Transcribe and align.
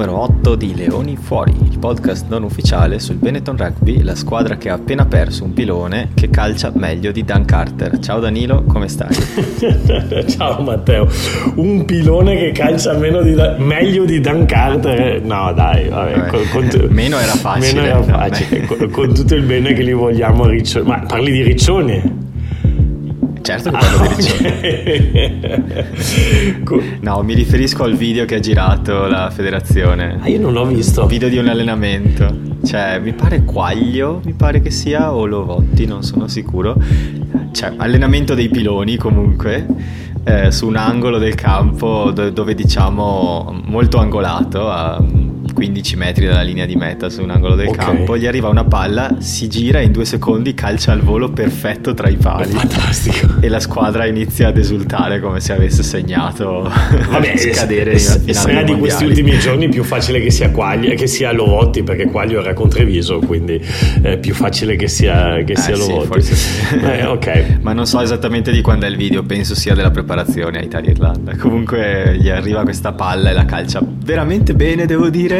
numero 0.00 0.22
8 0.22 0.54
di 0.54 0.74
Leoni 0.74 1.14
Fuori, 1.14 1.54
il 1.70 1.78
podcast 1.78 2.26
non 2.28 2.42
ufficiale 2.42 2.98
sul 2.98 3.16
Benetton 3.16 3.58
Rugby, 3.58 4.02
la 4.02 4.14
squadra 4.14 4.56
che 4.56 4.70
ha 4.70 4.74
appena 4.74 5.04
perso 5.04 5.44
un 5.44 5.52
pilone 5.52 6.12
che 6.14 6.30
calcia 6.30 6.72
meglio 6.74 7.12
di 7.12 7.22
Dan 7.22 7.44
Carter. 7.44 7.98
Ciao 7.98 8.18
Danilo, 8.18 8.62
come 8.62 8.88
stai? 8.88 9.08
Ciao 10.26 10.62
Matteo, 10.62 11.06
un 11.56 11.84
pilone 11.84 12.34
che 12.38 12.52
calcia 12.52 12.94
di 12.94 13.34
da- 13.34 13.56
meglio 13.58 14.06
di 14.06 14.20
Dan 14.20 14.46
Carter? 14.46 15.22
No 15.22 15.52
dai, 15.52 15.90
vabbè, 15.90 16.14
vabbè. 16.14 16.28
Con, 16.30 16.40
con 16.50 16.68
t- 16.68 16.88
meno 16.88 17.18
era 17.18 17.32
facile. 17.32 17.82
Meno 17.82 17.86
era 17.86 18.02
facile, 18.02 18.64
con, 18.64 18.88
con, 18.90 19.12
tutto 19.12 19.34
il 19.34 19.42
bene 19.42 19.74
che 19.74 19.84
gli 19.84 19.92
vogliamo 19.92 20.44
a 20.44 20.48
Riccioni. 20.48 20.88
Ma 20.88 21.04
parli 21.06 21.30
di 21.30 21.42
Riccioni? 21.42 22.09
Certo 23.50 23.70
che 23.70 23.78
parlo 23.78 24.06
di 24.06 24.14
Riccione. 26.62 26.98
no, 27.00 27.22
mi 27.22 27.34
riferisco 27.34 27.82
al 27.82 27.96
video 27.96 28.24
che 28.24 28.36
ha 28.36 28.40
girato 28.40 29.06
la 29.06 29.30
federazione. 29.30 30.18
Ah, 30.20 30.28
io 30.28 30.38
non 30.38 30.52
l'ho 30.52 30.66
visto. 30.66 31.06
Video 31.06 31.28
di 31.28 31.36
un 31.36 31.48
allenamento. 31.48 32.32
Cioè, 32.64 33.00
mi 33.00 33.12
pare 33.12 33.42
Quaglio, 33.42 34.20
mi 34.24 34.34
pare 34.34 34.60
che 34.60 34.70
sia, 34.70 35.12
o 35.12 35.26
Lovotti, 35.26 35.84
non 35.84 36.04
sono 36.04 36.28
sicuro. 36.28 36.76
Cioè, 37.50 37.72
allenamento 37.76 38.34
dei 38.34 38.48
piloni 38.48 38.96
comunque. 38.96 39.66
Eh, 40.22 40.52
su 40.52 40.68
un 40.68 40.76
angolo 40.76 41.18
del 41.18 41.34
campo 41.34 42.10
dove 42.10 42.54
diciamo 42.54 43.62
molto 43.64 43.98
angolato 43.98 44.70
a 44.70 45.02
15 45.52 45.96
metri 45.96 46.26
dalla 46.26 46.42
linea 46.42 46.66
di 46.66 46.76
meta 46.76 47.08
su 47.08 47.22
un 47.22 47.30
angolo 47.30 47.54
del 47.54 47.68
okay. 47.68 47.84
campo, 47.84 48.16
gli 48.16 48.26
arriva 48.26 48.48
una 48.48 48.64
palla, 48.64 49.16
si 49.18 49.48
gira 49.48 49.80
e 49.80 49.84
in 49.84 49.92
due 49.92 50.04
secondi 50.04 50.54
calcia 50.54 50.92
al 50.92 51.00
volo 51.00 51.30
perfetto 51.30 51.94
tra 51.94 52.08
i 52.08 52.16
pali. 52.16 52.52
Fantastico. 52.52 53.40
E 53.40 53.48
la 53.48 53.60
squadra 53.60 54.06
inizia 54.06 54.48
ad 54.48 54.56
esultare 54.56 55.20
come 55.20 55.40
se 55.40 55.52
avesse 55.52 55.82
segnato 55.82 56.70
Vabbè, 57.10 57.36
scadere 57.52 57.98
s- 57.98 58.22
in 58.26 58.34
s- 58.34 58.38
Sarà 58.40 58.62
di 58.62 58.74
questi 58.76 59.04
ultimi 59.04 59.38
giorni 59.38 59.68
più 59.68 59.84
facile 59.84 60.20
che 60.20 60.30
sia 60.30 60.50
Quagli, 60.50 60.94
che 60.94 61.06
sia 61.06 61.32
Lovotti, 61.32 61.82
perché 61.82 62.06
Quaglio 62.06 62.40
era 62.40 62.54
con 62.54 62.68
Treviso, 62.68 63.18
quindi 63.18 63.60
è 64.02 64.18
più 64.18 64.34
facile 64.34 64.76
che 64.76 64.88
sia, 64.88 65.42
che 65.44 65.56
sia 65.56 65.74
eh, 65.74 65.78
Lovotti. 65.78 66.22
Sì, 66.22 66.34
sì. 66.34 66.58
Eh, 66.90 67.04
okay. 67.04 67.58
Ma 67.60 67.72
non 67.72 67.86
so 67.86 68.00
esattamente 68.00 68.50
di 68.50 68.62
quando 68.62 68.86
è 68.86 68.88
il 68.88 68.96
video, 68.96 69.22
penso 69.22 69.54
sia 69.54 69.74
della 69.74 69.90
preparazione 69.90 70.58
a 70.58 70.62
Italia-Irlanda. 70.62 71.36
Comunque 71.36 72.16
gli 72.18 72.28
arriva 72.28 72.62
questa 72.62 72.92
palla 72.92 73.30
e 73.30 73.32
la 73.32 73.44
calcia 73.44 73.80
veramente 73.84 74.54
bene, 74.54 74.86
devo 74.86 75.08
dire 75.08 75.39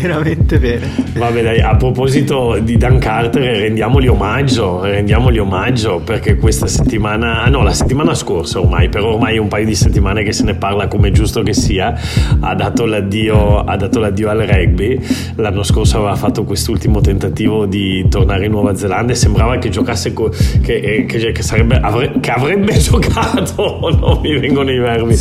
veramente 0.00 0.58
bene. 0.58 0.88
Vabbè 1.16 1.42
dai, 1.42 1.60
a 1.60 1.76
proposito 1.76 2.58
di 2.60 2.76
Dan 2.76 2.98
Carter, 2.98 3.58
rendiamogli 3.58 4.08
omaggio, 4.08 4.82
rendiamogli 4.82 5.38
omaggio 5.38 6.00
perché 6.04 6.36
questa 6.36 6.66
settimana, 6.66 7.42
ah 7.42 7.48
no, 7.48 7.62
la 7.62 7.72
settimana 7.72 8.14
scorsa 8.14 8.60
ormai, 8.60 8.88
però 8.88 9.12
ormai 9.12 9.38
un 9.38 9.48
paio 9.48 9.64
di 9.64 9.74
settimane 9.74 10.22
che 10.24 10.32
se 10.32 10.42
ne 10.44 10.54
parla 10.54 10.88
come 10.88 11.12
giusto 11.12 11.42
che 11.42 11.52
sia, 11.52 11.94
ha 12.40 12.54
dato 12.54 12.84
l'addio, 12.84 13.60
ha 13.60 13.76
dato 13.76 14.00
l'addio 14.00 14.28
al 14.28 14.38
rugby. 14.38 15.00
L'anno 15.36 15.62
scorso 15.62 15.98
aveva 15.98 16.16
fatto 16.16 16.44
quest'ultimo 16.44 17.00
tentativo 17.00 17.66
di 17.66 18.06
tornare 18.08 18.46
in 18.46 18.50
Nuova 18.50 18.74
Zelanda 18.74 19.12
e 19.12 19.16
sembrava 19.16 19.58
che 19.58 19.68
giocasse, 19.68 20.12
co- 20.12 20.30
che, 20.62 20.74
eh, 20.74 21.04
che, 21.04 21.30
che, 21.32 21.42
sarebbe, 21.42 21.76
avre- 21.76 22.14
che 22.20 22.30
avrebbe 22.30 22.76
giocato, 22.78 23.78
non 24.00 24.20
mi 24.20 24.38
vengono 24.38 24.72
i 24.72 24.78
verbi, 24.78 25.16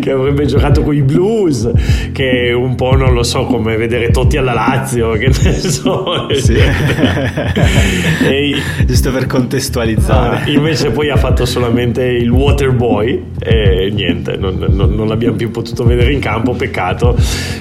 che 0.00 0.10
avrebbe 0.10 0.46
giocato 0.46 0.82
con 0.82 0.94
i 0.94 1.02
Blues, 1.02 1.70
che 2.12 2.52
un 2.52 2.74
po' 2.76 2.94
non 2.94 3.12
lo 3.12 3.22
so 3.24 3.44
come 3.44 3.76
vedere 3.76 4.10
Totti 4.12 4.36
alla 4.36 4.52
Lazio, 4.52 5.12
che 5.12 5.26
ne 5.26 5.52
so. 5.54 6.28
Sì. 6.34 6.54
e, 8.22 8.54
Giusto 8.86 9.10
per 9.10 9.26
contestualizzare. 9.26 10.44
Uh, 10.46 10.54
invece 10.54 10.90
poi 10.90 11.10
ha 11.10 11.16
fatto 11.16 11.44
solamente 11.44 12.04
il 12.04 12.30
Waterboy 12.30 13.30
e 13.40 13.90
niente, 13.92 14.36
non, 14.36 14.64
non, 14.68 14.94
non, 14.94 15.08
l'abbiamo 15.08 15.36
più 15.36 15.50
potuto 15.50 15.84
vedere 15.84 16.12
in 16.12 16.20
campo, 16.20 16.52
peccato, 16.52 17.16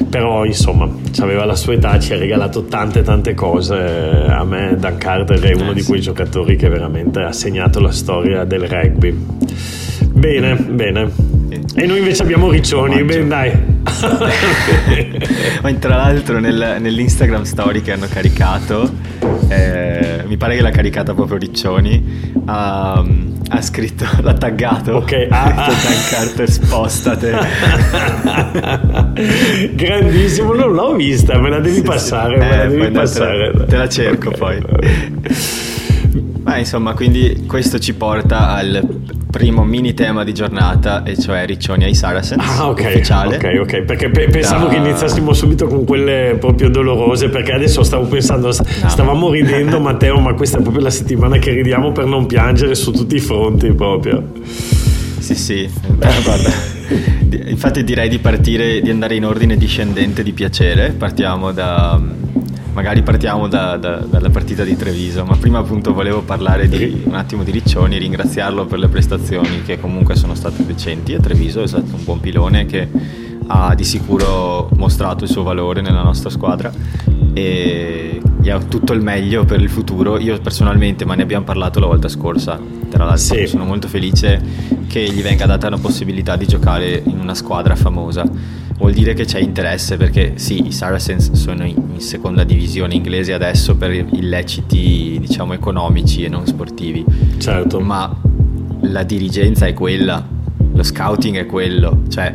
però 0.09 0.45
insomma, 0.45 0.87
aveva 1.19 1.45
la 1.45 1.55
sua 1.55 1.73
età, 1.73 1.97
ci 1.99 2.13
ha 2.13 2.17
regalato 2.17 2.65
tante 2.65 3.01
tante 3.01 3.33
cose. 3.33 3.75
A 3.75 4.43
me 4.43 4.75
Dan 4.77 4.97
Carter 4.97 5.39
è 5.39 5.53
uno 5.53 5.71
eh, 5.71 5.73
di 5.73 5.83
quei 5.83 6.01
giocatori 6.01 6.55
che 6.55 6.69
veramente 6.69 7.21
ha 7.21 7.31
segnato 7.31 7.79
la 7.79 7.91
storia 7.91 8.43
del 8.43 8.67
rugby. 8.67 9.15
Bene, 10.13 10.55
bene. 10.55 11.09
E 11.75 11.85
noi 11.85 11.99
invece 11.99 12.23
abbiamo 12.23 12.49
Riccioni, 12.51 13.01
bene 13.03 13.27
dai. 13.27 13.70
Ma 15.61 15.73
tra 15.73 15.95
l'altro 15.95 16.39
nel, 16.39 16.77
nell'Instagram 16.79 17.43
story 17.43 17.81
che 17.81 17.91
hanno 17.91 18.07
caricato, 18.09 18.89
eh, 19.47 20.23
mi 20.25 20.37
pare 20.37 20.55
che 20.55 20.61
l'ha 20.61 20.69
caricata 20.69 21.13
proprio 21.13 21.37
Riccioni, 21.37 22.31
ha, 22.45 23.03
ha 23.49 23.61
scritto, 23.61 24.05
l'ha 24.21 24.33
taggato. 24.33 24.95
Ok, 24.97 25.27
ah, 25.29 25.43
ha 25.43 25.47
detto 25.47 25.71
Dan 25.83 25.97
Carter 26.09 26.49
spostate. 26.49 27.37
Grandissimo, 29.73 30.53
non 30.53 30.73
l'ho 30.73 30.95
vista, 30.95 31.39
me 31.39 31.49
la 31.49 31.59
devi 31.59 31.77
sì, 31.77 31.81
passare, 31.81 32.39
sì. 32.39 32.47
me 32.47 32.57
la 32.57 32.63
eh, 32.63 32.67
devi 32.67 32.91
passare. 32.91 33.51
Te 33.51 33.57
la, 33.57 33.65
te 33.65 33.77
la 33.77 33.89
cerco 33.89 34.29
okay. 34.29 34.61
poi. 34.61 35.69
Ma 36.51 36.57
insomma, 36.57 36.93
quindi 36.93 37.45
questo 37.47 37.79
ci 37.79 37.93
porta 37.93 38.49
al 38.49 38.85
primo 39.31 39.63
mini 39.63 39.93
tema 39.93 40.25
di 40.25 40.33
giornata, 40.33 41.01
e 41.03 41.17
cioè 41.17 41.45
Riccioni 41.45 41.85
ai 41.85 41.95
Saracens. 41.95 42.43
Ah, 42.45 42.67
ok. 42.67 42.81
Ufficiale. 42.81 43.37
Ok, 43.37 43.59
ok. 43.61 43.81
Perché 43.83 44.09
pe- 44.09 44.27
pensavo 44.27 44.65
da... 44.65 44.71
che 44.71 44.75
iniziassimo 44.75 45.31
subito 45.31 45.67
con 45.67 45.85
quelle 45.85 46.35
proprio 46.37 46.69
dolorose, 46.69 47.29
perché 47.29 47.53
adesso 47.53 47.83
stavo 47.83 48.05
pensando, 48.05 48.47
no, 48.47 48.89
stavamo 48.89 49.31
ridendo, 49.31 49.79
Matteo, 49.81 50.19
ma 50.19 50.33
questa 50.33 50.57
è 50.57 50.61
proprio 50.61 50.83
la 50.83 50.89
settimana 50.89 51.37
che 51.37 51.51
ridiamo 51.51 51.93
per 51.93 52.03
non 52.03 52.25
piangere 52.25 52.75
su 52.75 52.91
tutti 52.91 53.15
i 53.15 53.21
fronti 53.21 53.71
proprio. 53.71 54.21
Sì, 55.19 55.35
sì. 55.35 55.69
Beh, 55.87 56.21
guarda. 56.21 56.51
Infatti 57.45 57.85
direi 57.85 58.09
di 58.09 58.19
partire, 58.19 58.81
di 58.81 58.89
andare 58.89 59.15
in 59.15 59.25
ordine 59.25 59.55
discendente 59.55 60.21
di 60.21 60.33
piacere. 60.33 60.89
Partiamo 60.91 61.53
da 61.53 61.97
magari 62.73 63.01
partiamo 63.03 63.47
da, 63.47 63.77
da, 63.77 63.97
dalla 63.97 64.29
partita 64.29 64.63
di 64.63 64.75
Treviso, 64.75 65.25
ma 65.25 65.35
prima 65.35 65.59
appunto 65.59 65.93
volevo 65.93 66.21
parlare 66.21 66.67
di, 66.67 67.03
un 67.05 67.15
attimo 67.15 67.43
di 67.43 67.51
Riccioni, 67.51 67.97
ringraziarlo 67.97 68.65
per 68.65 68.79
le 68.79 68.87
prestazioni 68.87 69.61
che 69.63 69.79
comunque 69.79 70.15
sono 70.15 70.35
state 70.35 70.65
decenti 70.65 71.13
a 71.13 71.19
Treviso, 71.19 71.61
è 71.61 71.67
stato 71.67 71.95
un 71.95 72.03
buon 72.03 72.19
pilone 72.19 72.65
che 72.65 72.87
ha 73.47 73.75
di 73.75 73.83
sicuro 73.83 74.69
mostrato 74.75 75.25
il 75.25 75.29
suo 75.29 75.43
valore 75.43 75.81
nella 75.81 76.03
nostra 76.03 76.29
squadra 76.29 76.71
e 77.33 78.21
gli 78.39 78.49
ha 78.49 78.59
tutto 78.59 78.93
il 78.93 79.01
meglio 79.01 79.43
per 79.43 79.59
il 79.59 79.69
futuro. 79.69 80.17
Io 80.19 80.39
personalmente, 80.39 81.05
ma 81.05 81.15
ne 81.15 81.23
abbiamo 81.23 81.43
parlato 81.43 81.79
la 81.79 81.87
volta 81.87 82.07
scorsa, 82.07 82.59
tra 82.89 83.03
l'altro 83.03 83.35
sì. 83.35 83.47
sono 83.47 83.65
molto 83.65 83.87
felice 83.87 84.41
che 84.87 85.01
gli 85.09 85.21
venga 85.21 85.45
data 85.45 85.69
la 85.69 85.77
possibilità 85.77 86.35
di 86.37 86.47
giocare 86.47 87.01
in 87.05 87.19
una 87.19 87.35
squadra 87.35 87.75
famosa 87.75 88.59
vuol 88.81 88.93
dire 88.93 89.13
che 89.13 89.25
c'è 89.25 89.39
interesse 89.39 89.95
perché 89.95 90.33
sì, 90.35 90.65
i 90.65 90.71
Saracens 90.71 91.31
sono 91.33 91.65
in, 91.65 91.99
seconda 92.01 92.43
divisione 92.43 92.95
inglese 92.95 93.31
adesso 93.31 93.75
per 93.75 93.91
illeciti 93.91 95.19
diciamo 95.19 95.53
economici 95.53 96.23
e 96.23 96.29
non 96.29 96.47
sportivi. 96.47 97.05
Certo. 97.37 97.79
Ma 97.79 98.11
la 98.81 99.03
dirigenza 99.03 99.67
è 99.67 99.73
quella, 99.73 100.27
lo 100.73 100.81
scouting 100.81 101.37
è 101.37 101.45
quello, 101.45 102.01
cioè 102.09 102.33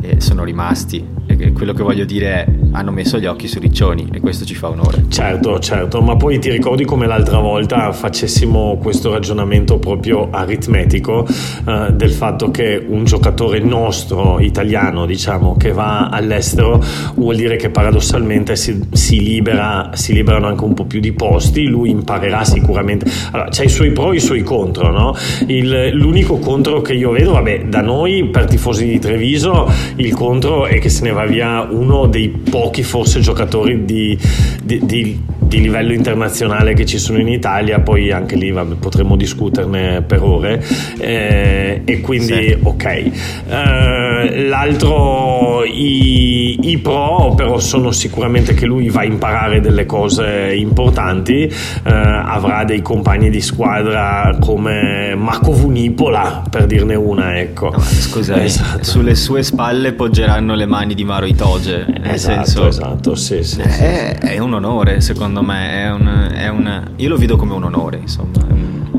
eh, 0.00 0.20
sono 0.20 0.44
rimasti 0.44 1.04
quello 1.52 1.72
che 1.72 1.82
voglio 1.82 2.04
dire 2.04 2.44
è 2.44 2.48
hanno 2.72 2.90
messo 2.90 3.18
gli 3.18 3.26
occhi 3.26 3.48
su 3.48 3.58
Riccioni 3.58 4.08
e 4.12 4.20
questo 4.20 4.44
ci 4.44 4.54
fa 4.54 4.68
onore. 4.68 5.04
Certo, 5.08 5.58
certo, 5.58 6.00
ma 6.00 6.16
poi 6.16 6.38
ti 6.38 6.50
ricordi 6.50 6.84
come 6.84 7.06
l'altra 7.06 7.38
volta 7.38 7.92
facessimo 7.92 8.78
questo 8.80 9.12
ragionamento 9.12 9.78
proprio 9.78 10.28
aritmetico 10.30 11.26
eh, 11.66 11.92
del 11.92 12.10
fatto 12.10 12.50
che 12.50 12.84
un 12.86 13.04
giocatore 13.04 13.60
nostro, 13.60 14.38
italiano, 14.40 15.06
diciamo, 15.06 15.56
che 15.56 15.72
va 15.72 16.08
all'estero 16.08 16.82
vuol 17.14 17.36
dire 17.36 17.56
che 17.56 17.70
paradossalmente 17.70 18.56
si, 18.56 18.78
si, 18.92 19.22
libera, 19.22 19.90
si 19.94 20.12
liberano 20.12 20.46
anche 20.46 20.64
un 20.64 20.74
po' 20.74 20.84
più 20.84 21.00
di 21.00 21.12
posti, 21.12 21.66
lui 21.66 21.90
imparerà 21.90 22.44
sicuramente. 22.44 23.10
Allora, 23.32 23.48
c'è 23.48 23.64
i 23.64 23.68
suoi 23.68 23.92
pro 23.92 24.12
e 24.12 24.16
i 24.16 24.20
suoi 24.20 24.42
contro, 24.42 24.90
no? 24.90 25.16
Il, 25.46 25.90
l'unico 25.94 26.38
contro 26.38 26.80
che 26.82 26.92
io 26.92 27.10
vedo, 27.10 27.32
vabbè, 27.32 27.64
da 27.66 27.80
noi 27.80 28.26
per 28.26 28.44
tifosi 28.44 28.86
di 28.86 28.98
Treviso, 28.98 29.70
il 29.96 30.14
contro 30.14 30.66
è 30.66 30.78
che 30.78 30.88
se 30.88 31.04
ne 31.04 31.12
va 31.12 31.24
via 31.24 31.66
uno 31.70 32.06
dei 32.06 32.28
pochi 32.28 32.57
forse 32.82 33.20
giocatori 33.20 33.84
di, 33.84 34.18
di, 34.62 34.80
di, 34.84 35.20
di 35.48 35.60
livello 35.60 35.92
internazionale 35.92 36.74
che 36.74 36.84
ci 36.84 36.98
sono 36.98 37.18
in 37.18 37.28
Italia, 37.28 37.80
poi 37.80 38.12
anche 38.12 38.36
lì 38.36 38.50
vabbè, 38.50 38.74
potremmo 38.76 39.16
discuterne 39.16 40.02
per 40.02 40.22
ore 40.22 40.62
eh, 40.98 41.82
e 41.84 42.00
quindi 42.00 42.26
sì. 42.26 42.58
ok. 42.62 42.84
Eh, 42.84 44.46
l'altro, 44.46 45.64
i, 45.64 46.70
i, 46.70 46.78
pro 46.78 47.32
però 47.34 47.58
sono 47.58 47.90
sicuramente 47.90 48.54
che 48.54 48.66
lui 48.66 48.90
va 48.90 49.00
a 49.00 49.04
imparare 49.04 49.60
delle 49.60 49.86
cose 49.86 50.54
importanti, 50.54 51.42
eh, 51.44 51.52
avrà 51.82 52.64
dei 52.64 52.82
compagni 52.82 53.30
di 53.30 53.40
squadra 53.40 54.36
come 54.40 55.14
Marco 55.16 55.52
Vunipola 55.52 56.42
per 56.48 56.66
dirne 56.66 56.94
una, 56.94 57.38
ecco. 57.38 57.70
No, 57.70 57.80
scusa, 57.80 58.42
esatto. 58.42 58.84
sulle 58.84 59.14
sue 59.14 59.42
spalle 59.42 59.92
poggeranno 59.92 60.54
le 60.54 60.66
mani 60.66 60.94
di 60.94 61.04
Maro 61.04 61.26
Itoge. 61.26 61.86
Nel 61.88 62.10
esatto, 62.10 62.44
senso, 62.44 62.66
esatto, 62.66 63.14
sì, 63.14 63.42
sì, 63.42 63.60
è, 63.60 64.16
sì, 64.20 64.26
è, 64.26 64.38
un 64.38 64.54
onore 64.54 65.00
secondo 65.00 65.37
me, 65.37 65.37
è 65.46 65.90
un, 65.90 66.30
è 66.34 66.48
un, 66.48 66.92
io 66.96 67.08
lo 67.08 67.16
vedo 67.16 67.36
come 67.36 67.54
un 67.54 67.64
onore, 67.64 67.98
insomma, 67.98 68.46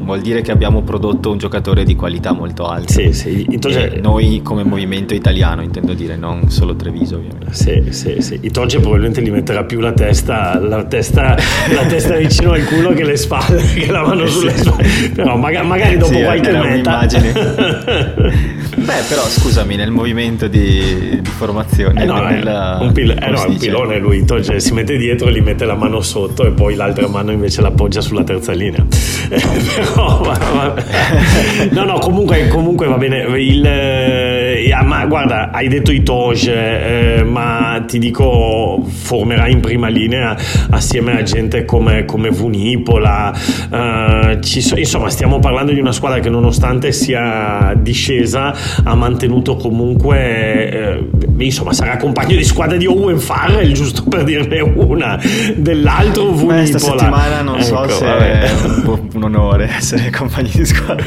vuol 0.10 0.22
dire 0.22 0.42
che 0.42 0.52
abbiamo 0.52 0.82
prodotto 0.82 1.30
un 1.30 1.38
giocatore 1.38 1.84
di 1.84 1.96
qualità 1.96 2.32
molto 2.32 2.66
alta. 2.66 2.92
Sì, 2.92 3.14
sì. 3.14 3.46
Entonces, 3.48 4.00
noi 4.02 4.42
come 4.44 4.64
movimento 4.64 5.14
italiano, 5.14 5.62
intendo 5.62 5.94
dire, 5.94 6.16
non 6.16 6.50
solo 6.50 6.76
Treviso 6.76 7.18
ovviamente. 7.18 7.54
Sì, 7.54 7.92
sì, 7.92 8.20
sì. 8.20 8.40
Itoge 8.42 8.80
probabilmente 8.80 9.22
gli 9.22 9.30
metterà 9.30 9.64
più 9.66 9.80
la 9.80 9.92
testa, 9.92 10.60
la 10.60 10.84
testa, 10.86 11.38
la 11.72 11.86
testa 11.86 12.16
vicino 12.16 12.54
al 12.54 12.64
culo 12.64 12.92
che 12.94 13.04
le 13.04 13.18
spalle, 13.18 13.62
che 13.74 13.92
la 13.92 14.02
mano 14.04 14.26
sulle 14.26 14.54
sì. 14.54 14.64
spalle. 14.64 15.12
Però 15.14 15.38
magari, 15.38 15.68
magari 15.68 15.98
dopo 15.98 16.14
sì, 16.14 16.24
qualche 16.24 16.52
meta... 16.52 17.08
Beh, 18.80 19.04
però 19.08 19.24
scusami, 19.28 19.76
nel 19.76 19.92
movimento 19.92 20.48
di, 20.48 21.20
di 21.22 21.30
formazione... 21.30 22.02
Eh 22.02 22.06
no, 22.06 22.22
nella, 22.22 22.80
un, 22.82 22.92
pil- 22.92 23.18
eh 23.22 23.30
no, 23.30 23.46
un 23.48 23.58
pilone 23.58 24.00
lui, 24.00 24.20
Itoge 24.20 24.60
si 24.60 24.74
mette 24.74 24.98
dietro, 24.98 25.30
gli 25.30 25.42
mette 25.42 25.66
la 25.66 25.76
mano 25.76 26.02
sotto 26.02 26.46
e 26.46 26.52
poi 26.52 26.76
l'altra 26.76 27.08
mano 27.08 27.32
invece 27.32 27.62
l'appoggia 27.62 28.02
sulla 28.02 28.24
terza 28.24 28.54
linea. 28.54 28.86
però, 29.30 30.22
ma, 30.24 30.40
ma, 30.54 30.74
no, 31.72 31.84
no, 31.84 32.00
comunque, 32.00 32.48
comunque 32.48 32.88
va 32.88 32.98
bene. 32.98 33.24
Il, 33.40 33.66
eh, 33.66 34.76
ma 34.84 35.06
guarda, 35.06 35.52
hai 35.52 35.68
detto 35.68 35.92
Itoge, 35.92 37.18
eh, 37.18 37.24
ma 37.24 37.84
ti 37.86 38.00
dico, 38.00 38.84
formerà 38.88 39.48
in 39.48 39.60
prima 39.60 39.88
linea 39.88 40.36
assieme 40.70 41.18
a 41.18 41.24
gente 41.24 41.66
come, 41.66 42.06
come 42.06 42.30
Vunipola. 42.30 43.34
Eh, 43.72 44.40
so, 44.42 44.78
insomma, 44.78 45.10
stiamo 45.10 45.40
parlando 45.40 45.74
di 45.74 45.80
una 45.80 45.92
squadra 45.92 46.20
che 46.20 46.30
nonostante 46.30 46.92
sia 46.92 47.74
discesa 47.78 48.54
ha 48.84 48.96
mantenuto 48.96 49.56
comunque, 49.56 50.70
eh, 50.70 51.10
insomma, 51.38 51.74
sarà 51.74 51.98
compagno 51.98 52.36
di 52.36 52.44
squadra 52.44 52.78
di 52.78 52.86
Owen 52.86 53.20
Farrell, 53.20 53.72
giusto 53.72 54.04
per 54.04 54.24
dirne 54.24 54.60
una, 54.62 55.20
dell'altro 55.56 56.32
Vunipola. 56.32 56.56
Questa 56.60 56.80
settimana 56.80 57.42
non 57.42 57.56
ecco, 57.56 57.88
so 57.88 57.90
se 57.90 58.06
vabbè. 58.06 58.42
è 58.42 58.52
un, 58.86 59.10
un 59.14 59.24
onore 59.24 59.70
essere 59.70 60.10
compagni 60.16 60.52
di 60.54 60.66
squadra. 60.66 61.06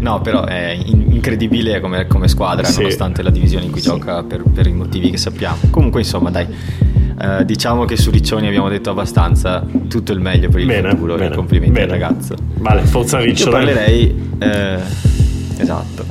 No, 0.00 0.20
però 0.20 0.44
è 0.44 0.76
incredibile 0.86 1.80
come, 1.80 2.06
come 2.06 2.28
squadra, 2.28 2.64
sì. 2.64 2.80
nonostante 2.80 3.22
la 3.22 3.30
divisione 3.30 3.66
in 3.66 3.70
cui 3.70 3.80
sì. 3.80 3.88
gioca 3.88 4.22
per, 4.22 4.42
per, 4.52 4.66
i 4.66 4.72
motivi 4.72 5.10
che 5.10 5.16
sappiamo. 5.16 5.56
Comunque, 5.70 6.00
insomma, 6.00 6.30
dai. 6.30 6.46
Uh, 7.14 7.44
diciamo 7.44 7.84
che 7.84 7.96
su 7.96 8.10
Riccioni 8.10 8.48
abbiamo 8.48 8.68
detto 8.68 8.90
abbastanza 8.90 9.64
tutto 9.86 10.12
il 10.12 10.18
meglio 10.18 10.48
per 10.48 10.60
il 10.60 10.66
bene, 10.66 10.90
futuro 10.90 11.14
bene, 11.14 11.34
complimenti 11.36 11.72
bene. 11.72 11.92
al 11.92 12.00
ragazzo 12.00 12.34
vale 12.54 12.82
forza 12.82 13.20
Riccioni 13.20 13.50
io 13.50 13.50
parlerei 13.50 14.32
eh, 14.40 14.78
esatto 15.58 16.01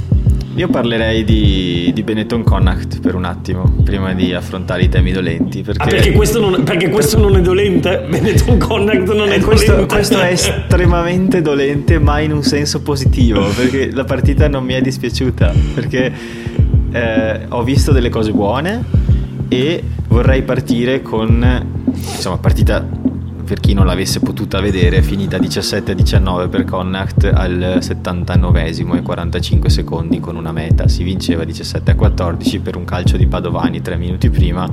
io 0.61 0.67
parlerei 0.67 1.23
di, 1.23 1.89
di, 1.91 2.03
Benetton 2.03 2.43
Connacht 2.43 2.99
per 2.99 3.15
un 3.15 3.25
attimo, 3.25 3.63
prima 3.83 4.13
di 4.13 4.31
affrontare 4.31 4.83
i 4.83 4.89
temi 4.89 5.11
dolenti. 5.11 5.63
Perché, 5.63 5.81
ah, 5.81 5.87
perché 5.87 6.11
questo, 6.11 6.39
non, 6.39 6.61
perché 6.63 6.89
questo 6.89 7.17
non 7.17 7.35
è 7.35 7.41
dolente? 7.41 8.05
Benetton 8.07 8.59
Connacht 8.59 9.11
non 9.11 9.29
è 9.29 9.37
eh, 9.37 9.39
questo, 9.39 9.71
dolente. 9.71 9.93
Questo 9.95 10.19
è 10.19 10.31
estremamente 10.31 11.41
dolente, 11.41 11.97
ma 11.97 12.19
in 12.19 12.31
un 12.31 12.43
senso 12.43 12.83
positivo, 12.83 13.43
perché 13.55 13.89
la 13.91 14.03
partita 14.03 14.47
non 14.47 14.63
mi 14.63 14.73
è 14.73 14.81
dispiaciuta, 14.81 15.51
perché 15.73 16.13
eh, 16.91 17.39
ho 17.49 17.63
visto 17.63 17.91
delle 17.91 18.09
cose 18.09 18.31
buone 18.31 18.83
e 19.49 19.83
vorrei 20.09 20.43
partire 20.43 21.01
con... 21.01 21.79
Insomma, 21.91 22.37
partita 22.37 22.87
per 23.51 23.59
chi 23.59 23.73
non 23.73 23.85
l'avesse 23.85 24.21
potuta 24.21 24.61
vedere, 24.61 25.01
finita 25.01 25.37
17 25.37 25.91
a 25.91 25.93
19 25.93 26.47
per 26.47 26.63
Connacht 26.63 27.29
al 27.33 27.79
79 27.81 28.65
e 28.65 29.01
45 29.01 29.69
secondi 29.69 30.21
con 30.21 30.37
una 30.37 30.53
meta, 30.53 30.87
si 30.87 31.03
vinceva 31.03 31.43
17 31.43 31.91
a 31.91 31.95
14 31.95 32.59
per 32.59 32.77
un 32.77 32.85
calcio 32.85 33.17
di 33.17 33.27
Padovani 33.27 33.81
tre 33.81 33.97
minuti 33.97 34.29
prima, 34.29 34.71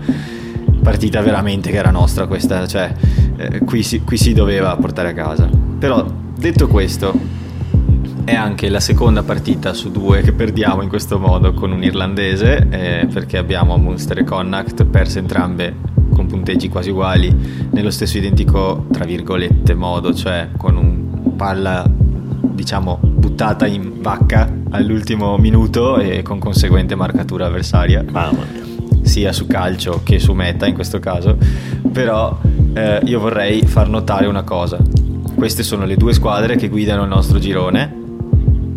partita 0.81 1.21
veramente 1.23 1.73
che 1.73 1.77
era 1.77 1.91
nostra 1.91 2.29
questa, 2.29 2.69
cioè 2.69 2.95
eh, 3.37 3.59
qui, 3.65 3.83
si, 3.83 4.03
qui 4.03 4.17
si 4.17 4.33
doveva 4.33 4.77
portare 4.77 5.09
a 5.09 5.13
casa. 5.13 5.51
Però 5.77 6.07
detto 6.37 6.69
questo, 6.69 7.13
è 8.23 8.37
anche 8.37 8.69
la 8.69 8.79
seconda 8.79 9.25
partita 9.25 9.75
su 9.75 9.91
due 9.91 10.21
che 10.21 10.31
perdiamo 10.31 10.83
in 10.83 10.89
questo 10.89 11.19
modo 11.19 11.53
con 11.53 11.73
un 11.73 11.83
irlandese 11.83 12.69
eh, 12.71 13.09
perché 13.13 13.39
abbiamo 13.39 13.77
Munster 13.77 14.19
e 14.19 14.23
Connacht 14.23 14.85
perse 14.85 15.19
entrambe 15.19 15.88
con 16.19 16.27
punteggi 16.27 16.69
quasi 16.69 16.91
uguali 16.91 17.33
nello 17.71 17.93
stesso 17.93 18.19
identico, 18.19 18.87
tra 18.91 19.05
virgolette, 19.05 19.73
modo, 19.75 20.13
cioè 20.13 20.49
con 20.57 20.77
un 20.77 21.37
palla 21.37 21.89
diciamo 21.89 22.99
buttata 23.01 23.69
in 23.69 24.03
vacca 24.03 24.53
all'ultimo 24.71 25.39
minuto 25.39 25.97
e 25.99 26.23
con 26.23 26.41
conseguente 26.41 26.97
marcatura 26.97 27.47
avversaria. 27.47 28.05
Mamma 28.11 28.45
mia. 28.53 28.67
Sia 29.03 29.33
su 29.33 29.47
calcio 29.47 30.01
che 30.03 30.19
su 30.19 30.33
meta 30.33 30.67
in 30.67 30.75
questo 30.75 30.99
caso. 30.99 31.39
Però 31.93 32.37
eh, 32.75 33.01
io 33.05 33.21
vorrei 33.21 33.63
far 33.63 33.89
notare 33.89 34.27
una 34.27 34.43
cosa. 34.43 34.77
Queste 35.37 35.63
sono 35.63 35.85
le 35.85 35.95
due 35.95 36.13
squadre 36.13 36.57
che 36.57 36.69
guidano 36.69 37.05
il 37.05 37.09
nostro 37.09 37.39
girone 37.39 38.07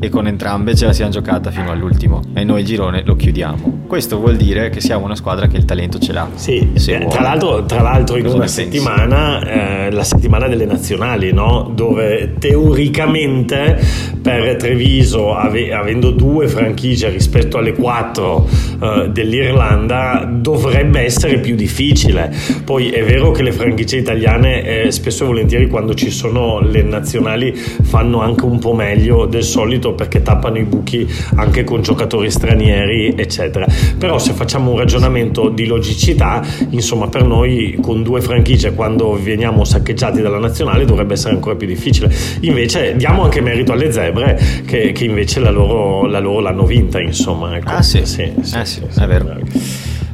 e 0.03 0.09
con 0.09 0.25
entrambe 0.25 0.74
ce 0.74 0.88
la 0.88 0.94
siamo 0.94 1.12
giocata 1.12 1.51
fino 1.51 1.69
all'ultimo 1.69 2.21
e 2.33 2.44
noi 2.44 2.62
il 2.62 2.65
girone 2.65 3.03
lo 3.06 3.15
chiudiamo. 3.15 3.83
Questo 3.86 4.18
vuol 4.18 4.36
dire 4.36 4.71
che 4.71 4.81
siamo 4.81 5.06
una 5.06 5.15
squadra 5.15 5.45
che 5.45 5.57
il 5.57 5.65
talento 5.65 6.00
ce 6.00 6.12
l'ha. 6.12 6.27
Sì, 6.33 6.71
eh, 6.74 7.06
tra, 7.07 7.21
l'altro, 7.21 7.65
tra, 7.65 7.81
l'altro, 7.81 8.15
in 8.15 8.24
Cosa 8.24 8.36
una 8.36 8.48
settimana, 8.48 9.42
eh, 9.42 9.92
la 9.92 10.03
settimana 10.03 10.48
delle 10.48 10.65
nazionali, 10.65 11.31
no? 11.31 11.71
dove 11.75 12.33
teoricamente 12.39 13.80
per 14.19 14.56
Treviso, 14.56 15.36
ave- 15.36 15.71
avendo 15.71 16.09
due 16.09 16.48
franchigie 16.48 17.09
rispetto 17.09 17.59
alle 17.59 17.74
quattro 17.74 18.48
eh, 18.81 19.09
dell'Irlanda, 19.12 20.27
dovrebbe 20.27 21.01
essere 21.01 21.39
più 21.39 21.56
difficile. 21.56 22.33
Poi 22.63 22.89
è 22.89 23.03
vero 23.03 23.30
che 23.30 23.44
le 23.44 23.51
franchigie 23.51 23.98
italiane 23.98 24.86
eh, 24.86 24.92
spesso 24.92 25.25
e 25.25 25.27
volentieri 25.27 25.68
quando 25.68 25.94
ci 25.94 26.09
sono 26.09 26.59
le 26.59 26.81
nazionali 26.81 27.53
fanno 27.53 28.21
anche 28.21 28.45
un 28.45 28.57
po' 28.57 28.74
meglio 28.74 29.25
del 29.27 29.44
solito 29.44 29.90
perché 29.93 30.21
tappano 30.21 30.57
i 30.57 30.63
buchi 30.63 31.07
anche 31.35 31.63
con 31.63 31.81
giocatori 31.81 32.29
stranieri, 32.31 33.13
eccetera. 33.15 33.65
Però 33.97 34.17
se 34.17 34.33
facciamo 34.33 34.71
un 34.71 34.77
ragionamento 34.77 35.49
di 35.49 35.65
logicità, 35.65 36.43
insomma, 36.69 37.07
per 37.07 37.23
noi 37.23 37.77
con 37.81 38.03
due 38.03 38.21
franchigie 38.21 38.73
quando 38.73 39.19
veniamo 39.21 39.63
saccheggiati 39.63 40.21
dalla 40.21 40.39
nazionale 40.39 40.85
dovrebbe 40.85 41.13
essere 41.13 41.33
ancora 41.33 41.55
più 41.55 41.67
difficile. 41.67 42.13
Invece 42.41 42.95
diamo 42.95 43.23
anche 43.23 43.41
merito 43.41 43.71
alle 43.71 43.91
zebre 43.91 44.39
che, 44.65 44.91
che 44.91 45.05
invece 45.05 45.39
la 45.39 45.51
loro, 45.51 46.05
la 46.05 46.19
loro, 46.19 46.39
l'hanno 46.39 46.65
vinta, 46.65 46.99
insomma. 46.99 47.55
Ecco. 47.55 47.69
Ah 47.69 47.81
sì, 47.81 48.05
sì, 48.05 48.31
sì, 48.41 48.57
eh, 48.57 48.65
sì, 48.65 48.81
sì 48.88 49.00
è 49.00 49.07
vero. 49.07 49.39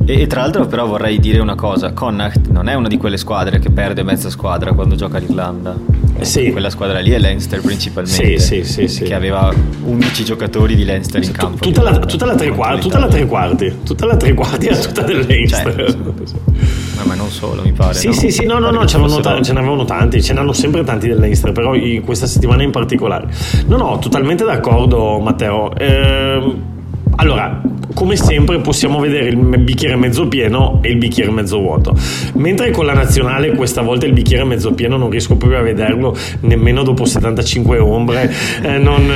E, 0.10 0.22
e, 0.22 0.28
tra 0.28 0.40
l'altro 0.40 0.66
però 0.68 0.86
vorrei 0.86 1.20
dire 1.20 1.42
una 1.42 1.56
cosa, 1.56 1.92
Connacht 1.92 2.48
non 2.48 2.70
è 2.70 2.74
una 2.76 2.88
di 2.88 2.96
quelle 2.98 3.18
squadre 3.18 3.60
che 3.60 3.72
perde 3.72 4.04
mezza 4.04 4.30
squadra 4.30 4.72
quando 4.72 4.96
gioca 4.96 5.18
l'Irlanda. 5.18 5.76
Sì. 6.22 6.50
Quella 6.50 6.70
squadra 6.70 7.00
lì 7.00 7.12
è 7.12 7.20
Leinster 7.20 7.60
principalmente, 7.60 8.40
sì, 8.40 8.64
sì, 8.64 8.88
sì, 8.88 9.04
che 9.04 9.14
aveva 9.14 9.54
11 9.84 10.24
giocatori 10.24 10.76
di 10.76 10.86
Leinster 10.86 11.22
in 11.22 11.32
campo. 11.32 11.58
Tutta 11.58 11.82
la, 11.82 12.00
tutta 12.00 12.26
la, 12.26 12.36
tre, 12.36 12.52
quarti, 12.52 12.82
tutta 12.84 13.00
la 13.00 13.08
tre 13.08 13.26
quarti, 13.26 13.80
tutta 13.84 14.06
la 14.06 14.16
tre 14.16 14.34
quarti 14.34 14.68
era 14.68 14.78
tutta 14.78 15.02
del 15.02 15.26
Leinster. 15.26 15.76
Cioè, 15.76 17.06
ma 17.06 17.14
non 17.14 17.30
solo, 17.30 17.62
mi 17.62 17.74
pare. 17.74 17.94
Sì, 17.94 18.08
no? 18.08 18.14
sì, 18.14 18.32
sì, 18.32 18.46
no, 18.46 18.60
no, 18.60 18.72
no, 18.72 18.86
ce, 18.86 18.98
fossero... 18.98 19.42
ce 19.42 19.52
n'avevano 19.52 19.84
tanti, 19.84 20.24
ce 20.24 20.32
n'hanno 20.32 20.54
sempre 20.54 20.86
tanti 20.86 21.10
del 21.10 21.20
Leinster, 21.20 21.52
però 21.52 21.76
in 21.76 22.02
questa 22.04 22.28
settimana 22.28 22.64
in 22.64 22.72
particolare. 22.72 23.28
No, 23.66 23.76
no, 23.76 24.00
totalmente 24.00 24.46
d'accordo, 24.46 25.20
Matteo. 25.20 25.76
Eh, 25.76 26.76
allora, 27.18 27.62
come 27.96 28.16
sempre 28.16 28.60
possiamo 28.60 29.00
vedere 29.00 29.30
il 29.30 29.38
bicchiere 29.38 29.96
mezzo 29.96 30.28
pieno 30.28 30.80
e 30.84 30.92
il 30.92 30.98
bicchiere 30.98 31.32
mezzo 31.32 31.58
vuoto. 31.58 31.98
Mentre 32.34 32.70
con 32.70 32.86
la 32.86 32.94
nazionale 32.94 33.54
questa 33.54 33.82
volta 33.82 34.06
il 34.06 34.14
bicchiere 34.14 34.44
mezzo 34.44 34.74
pieno 34.74 34.98
non 34.98 35.10
riesco 35.10 35.36
proprio 35.36 35.60
a 35.60 35.64
vederlo 35.64 36.16
nemmeno 36.42 36.84
dopo 36.84 37.06
75 37.06 37.80
ombre. 37.80 38.32
Eh, 38.62 38.78
non... 38.78 39.12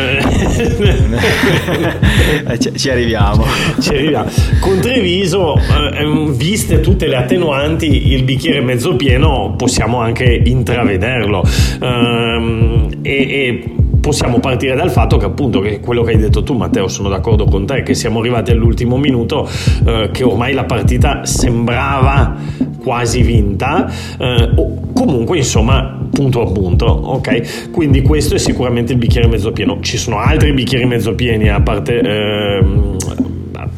Eh, 2.48 2.58
ci, 2.60 2.72
ci, 2.76 2.90
arriviamo. 2.90 3.46
ci 3.80 3.90
arriviamo. 3.90 4.30
Con 4.60 4.80
Treviso, 4.80 5.56
eh, 5.56 6.32
viste 6.32 6.80
tutte 6.80 7.08
le 7.08 7.16
attenuanti, 7.16 8.14
il 8.14 8.24
bicchiere 8.24 8.62
mezzo 8.62 8.96
pieno 8.96 9.54
possiamo 9.58 10.00
anche 10.00 10.42
intravederlo. 10.44 11.44
Um, 11.82 12.90
e, 13.02 13.12
e 13.12 13.64
possiamo 14.02 14.40
partire 14.40 14.76
dal 14.76 14.92
fatto 14.92 15.18
che 15.18 15.26
appunto 15.26 15.62
che 15.62 15.80
quello 15.80 16.04
che 16.04 16.12
hai 16.12 16.18
detto 16.18 16.44
tu 16.44 16.56
Matteo 16.56 16.88
sono 16.88 17.08
d'accordo 17.08 17.46
con 17.46 17.66
te 17.66 17.84
che 17.84 17.94
siamo 17.94 18.20
arrivati 18.20 18.52
all'ultimo 18.52 18.98
minuto 18.98 19.48
eh, 19.86 20.10
che 20.12 20.24
ormai 20.24 20.54
la 20.54 20.66
partita 20.66 21.24
sembrava 21.24 22.36
quasi 22.84 23.22
vinta 23.22 23.90
eh, 24.20 24.52
o 24.56 24.92
comunque 24.94 25.38
insomma 25.38 26.00
punto 26.12 26.42
a 26.42 26.52
punto 26.52 26.86
ok? 26.86 27.70
Quindi 27.72 28.02
questo 28.02 28.36
è 28.36 28.38
sicuramente 28.38 28.92
il 28.92 28.98
bicchiere 28.98 29.28
mezzo 29.28 29.52
pieno. 29.52 29.80
Ci 29.82 29.98
sono 29.98 30.18
altri 30.18 30.54
bicchieri 30.54 30.86
mezzo 30.86 31.16
pieni 31.16 31.50
a 31.50 31.62
parte 31.62 32.00
eh, 32.00 32.66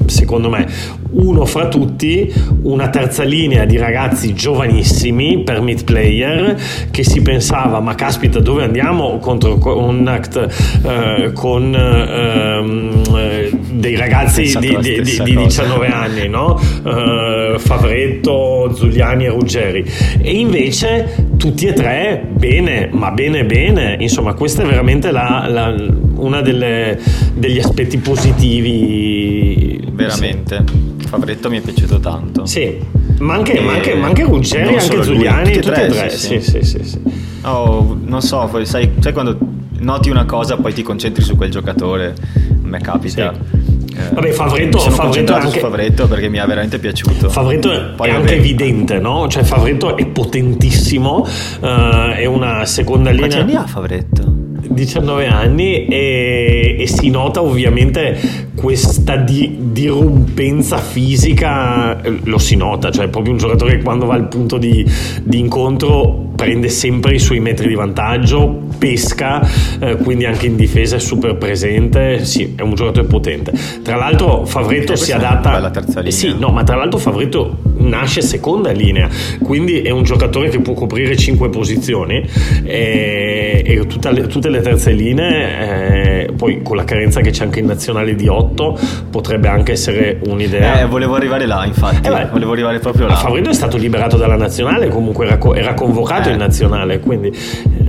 secondo 0.07 0.49
me 0.49 0.67
uno 1.13 1.45
fra 1.45 1.67
tutti, 1.67 2.31
una 2.63 2.89
terza 2.89 3.23
linea 3.23 3.65
di 3.65 3.77
ragazzi 3.77 4.33
giovanissimi 4.33 5.39
per 5.43 5.61
mid 5.61 5.83
player 5.83 6.59
che 6.91 7.03
si 7.03 7.21
pensava 7.21 7.79
ma 7.79 7.95
caspita 7.95 8.39
dove 8.39 8.63
andiamo 8.63 9.17
contro 9.19 9.59
un 9.77 10.07
act 10.07 10.81
eh, 10.83 11.31
con 11.33 11.73
ehm, 11.73 13.03
eh, 13.15 13.51
dei 13.71 13.95
ragazzi 13.95 14.57
di, 14.59 14.77
di, 14.79 15.01
di, 15.01 15.21
di, 15.23 15.35
19 15.35 15.87
anni, 15.87 16.27
no? 16.27 16.59
Uh, 16.83 17.57
Favretto, 17.59 18.71
Zuliani 18.73 19.25
e 19.25 19.29
Ruggeri. 19.29 19.85
E 20.21 20.31
invece 20.31 21.27
tutti 21.37 21.65
e 21.65 21.73
tre 21.73 22.25
bene, 22.29 22.89
ma 22.91 23.11
bene 23.11 23.45
bene. 23.45 23.97
Insomma, 23.99 24.33
questa 24.33 24.63
è 24.63 24.65
veramente 24.65 25.11
la, 25.11 25.45
la, 25.49 25.75
una 26.15 26.41
degli 26.41 27.59
aspetti 27.59 27.97
positivi. 27.97 29.62
Veramente. 29.93 30.63
Sì. 30.67 31.07
Favretto 31.07 31.49
mi 31.49 31.57
è 31.59 31.61
piaciuto 31.61 31.99
tanto. 31.99 32.45
Sì, 32.45 32.79
ma 33.19 33.35
anche, 33.35 33.59
ma 33.59 33.73
anche, 33.73 33.93
ma 33.95 34.07
anche 34.07 34.23
Ruggeri, 34.23 34.75
anche 34.75 35.03
Zuliani, 35.03 35.53
tutti, 35.53 35.67
tutti 35.67 35.79
e 35.79 35.87
tre. 35.87 36.09
Sì, 36.09 36.41
sì, 36.41 36.63
sì. 36.63 36.83
sì. 36.83 36.99
Oh, 37.43 37.97
non 38.03 38.21
so, 38.21 38.49
sai, 38.63 38.89
sai 38.99 39.13
quando 39.13 39.37
noti 39.79 40.09
una 40.09 40.25
cosa 40.25 40.55
poi 40.57 40.73
ti 40.73 40.81
concentri 40.81 41.23
su 41.23 41.35
quel 41.35 41.51
giocatore? 41.51 42.15
A 42.63 42.67
me 42.67 42.79
capita. 42.79 43.31
Eh, 43.31 44.13
Vabbè, 44.13 44.31
Favretto, 44.31 44.79
sono 44.79 44.95
Favretto, 44.95 45.33
anche, 45.35 45.59
Favretto 45.59 46.07
perché 46.07 46.27
mi 46.29 46.39
ha 46.39 46.45
veramente 46.47 46.79
piaciuto. 46.79 47.29
Favretto 47.29 47.71
è, 47.71 47.79
Poi 47.95 48.09
è 48.09 48.13
anche 48.13 48.37
evidente, 48.37 48.97
no? 48.97 49.27
Cioè, 49.27 49.43
Favretto 49.43 49.95
è 49.95 50.05
potentissimo. 50.07 51.27
Uh, 51.59 52.11
è 52.15 52.25
una 52.25 52.65
seconda 52.65 53.11
linea. 53.11 53.27
Quanti 53.27 53.51
anni 53.51 53.55
ha 53.55 53.67
Favretto? 53.67 54.32
19 54.73 55.27
anni 55.27 55.85
e, 55.85 56.75
e, 56.79 56.87
si 56.87 57.09
nota 57.09 57.41
ovviamente 57.41 58.51
questa 58.55 59.15
di, 59.15 59.57
dirumpenza 59.71 60.77
fisica, 60.77 61.99
lo 62.23 62.37
si 62.37 62.55
nota, 62.55 62.91
cioè 62.91 63.05
è 63.05 63.09
proprio 63.09 63.33
un 63.33 63.39
giocatore 63.39 63.77
che 63.77 63.83
quando 63.83 64.05
va 64.05 64.15
al 64.15 64.27
punto 64.27 64.57
di, 64.57 64.85
di 65.23 65.39
incontro 65.39 66.31
prende 66.35 66.69
sempre 66.69 67.15
i 67.15 67.19
suoi 67.19 67.39
metri 67.39 67.67
di 67.67 67.75
vantaggio, 67.75 68.61
pesca, 68.77 69.47
eh, 69.79 69.97
quindi 69.97 70.25
anche 70.25 70.47
in 70.47 70.55
difesa 70.55 70.95
è 70.95 70.99
super 70.99 71.35
presente, 71.37 72.25
sì, 72.25 72.53
è 72.55 72.61
un 72.61 72.73
giocatore 72.73 73.07
potente. 73.07 73.53
Tra 73.81 73.95
l'altro 73.95 74.45
Favretto 74.45 74.95
si 74.95 75.11
adatta... 75.11 75.51
alla 75.51 75.69
terza 75.69 75.99
linea. 75.99 76.11
Sì, 76.11 76.35
no, 76.37 76.49
ma 76.49 76.63
tra 76.63 76.75
l'altro 76.75 76.99
Favretto 76.99 77.57
nasce 77.83 78.21
seconda 78.21 78.71
linea, 78.71 79.09
quindi 79.41 79.81
è 79.81 79.89
un 79.89 80.03
giocatore 80.03 80.49
che 80.49 80.59
può 80.59 80.73
coprire 80.73 81.15
cinque 81.15 81.49
posizioni 81.49 82.27
e, 82.63 83.61
e 83.65 83.75
le, 84.11 84.27
tutte 84.27 84.49
le 84.49 84.61
terze 84.61 84.91
linee, 84.91 86.25
eh, 86.25 86.33
poi 86.33 86.61
con 86.61 86.75
la 86.75 86.83
carenza 86.83 87.21
che 87.21 87.31
c'è 87.31 87.43
anche 87.43 87.59
in 87.59 87.65
nazionale 87.65 88.15
di 88.15 88.27
8, 88.27 88.79
potrebbe 89.09 89.47
anche 89.47 89.73
essere 89.73 90.19
un'idea. 90.25 90.81
Eh, 90.81 90.85
volevo 90.85 91.15
arrivare 91.15 91.45
là, 91.45 91.65
infatti, 91.65 92.07
eh 92.07 92.27
volevo 92.31 92.51
arrivare 92.51 92.79
proprio 92.79 93.07
là. 93.07 93.15
Favretto 93.15 93.49
è 93.49 93.53
stato 93.53 93.77
liberato 93.77 94.17
dalla 94.17 94.37
nazionale, 94.37 94.87
comunque 94.89 95.25
era, 95.25 95.39
era 95.55 95.73
convocato 95.73 96.29
in 96.29 96.37
nazionale, 96.37 96.99
quindi... 96.99 97.31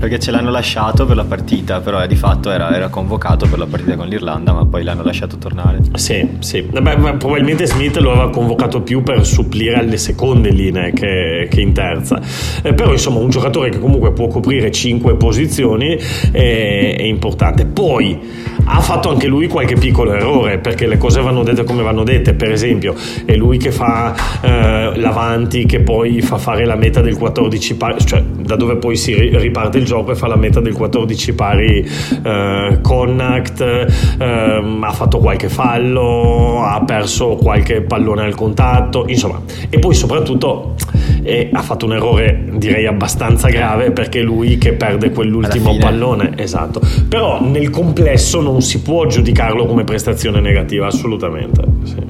Perché 0.04 0.18
ce 0.18 0.32
l'hanno 0.32 0.50
lasciato 0.50 1.06
per 1.06 1.16
la 1.16 1.24
partita, 1.24 1.80
però 1.80 2.06
di 2.06 2.14
fatto 2.14 2.50
era, 2.50 2.70
era, 2.76 2.88
convocato 2.88 3.46
per 3.46 3.58
la 3.58 3.64
partita 3.64 3.96
con 3.96 4.06
l'Irlanda, 4.06 4.52
ma 4.52 4.66
poi 4.66 4.84
l'hanno 4.84 5.02
lasciato 5.02 5.38
tornare. 5.38 5.78
Sì, 5.94 6.28
sì. 6.40 6.60
Beh, 6.60 7.14
probabilmente 7.16 7.66
Smith 7.66 7.96
lo 7.96 8.10
aveva 8.10 8.28
convocato 8.28 8.82
più 8.82 9.02
per 9.02 9.24
supplire 9.24 9.76
alle 9.76 9.96
seconde 9.96 10.50
linee 10.50 10.92
che, 10.92 11.48
che 11.50 11.60
in 11.62 11.72
terza. 11.72 12.20
Eh, 12.62 12.74
però 12.74 12.92
insomma 12.92 13.20
un 13.20 13.30
giocatore 13.30 13.70
che 13.70 13.78
comunque 13.78 14.12
può 14.12 14.26
coprire 14.26 14.70
cinque 14.70 15.16
posizioni 15.16 15.96
è, 16.30 16.96
è 16.98 17.02
importante. 17.04 17.64
Poi 17.64 18.20
ha 18.64 18.80
fatto 18.80 19.10
anche 19.10 19.26
lui 19.26 19.48
qualche 19.48 19.74
piccolo 19.74 20.12
errore, 20.12 20.58
perché 20.58 20.86
le 20.86 20.98
cose 20.98 21.20
vanno 21.20 21.42
dette 21.42 21.64
come 21.64 21.82
vanno 21.82 22.02
dette. 22.02 22.34
Per 22.34 22.50
esempio, 22.50 22.94
è 23.24 23.34
lui 23.34 23.58
che 23.58 23.70
fa 23.70 24.14
eh, 24.40 24.92
l'avanti, 24.96 25.66
che 25.66 25.80
poi 25.80 26.20
fa 26.22 26.38
fare 26.38 26.64
la 26.64 26.76
meta 26.76 27.00
del 27.00 27.16
14 27.16 27.76
pari, 27.76 28.04
cioè 28.04 28.22
da 28.22 28.56
dove 28.56 28.76
poi 28.76 28.96
si 28.96 29.14
riparte 29.14 29.78
il 29.78 29.84
gioco 29.84 30.12
e 30.12 30.14
fa 30.14 30.26
la 30.26 30.36
meta 30.36 30.60
del 30.60 30.74
14 30.74 31.34
pari 31.34 31.88
eh, 32.22 32.78
Connacht, 32.80 33.60
eh, 33.60 34.62
ha 34.80 34.92
fatto 34.92 35.18
qualche 35.18 35.48
fallo, 35.48 36.62
ha 36.64 36.82
perso 36.84 37.36
qualche 37.36 37.82
pallone 37.82 38.22
al 38.22 38.34
contatto, 38.34 39.04
insomma, 39.06 39.40
e 39.68 39.78
poi 39.78 39.94
soprattutto 39.94 40.74
eh, 41.22 41.50
ha 41.52 41.62
fatto 41.62 41.86
un 41.86 41.94
errore 41.94 42.44
direi 42.52 42.86
abbastanza 42.86 43.48
grave 43.48 43.90
perché 43.90 44.20
è 44.20 44.22
lui 44.22 44.58
che 44.58 44.72
perde 44.72 45.10
quell'ultimo 45.10 45.76
pallone, 45.78 46.32
esatto. 46.36 46.80
Però 47.08 47.42
nel 47.42 47.70
complesso 47.70 48.40
non 48.40 48.53
si 48.60 48.80
può 48.80 49.06
giudicarlo 49.06 49.66
come 49.66 49.84
prestazione 49.84 50.40
negativa, 50.40 50.86
assolutamente. 50.86 51.62
Sì. 51.84 52.02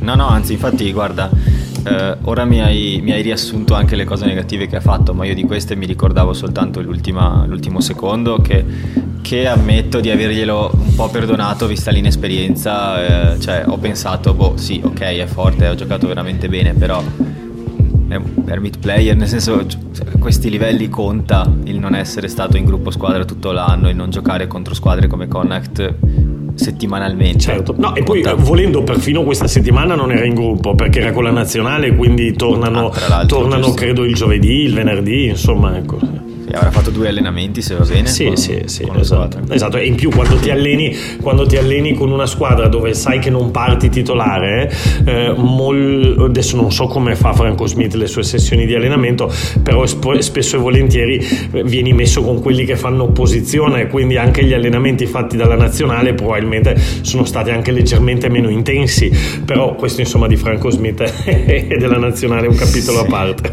No, 0.00 0.14
no, 0.14 0.26
anzi, 0.28 0.52
infatti, 0.52 0.90
guarda, 0.92 1.30
eh, 1.84 2.16
ora 2.22 2.44
mi 2.44 2.60
hai, 2.60 3.00
mi 3.02 3.12
hai, 3.12 3.22
riassunto 3.22 3.74
anche 3.74 3.96
le 3.96 4.04
cose 4.04 4.26
negative 4.26 4.66
che 4.66 4.76
ha 4.76 4.80
fatto, 4.80 5.14
ma 5.14 5.24
io 5.24 5.34
di 5.34 5.42
queste 5.42 5.76
mi 5.76 5.86
ricordavo 5.86 6.32
soltanto 6.32 6.80
l'ultimo 6.80 7.80
secondo 7.80 8.38
che, 8.38 8.64
che, 9.22 9.46
ammetto 9.46 10.00
di 10.00 10.10
averglielo 10.10 10.70
un 10.72 10.94
po' 10.94 11.08
perdonato 11.08 11.66
vista 11.66 11.90
l'inesperienza, 11.90 13.34
eh, 13.34 13.40
cioè 13.40 13.64
ho 13.66 13.76
pensato, 13.76 14.34
boh 14.34 14.56
sì, 14.56 14.80
ok, 14.82 15.00
è 15.00 15.26
forte, 15.26 15.68
ho 15.68 15.74
giocato 15.74 16.06
veramente 16.06 16.48
bene, 16.48 16.74
però 16.74 17.02
permit 18.44 18.78
player, 18.78 19.16
nel 19.16 19.28
senso 19.28 19.66
cioè, 19.66 20.06
a 20.14 20.18
questi 20.18 20.50
livelli 20.50 20.88
conta 20.88 21.50
il 21.64 21.78
non 21.78 21.94
essere 21.94 22.28
stato 22.28 22.56
in 22.56 22.64
gruppo 22.64 22.90
squadra 22.90 23.24
tutto 23.24 23.52
l'anno, 23.52 23.88
il 23.88 23.96
non 23.96 24.10
giocare 24.10 24.46
contro 24.46 24.74
squadre 24.74 25.06
come 25.06 25.28
Connacht 25.28 25.94
settimanalmente. 26.54 27.38
Certo, 27.38 27.74
no, 27.78 27.94
e 27.94 28.02
poi 28.02 28.22
volendo 28.36 28.82
perfino 28.82 29.22
questa 29.22 29.46
settimana 29.46 29.94
non 29.94 30.10
era 30.10 30.24
in 30.24 30.34
gruppo 30.34 30.74
perché 30.74 31.00
era 31.00 31.12
con 31.12 31.24
la 31.24 31.30
nazionale, 31.30 31.94
quindi 31.94 32.34
tornano, 32.34 32.90
ah, 33.08 33.24
tornano 33.26 33.72
credo 33.72 34.04
il 34.04 34.14
giovedì, 34.14 34.62
il 34.62 34.74
venerdì, 34.74 35.26
insomma, 35.26 35.76
ecco. 35.76 36.17
E 36.50 36.56
avrà 36.56 36.70
fatto 36.70 36.90
due 36.90 37.08
allenamenti 37.08 37.62
se 37.62 37.74
va 37.74 37.84
bene. 37.84 38.08
Sì, 38.08 38.26
con, 38.26 38.36
sì, 38.36 38.62
sì, 38.66 38.88
esatto. 38.96 39.40
esatto. 39.50 39.76
E 39.76 39.86
in 39.86 39.94
più 39.94 40.10
quando 40.10 40.36
ti, 40.36 40.50
alleni, 40.50 40.96
quando 41.20 41.46
ti 41.46 41.56
alleni 41.56 41.94
con 41.94 42.10
una 42.10 42.26
squadra 42.26 42.68
dove 42.68 42.94
sai 42.94 43.18
che 43.18 43.30
non 43.30 43.50
parti 43.50 43.88
titolare, 43.88 44.72
eh, 45.04 45.34
mol, 45.36 46.16
adesso 46.28 46.56
non 46.56 46.72
so 46.72 46.86
come 46.86 47.14
fa 47.14 47.32
Franco 47.32 47.66
Smith 47.66 47.94
le 47.94 48.06
sue 48.06 48.22
sessioni 48.22 48.66
di 48.66 48.74
allenamento, 48.74 49.32
però 49.62 49.84
spesso 49.86 50.56
e 50.56 50.58
volentieri 50.58 51.24
vieni 51.64 51.92
messo 51.92 52.22
con 52.22 52.40
quelli 52.40 52.64
che 52.64 52.76
fanno 52.76 53.04
opposizione, 53.04 53.88
quindi 53.88 54.16
anche 54.16 54.44
gli 54.44 54.52
allenamenti 54.52 55.06
fatti 55.06 55.36
dalla 55.36 55.56
nazionale 55.56 56.14
probabilmente 56.14 56.80
sono 57.02 57.24
stati 57.24 57.50
anche 57.50 57.72
leggermente 57.72 58.28
meno 58.28 58.48
intensi, 58.48 59.10
però 59.44 59.74
questo 59.74 60.00
insomma 60.00 60.26
di 60.26 60.36
Franco 60.36 60.70
Smith 60.70 61.00
e 61.24 61.76
della 61.78 61.98
nazionale 61.98 62.46
è 62.46 62.48
un 62.48 62.56
capitolo 62.56 62.98
sì. 62.98 63.04
a 63.04 63.08
parte. 63.08 63.52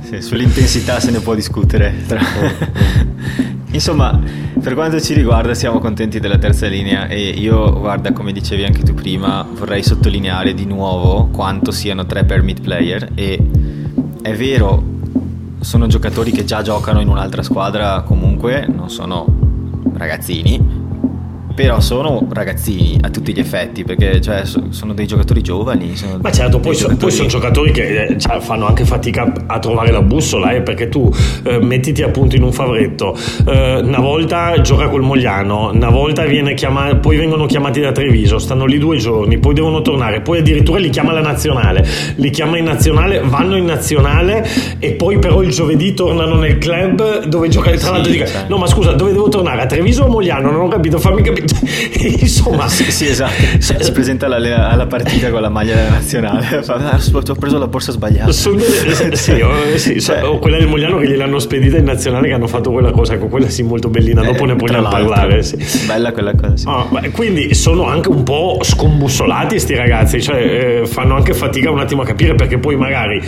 sì, 0.08 0.20
sull'intensità 0.20 1.00
se 1.00 1.10
ne 1.10 1.20
può 1.20 1.34
discutere. 1.34 1.94
Insomma, 3.70 4.18
per 4.60 4.74
quanto 4.74 5.00
ci 5.00 5.14
riguarda 5.14 5.54
siamo 5.54 5.78
contenti 5.78 6.20
della 6.20 6.38
terza 6.38 6.66
linea 6.66 7.06
e 7.06 7.28
io, 7.28 7.78
guarda, 7.78 8.12
come 8.12 8.32
dicevi 8.32 8.64
anche 8.64 8.82
tu 8.82 8.94
prima, 8.94 9.46
vorrei 9.50 9.82
sottolineare 9.82 10.54
di 10.54 10.64
nuovo 10.64 11.26
quanto 11.26 11.70
siano 11.70 12.06
tre 12.06 12.24
permit 12.24 12.60
player 12.60 13.10
e 13.14 13.38
è 14.22 14.34
vero, 14.34 14.82
sono 15.60 15.86
giocatori 15.86 16.30
che 16.30 16.44
già 16.44 16.62
giocano 16.62 17.00
in 17.00 17.08
un'altra 17.08 17.42
squadra 17.42 18.02
comunque, 18.02 18.66
non 18.66 18.88
sono 18.90 19.26
ragazzini, 19.94 20.87
però 21.58 21.80
sono 21.80 22.24
ragazzini 22.30 23.00
a 23.02 23.10
tutti 23.10 23.34
gli 23.34 23.40
effetti 23.40 23.82
perché 23.82 24.20
cioè, 24.20 24.44
sono 24.44 24.94
dei 24.94 25.08
giocatori 25.08 25.42
giovani 25.42 25.92
ma 26.20 26.30
certo 26.30 26.60
poi, 26.60 26.76
giocatori... 26.76 27.00
poi, 27.00 27.10
sono 27.10 27.26
giocatori 27.26 27.72
che 27.72 28.14
cioè, 28.16 28.38
fanno 28.38 28.68
anche 28.68 28.84
fatica 28.84 29.32
a 29.44 29.58
trovare 29.58 29.90
la 29.90 30.00
bussola 30.00 30.52
eh, 30.52 30.62
perché 30.62 30.88
tu 30.88 31.12
eh, 31.42 31.58
mettiti 31.58 32.04
appunto 32.04 32.36
in 32.36 32.44
un 32.44 32.52
favretto. 32.52 33.18
Eh, 33.44 33.80
una 33.80 33.98
volta 33.98 34.60
gioca 34.60 34.86
col 34.86 35.02
Mogliano 35.02 35.72
una 35.72 35.90
volta 35.90 36.24
viene 36.26 36.54
chiamato 36.54 36.98
poi 36.98 37.16
vengono 37.16 37.46
chiamati 37.46 37.80
da 37.80 37.90
Treviso 37.90 38.38
stanno 38.38 38.64
lì 38.64 38.78
due 38.78 38.98
giorni 38.98 39.38
poi 39.38 39.54
devono 39.54 39.82
tornare 39.82 40.20
poi 40.20 40.38
addirittura 40.38 40.78
li 40.78 40.90
chiama 40.90 41.12
la 41.12 41.22
nazionale. 41.22 41.84
Li 42.14 42.30
chiama 42.30 42.56
in 42.58 42.66
nazionale 42.66 43.20
vanno 43.24 43.56
in 43.56 43.64
nazionale 43.64 44.46
e 44.78 44.92
poi 44.92 45.18
però 45.18 45.42
il 45.42 45.50
giovedì 45.50 45.92
tornano 45.92 46.36
nel 46.36 46.58
club 46.58 47.24
dove 47.24 47.48
gioca 47.48 47.70
tra 47.70 47.78
sì, 47.78 47.90
l'altro 47.90 48.12
dica, 48.12 48.26
cioè. 48.26 48.44
no 48.46 48.58
ma 48.58 48.68
scusa 48.68 48.92
dove 48.92 49.10
devo 49.10 49.28
tornare? 49.28 49.62
A 49.62 49.66
Treviso 49.66 50.04
o 50.04 50.08
Mogliano? 50.08 50.52
Non 50.52 50.60
ho 50.60 50.68
capito 50.68 50.98
fammi 50.98 51.20
capire 51.20 51.46
insomma 52.20 52.68
sì, 52.68 52.90
sì 52.90 53.06
esatto. 53.06 53.32
Si 53.58 53.92
presenta 53.92 54.26
alla, 54.26 54.70
alla, 54.70 54.86
partita 54.86 55.30
con 55.30 55.40
la 55.40 55.48
maglia 55.48 55.74
della 55.74 55.90
nazionale 55.90 56.62
ah, 56.66 57.00
ho 57.12 57.34
preso 57.34 57.58
la 57.58 57.66
borsa 57.66 57.92
sbagliata. 57.92 58.32
Sono, 58.32 58.60
sì, 59.12 59.32
o, 59.40 59.76
sì, 59.76 60.00
cioè, 60.00 60.24
o 60.24 60.38
quella 60.38 60.58
del 60.58 60.68
Mogliano 60.68 60.98
che 60.98 61.08
gliel'hanno 61.08 61.38
spedita 61.38 61.76
in 61.76 61.84
nazionale 61.84 62.28
che 62.28 62.34
hanno 62.34 62.46
fatto 62.46 62.70
quella 62.70 62.90
cosa 62.90 63.14
ecco 63.14 63.26
quella 63.26 63.48
sì 63.48 63.62
molto 63.62 63.88
bellina 63.88 64.22
dopo 64.22 64.44
eh, 64.44 64.46
ne 64.46 64.54
vogliamo 64.54 64.88
parlare 64.88 65.42
sì. 65.42 65.56
bella 65.86 66.12
quella 66.12 66.34
cosa 66.34 66.56
sì. 66.56 66.66
oh, 66.68 66.88
quindi 67.12 67.54
sono 67.54 67.86
anche 67.86 68.08
un 68.08 68.22
po' 68.22 68.58
scombussolati 68.62 69.58
sti 69.58 69.74
ragazzi 69.74 70.22
cioè 70.22 70.80
eh, 70.82 70.86
fanno 70.86 71.14
anche 71.14 71.34
fatica 71.34 71.70
un 71.70 71.80
attimo 71.80 72.02
a 72.02 72.04
capire 72.04 72.34
perché 72.34 72.58
poi 72.58 72.76
magari 72.76 73.22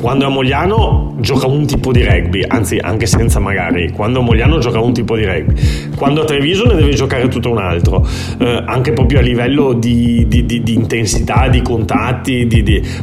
quando 0.00 0.24
è 0.24 0.26
a 0.28 0.30
Mogliano 0.30 1.16
gioca 1.18 1.46
un 1.46 1.66
tipo 1.66 1.92
di 1.92 2.04
rugby 2.04 2.44
anzi 2.46 2.78
anche 2.78 3.06
senza 3.06 3.40
magari 3.40 3.90
quando 3.92 4.20
a 4.20 4.22
Mogliano 4.22 4.58
gioca 4.58 4.80
un 4.80 4.92
tipo 4.92 5.16
di 5.16 5.24
rugby. 5.24 5.54
Quando 5.96 6.22
a 6.22 6.24
Treviso 6.24 6.66
ne 6.66 6.74
deve 6.74 6.94
giocare 6.94 7.28
tutto 7.28 7.47
un 7.50 7.58
un 7.58 7.64
altro, 7.64 8.06
eh, 8.38 8.62
anche 8.66 8.92
proprio 8.92 9.18
a 9.18 9.22
livello 9.22 9.72
di, 9.72 10.26
di, 10.28 10.46
di, 10.46 10.62
di 10.62 10.74
intensità, 10.74 11.48
di 11.48 11.60
contatti, 11.62 12.46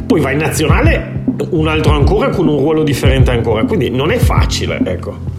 poi 0.06 0.20
vai 0.20 0.32
in 0.32 0.40
nazionale 0.40 1.24
un 1.50 1.68
altro 1.68 1.92
ancora 1.92 2.30
con 2.30 2.48
un 2.48 2.58
ruolo 2.58 2.82
differente 2.82 3.30
ancora, 3.30 3.64
quindi 3.64 3.90
non 3.90 4.10
è 4.10 4.16
facile, 4.16 4.80
ecco. 4.84 5.34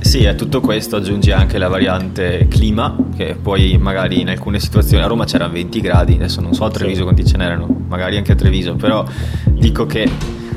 Sì, 0.00 0.26
a 0.26 0.34
tutto 0.34 0.60
questo 0.60 0.96
aggiungi 0.96 1.32
anche 1.32 1.56
la 1.56 1.68
variante 1.68 2.46
clima, 2.48 2.94
che 3.16 3.36
poi 3.40 3.78
magari 3.78 4.20
in 4.20 4.28
alcune 4.28 4.60
situazioni, 4.60 5.02
a 5.02 5.06
Roma 5.06 5.24
c'erano 5.24 5.54
20 5.54 5.80
gradi, 5.80 6.14
adesso 6.14 6.42
non 6.42 6.52
so 6.52 6.64
a 6.64 6.70
Treviso 6.70 6.98
sì. 6.98 7.02
quanti 7.04 7.24
ce 7.24 7.38
n'erano, 7.38 7.66
magari 7.88 8.18
anche 8.18 8.32
a 8.32 8.34
Treviso, 8.34 8.74
però 8.74 9.04
dico 9.48 9.86
che 9.86 10.08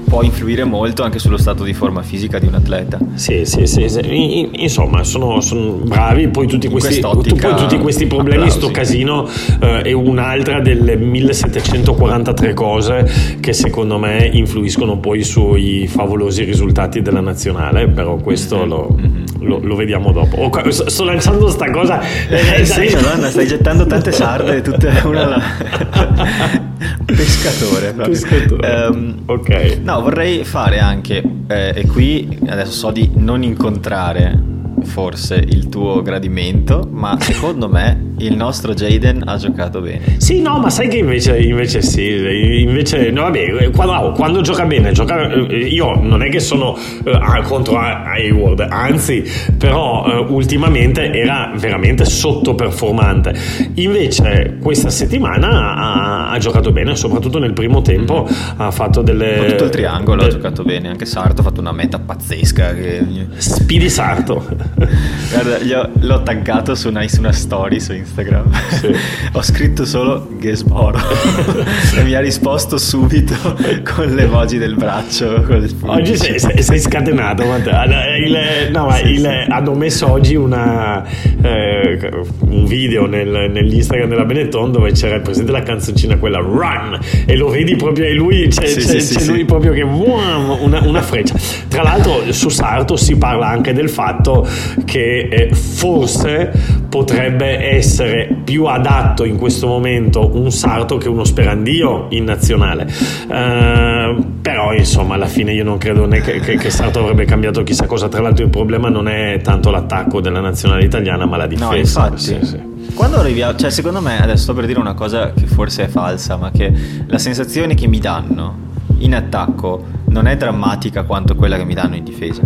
può 0.08 0.24
influire 0.24 0.64
molto 0.64 1.04
anche 1.04 1.20
sullo 1.20 1.38
stato 1.38 1.64
di 1.64 1.74
forma 1.74 2.02
fisica 2.02 2.40
di 2.40 2.48
un 2.48 2.56
atleta. 2.56 2.98
Sì, 3.16 3.44
sì, 3.46 3.68
sì, 3.68 3.90
sì. 3.90 4.50
insomma, 4.54 5.04
sono, 5.04 5.42
sono, 5.42 5.72
bravi. 5.72 6.30
Poi 6.30 6.48
tutti 6.48 6.70
questi, 6.70 7.00
poi 7.02 7.24
tutti 7.24 7.78
questi 7.78 8.08
problemi, 8.08 8.44
applausi. 8.44 8.58
sto 8.58 8.72
casino 8.72 9.28
eh, 9.60 9.82
è 9.82 9.92
un'altra 9.92 10.62
delle 10.62 10.96
1743 10.96 12.54
cose 12.54 13.12
che 13.42 13.52
secondo 13.52 13.98
me 13.98 14.30
influiscono 14.32 14.98
poi 14.98 15.24
sui 15.24 15.88
favolosi 15.88 16.44
risultati 16.44 17.02
della 17.02 17.22
nazionale, 17.22 17.88
però 17.88 18.16
questo 18.16 18.60
mm-hmm. 18.60 18.70
lo, 18.70 18.96
mm-hmm. 18.98 19.17
Lo, 19.40 19.60
lo, 19.60 19.76
vediamo 19.76 20.12
dopo. 20.12 20.38
Oh, 20.38 20.72
sto 20.72 21.04
lanciando 21.04 21.50
sta 21.50 21.70
cosa. 21.70 22.02
Eh, 22.30 22.66
sì, 22.66 22.94
madonna, 22.94 23.30
stai 23.30 23.48
gettando 23.48 23.86
tante 23.86 24.12
sarde, 24.14 24.62
tutte 24.62 25.02
una 25.06 25.24
alla... 25.24 25.42
Pescatore. 27.06 27.94
Pescatore. 27.94 28.86
Um, 28.88 29.22
ok. 29.26 29.80
No, 29.82 30.02
vorrei 30.02 30.44
fare 30.44 30.80
anche, 30.80 31.24
eh, 31.48 31.74
e 31.76 31.86
qui 31.88 32.38
adesso 32.48 32.72
so 32.72 32.92
di 32.92 33.12
non 33.16 33.44
incontrare 33.44 34.56
forse 34.84 35.36
il 35.36 35.70
tuo 35.70 36.02
gradimento, 36.02 36.88
ma 36.92 37.18
secondo 37.20 37.70
me 37.70 38.14
il 38.20 38.36
nostro 38.36 38.74
Jaden 38.74 39.24
ha 39.26 39.38
giocato 39.38 39.82
bene. 39.82 40.16
Sì, 40.18 40.42
no, 40.42 40.60
ma 40.60 40.70
sai 40.70 40.88
che 40.88 40.98
invece, 40.98 41.40
invece 41.40 41.82
sì, 41.82 42.62
invece, 42.62 43.12
no, 43.12 43.24
vabbè, 43.24 43.70
quando, 43.72 44.12
quando 44.14 44.42
gioca 44.42 44.66
bene, 44.66 44.92
gioca, 44.92 45.30
eh, 45.30 45.56
io 45.56 46.00
non 46.02 46.24
è 46.24 46.30
che 46.30 46.40
sono 46.40 46.72
uh, 46.72 47.42
contro 47.44 47.78
Hayward, 47.78 48.62
anzi, 48.70 49.24
però 49.58 50.06
uh, 50.06 50.34
ultimamente 50.34 51.12
era 51.12 51.52
veramente 51.56 52.06
sottoperformante. 52.06 53.36
Invece 53.76 54.58
questa 54.62 54.90
settimana 54.90 55.76
ha, 55.76 56.30
ha, 56.32 56.38
giocato 56.40 56.72
bene, 56.72 56.96
soprattutto 56.96 57.40
nel 57.40 57.54
primo 57.54 57.82
tempo 57.82 58.24
mm-hmm. 58.24 58.60
ha 58.62 58.72
fatto 58.72 59.02
delle... 59.02 59.46
Tutto 59.48 59.66
il 59.66 59.70
triangolo 59.70 60.22
de... 60.22 60.28
ha 60.28 60.32
giocato 60.32 60.64
bene, 60.64 60.90
anche 60.90 61.06
Sarto 61.06 61.42
ha 61.42 61.44
fatto 61.44 61.62
una 61.62 61.72
meta 61.72 62.00
pazzesca. 62.00 62.74
Che... 62.74 63.06
Speedy 63.38 63.90
Sarto. 63.90 64.67
Guarda, 65.32 65.58
io 65.60 65.90
l'ho 66.00 66.24
taggato 66.24 66.76
su 66.76 66.90
una, 66.90 67.08
su 67.08 67.20
una 67.20 67.32
story 67.32 67.80
su 67.80 67.94
Instagram. 67.94 68.50
Sì. 68.70 68.88
Ho 69.34 69.42
scritto 69.42 69.86
solo 69.86 70.30
Gesboro 70.40 70.98
e 71.98 72.04
mi 72.04 72.14
ha 72.14 72.20
risposto 72.20 72.78
subito 72.78 73.36
con 73.84 74.14
le 74.14 74.24
emoji 74.24 74.58
del 74.58 74.76
braccio. 74.76 75.46
Oggi 75.82 76.16
sei, 76.18 76.40
sei, 76.40 76.62
sei, 76.62 76.80
scatenato. 76.80 77.44
Il, 77.44 78.70
no, 78.72 78.92
sì, 78.92 79.12
il, 79.12 79.20
sì. 79.20 79.52
Hanno 79.52 79.74
messo 79.74 80.10
oggi 80.12 80.36
una, 80.36 81.04
eh, 81.42 82.10
un 82.40 82.66
video 82.66 83.06
nel, 83.08 83.50
nell'Instagram 83.52 84.10
della 84.10 84.26
Benetton 84.26 84.72
dove 84.72 84.92
c'era 84.92 85.20
presente 85.20 85.52
la 85.52 85.64
canzoncina 85.64 86.18
quella 86.18 86.40
Run 86.40 87.00
e 87.26 87.36
lo 87.36 87.50
vedi 87.50 87.76
proprio 87.76 88.06
e 88.06 88.14
lui 88.14 88.48
c'è, 88.48 88.64
c'è, 88.64 88.98
c'è 88.98 89.26
lui 89.26 89.46
proprio 89.46 89.74
che 89.74 89.82
una, 89.82 90.82
una, 90.82 91.02
freccia. 91.02 91.36
Tra 91.68 91.84
l'altro 91.84 92.32
su 92.32 92.50
Sarto 92.50 92.96
si 92.96 93.18
parla 93.18 93.48
anche 93.48 93.74
del 93.74 93.90
fatto 93.90 94.48
che 94.86 95.28
eh, 95.30 95.54
forse 95.54 96.52
potrebbe 96.90 97.74
essere 97.76 98.36
più 98.44 98.66
adatto 98.66 99.24
in 99.24 99.38
questo 99.38 99.68
momento 99.68 100.36
un 100.36 100.52
Sarto 100.52 100.98
che 100.98 101.10
uno 101.10 101.24
Sperandio 101.24 102.08
in 102.10 102.24
nazionale. 102.24 102.88
Uh, 103.28 104.40
però 104.42 104.74
insomma 104.74 105.16
alla 105.16 105.28
fine 105.28 105.54
io 105.54 105.64
non 105.64 105.78
credo 105.78 106.06
né 106.06 106.22
che, 106.22 106.40
che, 106.40 106.56
che, 106.56 106.70
Sarto 106.70 107.00
avrebbe 107.00 107.26
cambiato 107.26 107.64
chissà 107.64 107.86
cosa. 107.86 108.08
Tra 108.08 108.22
l'altro 108.22 108.44
il 108.44 108.50
problema 108.50 108.90
non 108.90 109.08
è 109.08 109.40
tanto 109.44 109.70
l'attacco 109.70 110.22
della 110.22 110.40
nazionale 110.40 110.84
italiana 110.84 111.26
ma 111.26 111.38
la 111.38 111.48
difesa. 111.48 111.70
No, 111.70 111.76
infatti. 111.76 112.22
Sì, 112.22 112.38
sì. 112.42 112.76
Quando 112.94 113.18
arriviamo, 113.18 113.56
cioè 113.58 113.70
secondo 113.70 114.02
me, 114.02 114.22
adesso 114.22 114.44
sto 114.44 114.54
per 114.54 114.66
dire 114.66 114.80
una 114.80 114.94
cosa 114.94 115.32
che 115.34 115.46
forse 115.46 115.86
è 115.86 115.88
falsa, 115.88 116.38
ma 116.38 116.52
che 116.52 116.72
la 117.06 117.20
sensazione 117.20 117.76
che 117.76 117.88
mi 117.88 118.00
danno 118.00 118.66
in 119.00 119.16
attacco 119.16 119.86
non 120.08 120.28
è 120.28 120.38
drammatica 120.38 121.04
quanto 121.04 121.36
quella 121.36 121.58
che 121.58 121.66
mi 121.66 121.74
danno 121.74 121.96
in 121.96 122.04
difesa. 122.04 122.42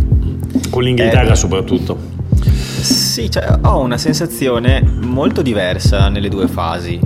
Con 0.69 0.83
l'Inghilterra 0.83 1.33
è... 1.33 1.35
soprattutto. 1.35 1.97
Sì, 2.81 3.29
cioè, 3.29 3.59
ho 3.61 3.79
una 3.79 3.97
sensazione 3.97 4.81
molto 4.81 5.41
diversa 5.41 6.09
nelle 6.09 6.29
due 6.29 6.47
fasi. 6.47 6.99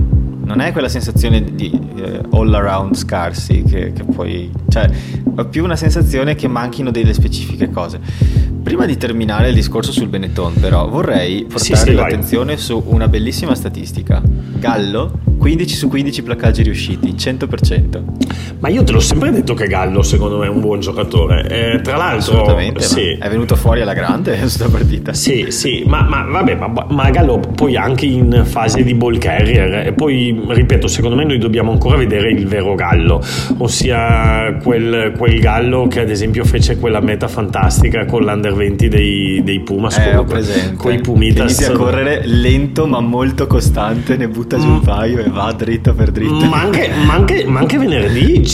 Non 0.46 0.60
è 0.60 0.70
quella 0.70 0.88
sensazione 0.88 1.42
di 1.42 1.70
eh, 1.96 2.20
all 2.30 2.54
around 2.54 2.94
scarsi 2.94 3.64
che, 3.64 3.92
che 3.92 4.04
poi... 4.04 4.48
Cioè, 4.68 4.88
ho 5.38 5.44
più 5.46 5.64
una 5.64 5.74
sensazione 5.74 6.36
che 6.36 6.46
manchino 6.46 6.92
delle 6.92 7.12
specifiche 7.12 7.68
cose. 7.68 7.98
Prima 8.62 8.86
di 8.86 8.96
terminare 8.96 9.48
il 9.48 9.54
discorso 9.54 9.90
sul 9.90 10.08
Benetton, 10.08 10.54
però, 10.60 10.88
vorrei 10.88 11.42
portare 11.42 11.58
sì, 11.58 11.74
sì, 11.74 11.92
l'attenzione 11.92 12.54
vai. 12.54 12.62
su 12.62 12.80
una 12.86 13.08
bellissima 13.08 13.56
statistica. 13.56 14.22
Gallo 14.24 15.20
15 15.46 15.74
su 15.76 15.88
15 15.88 16.22
placcaggi 16.22 16.62
riusciti, 16.62 17.12
100%. 17.12 18.02
Ma 18.58 18.68
io 18.68 18.82
te 18.82 18.92
l'ho 18.92 19.00
sempre 19.00 19.30
detto 19.30 19.54
che 19.54 19.66
Gallo 19.66 20.02
secondo 20.02 20.38
me 20.38 20.46
è 20.46 20.48
un 20.48 20.60
buon 20.60 20.80
giocatore. 20.80 21.46
Eh, 21.74 21.80
tra 21.82 21.96
l'altro, 21.96 22.32
Assolutamente, 22.32 22.82
sì. 22.82 23.10
è 23.10 23.28
venuto 23.28 23.54
fuori 23.54 23.82
alla 23.82 23.92
grande 23.92 24.36
questa 24.38 24.68
partita. 24.68 25.12
Sì, 25.12 25.46
sì, 25.50 25.84
ma, 25.86 26.02
ma 26.02 26.24
vabbè, 26.24 26.56
ma, 26.56 26.86
ma, 26.88 27.10
Gallo 27.10 27.38
poi 27.38 27.76
anche 27.76 28.06
in 28.06 28.42
fase 28.44 28.82
di 28.82 28.94
ball 28.94 29.18
carrier. 29.18 29.86
E 29.86 29.92
poi, 29.92 30.35
ripeto, 30.48 30.86
secondo 30.86 31.16
me 31.16 31.24
noi 31.24 31.38
dobbiamo 31.38 31.72
ancora 31.72 31.96
vedere 31.96 32.30
il 32.30 32.46
vero 32.46 32.74
Gallo, 32.74 33.22
ossia 33.58 34.56
quel, 34.62 35.12
quel 35.16 35.40
Gallo 35.40 35.86
che 35.86 36.00
ad 36.00 36.10
esempio 36.10 36.44
fece 36.44 36.78
quella 36.78 37.00
meta 37.00 37.28
fantastica 37.28 38.04
con 38.04 38.22
l'Under 38.22 38.54
20 38.54 38.88
dei, 38.88 39.42
dei 39.42 39.60
Pumas. 39.60 39.96
Eh, 39.98 40.74
con, 40.76 40.92
i 40.92 41.00
Pumitas. 41.00 41.50
Inizia 41.50 41.68
a 41.68 41.76
correre 41.76 42.22
lento 42.24 42.86
ma 42.86 43.00
molto 43.00 43.46
costante, 43.46 44.16
ne 44.16 44.28
butta 44.28 44.58
giù 44.58 44.66
mm. 44.66 44.72
un 44.72 44.80
paio 44.80 45.18
e 45.18 45.28
va 45.28 45.52
dritto 45.52 45.94
per 45.94 46.10
dritto. 46.10 46.44
Ma 46.46 46.60
anche, 46.60 46.90
ma 47.04 47.14
anche, 47.14 47.44
ma 47.46 47.60
anche 47.60 47.78
venerdì 47.78 48.44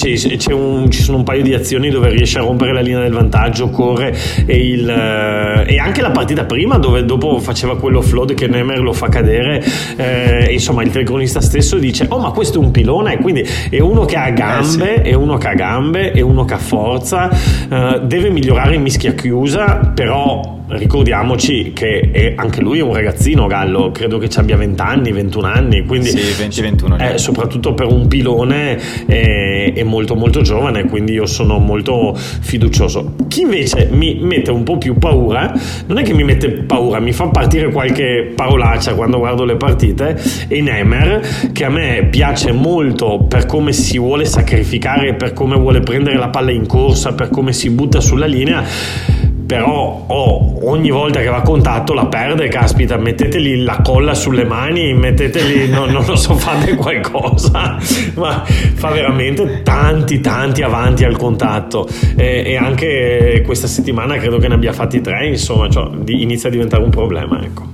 un, 0.51 0.90
ci 0.90 1.03
sono 1.03 1.18
un 1.18 1.25
paio 1.25 1.42
di 1.42 1.55
azioni 1.55 1.90
dove 1.90 2.11
riesce 2.11 2.38
a 2.38 2.42
rompere 2.42 2.73
la 2.73 2.81
linea 2.81 3.01
del 3.01 3.12
vantaggio, 3.12 3.71
corre 3.71 4.16
e, 4.47 4.57
il, 4.57 4.88
e 4.88 5.79
anche 5.79 6.01
la 6.01 6.11
partita 6.11 6.45
prima 6.45 6.79
dove 6.79 7.05
dopo 7.05 7.38
faceva 7.38 7.77
quello 7.77 8.01
flood 8.01 8.35
che 8.35 8.47
Nemer 8.47 8.81
lo 8.81 8.92
fa 8.92 9.09
cadere. 9.09 9.62
Eh, 9.97 10.49
insomma, 10.53 10.83
il 10.83 10.90
telecronista 10.90 11.40
stesso 11.40 11.71
dice: 11.78 12.06
Oh, 12.08 12.18
ma 12.18 12.30
questo 12.30 12.61
è 12.61 12.64
un 12.64 12.70
pilone. 12.70 13.18
Quindi 13.18 13.46
è 13.70 13.80
uno 13.80 14.04
che 14.04 14.16
ha 14.16 14.30
gambe, 14.30 14.96
eh 14.96 15.04
sì. 15.04 15.11
è 15.11 15.14
uno 15.14 15.37
che 15.37 15.48
ha 15.48 15.54
gambe, 15.54 16.12
è 16.12 16.20
uno 16.20 16.44
che 16.44 16.54
ha 16.54 16.58
forza. 16.58 17.30
Eh, 17.30 18.00
deve 18.04 18.30
migliorare 18.30 18.74
in 18.74 18.82
mischia 18.82 19.12
chiusa, 19.12 19.92
però 19.94 20.61
ricordiamoci 20.68 21.72
che 21.72 22.35
anche 22.37 22.61
lui 22.61 22.79
è 22.79 22.83
un 22.83 22.94
ragazzino 22.94 23.46
Gallo, 23.46 23.90
credo 23.90 24.18
che 24.18 24.29
ci 24.29 24.38
abbia 24.38 24.57
20 24.57 24.81
anni, 24.81 25.12
21 25.12 25.46
anni, 25.46 25.85
quindi 25.85 26.09
sì, 26.09 26.18
20-21 26.18 27.12
eh, 27.12 27.18
soprattutto 27.18 27.75
per 27.75 27.87
un 27.87 28.09
pilone 28.09 28.79
è, 29.07 29.72
è, 29.75 29.83
molto 29.83 30.14
molto 30.14 30.42
giovane, 30.42 30.85
quindi 30.85 31.12
io 31.12 31.27
sono 31.27 31.59
molto 31.59 32.14
fiducioso. 32.14 33.14
Chi 33.29 33.42
invece 33.42 33.88
mi 33.90 34.18
mette 34.20 34.51
un 34.51 34.62
po' 34.62 34.79
più 34.79 34.96
paura, 34.98 35.53
non 35.87 35.98
è 35.98 36.03
che 36.03 36.14
mi 36.14 36.25
mette 36.25 36.51
paura, 36.51 37.01
mi 37.01 37.12
fa 37.12 37.29
partire 37.29 37.70
qualche 37.70 38.33
parolaccia 38.35 38.94
quando 38.94 39.18
guardo 39.18 39.44
le 39.44 39.57
partite, 39.57 40.20
è 40.48 40.61
Nemer, 40.61 41.51
che 41.53 41.64
a 41.64 41.70
me 41.70 42.07
piace 42.11 42.53
molto 42.53 43.25
per 43.29 43.46
come 43.46 43.72
si 43.72 43.98
vuole 43.98 44.25
sacrificare, 44.25 45.14
per 45.14 45.33
come 45.33 45.57
vuole 45.57 45.81
prendere 45.81 46.16
la 46.16 46.29
palla 46.29 46.53
in 46.53 46.66
corsa, 46.66 47.12
per 47.14 47.29
come 47.29 47.53
si 47.53 47.70
butta 47.70 48.01
sulla 48.01 48.27
linea 48.27 49.21
però 49.53 50.05
oh, 50.07 50.71
ogni 50.71 50.88
volta 50.88 51.21
che 51.21 51.27
va 51.27 51.37
a 51.37 51.43
contatto 51.43 51.93
la 51.93 52.07
perde, 52.07 52.49
caspita, 52.49 52.97
metteteli 52.97 53.62
la 53.62 53.83
colla 53.83 54.15
sulle 54.15 54.47
mani, 54.47 54.95
metteteli, 54.95 55.69
no, 55.69 55.85
non 55.85 56.07
lo 56.07 56.17
so, 56.17 56.35
fate 56.37 56.75
qualcosa, 56.75 57.77
ma 58.17 58.43
fa 58.47 58.88
veramente 58.88 59.61
tanti, 59.62 60.21
tanti 60.21 60.62
avanti 60.62 61.05
al 61.05 61.19
contatto 61.19 61.87
e, 62.17 62.45
e 62.47 62.57
anche 62.57 63.43
questa 63.45 63.67
settimana 63.67 64.17
credo 64.17 64.38
che 64.38 64.49
ne 64.49 64.55
abbia 64.55 64.73
fatti 64.73 65.03
tre, 65.03 65.27
insomma, 65.27 65.69
cioè, 65.69 65.87
inizia 66.07 66.49
a 66.49 66.53
diventare 66.53 66.83
un 66.83 66.91
problema, 66.91 67.43
ecco. 67.45 67.65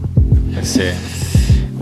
Eh 0.58 0.64
sì. 0.64 1.26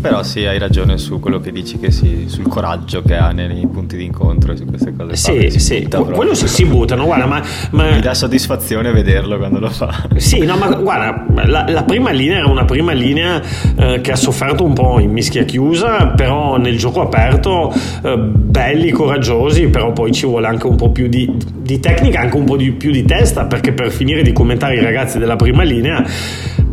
Però 0.01 0.23
sì, 0.23 0.45
hai 0.45 0.59
ragione 0.59 0.99
su 0.99 1.19
quello 1.21 1.41
che 1.41 1.51
dici, 1.53 1.79
che 1.79 1.91
si, 1.91 2.25
sul 2.29 2.47
coraggio 2.49 3.03
che 3.03 3.17
ha 3.17 3.31
nei 3.31 3.67
punti 3.67 3.97
di 3.97 4.05
incontro 4.05 4.53
e 4.53 4.57
su 4.57 4.65
queste 4.65 4.95
cose. 4.95 5.17
Sì, 5.17 5.51
fa, 5.51 5.59
sì, 5.59 5.89
quello 5.89 6.35
si, 6.35 6.47
si 6.49 6.65
buttano, 6.65 7.05
guarda, 7.05 7.27
ma, 7.27 7.43
ma, 7.71 7.91
Mi 7.91 8.01
dà 8.01 8.15
soddisfazione 8.15 8.93
vederlo 8.93 9.37
quando 9.39 9.59
lo 9.59 9.71
fa. 9.71 10.09
Sì, 10.17 10.45
no, 10.45 10.57
ma 10.57 10.69
guarda, 10.69 11.27
la, 11.45 11.65
la 11.69 11.85
prima 11.85 12.11
linea 12.11 12.39
era 12.39 12.49
una 12.49 12.65
prima 12.65 12.93
linea 12.93 13.43
eh, 13.77 14.01
che 14.01 14.13
ha 14.13 14.17
sofferto 14.17 14.65
un 14.65 14.75
po' 14.75 14.99
in 15.01 15.11
mischia 15.11 15.45
chiusa, 15.45 16.09
però 16.09 16.57
nel 16.57 16.77
gioco 16.79 17.01
aperto, 17.01 17.73
eh, 18.03 18.17
belli, 18.17 18.91
coraggiosi, 18.91 19.69
però 19.69 19.93
poi 19.93 20.13
ci 20.13 20.27
vuole 20.27 20.47
anche 20.47 20.67
un 20.67 20.77
po' 20.77 20.91
più 20.91 21.09
di, 21.09 21.33
di 21.55 21.81
tecnica, 21.81 22.21
anche 22.21 22.37
un 22.37 22.45
po' 22.45 22.57
di, 22.57 22.73
più 22.73 22.91
di 22.91 23.05
testa, 23.05 23.47
perché 23.47 23.73
per 23.73 23.91
finire 23.91 24.23
di 24.23 24.33
commentare 24.33 24.77
i 24.77 24.83
ragazzi 24.83 25.19
della 25.19 25.37
prima 25.37 25.63
linea 25.63 26.05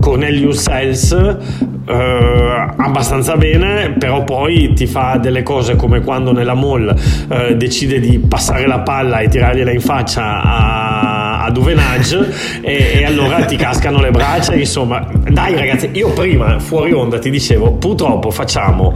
Cornelius 0.04 0.60
Sales 0.60 1.14
eh, 1.14 2.74
abbastanza 2.76 3.38
bene, 3.38 3.92
però 3.92 4.26
poi 4.26 4.74
ti 4.74 4.86
fa 4.86 5.16
delle 5.16 5.44
cose 5.44 5.78
come 5.78 6.02
quando 6.02 6.34
nella 6.34 6.56
mall 6.56 6.94
eh, 7.30 7.56
decide 7.56 8.02
di 8.02 8.20
passare 8.20 8.68
la 8.68 8.82
palla 8.82 9.20
e 9.20 9.30
tirargliela 9.30 9.72
in 9.72 9.80
faccia 9.80 10.42
a 10.42 11.24
a 11.44 11.52
Duvenage 11.52 12.32
e, 12.62 13.00
e, 13.00 13.06
allora 13.06 13.44
ti 13.44 13.58
cascano 13.58 14.00
le 14.00 14.12
braccia, 14.12 14.54
insomma. 14.56 15.06
Dai 15.30 15.58
ragazzi, 15.58 15.90
io 15.92 16.12
prima 16.14 16.58
fuori 16.60 16.94
onda 16.94 17.20
ti 17.20 17.30
dicevo, 17.30 17.74
purtroppo 17.74 18.32
facciamo 18.32 18.94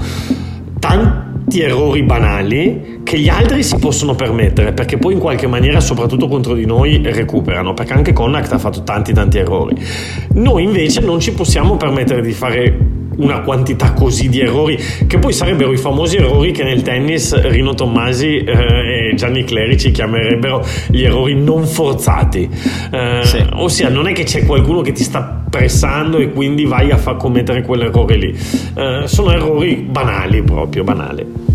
tanti 1.48 1.62
errori 1.62 2.04
banali 2.04 3.00
che 3.04 3.18
gli 3.18 3.30
altri 3.30 3.64
si 3.64 3.78
possono 3.78 4.16
permettere 4.16 4.74
perché 4.74 4.98
poi 4.98 5.14
in 5.14 5.20
qualche 5.20 5.48
maniera 5.48 5.80
soprattutto 5.80 6.28
contro 6.28 6.54
di 6.54 6.66
noi 6.66 7.02
recuperano 7.02 7.74
perché 7.74 7.94
anche 7.94 8.12
Connacht 8.12 8.52
ha 8.52 8.58
fatto 8.58 8.84
tanti 8.84 9.14
tanti 9.14 9.38
errori. 9.38 9.74
Noi 10.34 10.64
invece 10.64 11.00
non 11.00 11.22
ci 11.22 11.32
possiamo 11.32 11.78
permettere 11.78 12.22
di 12.22 12.34
fare 12.34 12.78
una 13.18 13.42
quantità 13.42 13.94
così 13.94 14.30
di 14.30 14.42
errori, 14.42 14.78
che 15.08 15.18
poi 15.18 15.34
sarebbero 15.34 15.72
i 15.72 15.78
famosi 15.78 16.18
errori 16.18 16.52
che 16.52 16.64
nel 16.64 16.82
tennis 16.82 17.34
Rino 17.48 17.74
Tommasi 17.74 18.44
eh, 18.44 18.97
Gianni 19.16 19.44
Clerici 19.44 19.92
chiamerebbero 19.92 20.66
gli 20.88 21.04
errori 21.04 21.36
non 21.36 21.66
forzati. 21.66 22.50
Eh, 22.92 23.22
sì. 23.24 23.46
Ossia, 23.54 23.90
non 23.90 24.08
è 24.08 24.14
che 24.14 24.24
c'è 24.24 24.46
qualcuno 24.46 24.82
che 24.82 24.92
ti 24.92 25.04
sta 25.04 25.44
pressando 25.50 26.18
e 26.18 26.32
quindi 26.32 26.66
vai 26.66 26.92
a 26.92 26.98
far 26.98 27.18
commettere 27.18 27.62
quell'errore 27.62 28.16
lì. 28.16 28.38
Eh, 28.76 29.04
sono 29.06 29.32
errori 29.32 29.76
banali 29.76 30.42
proprio, 30.42 30.84
banali. 30.84 31.47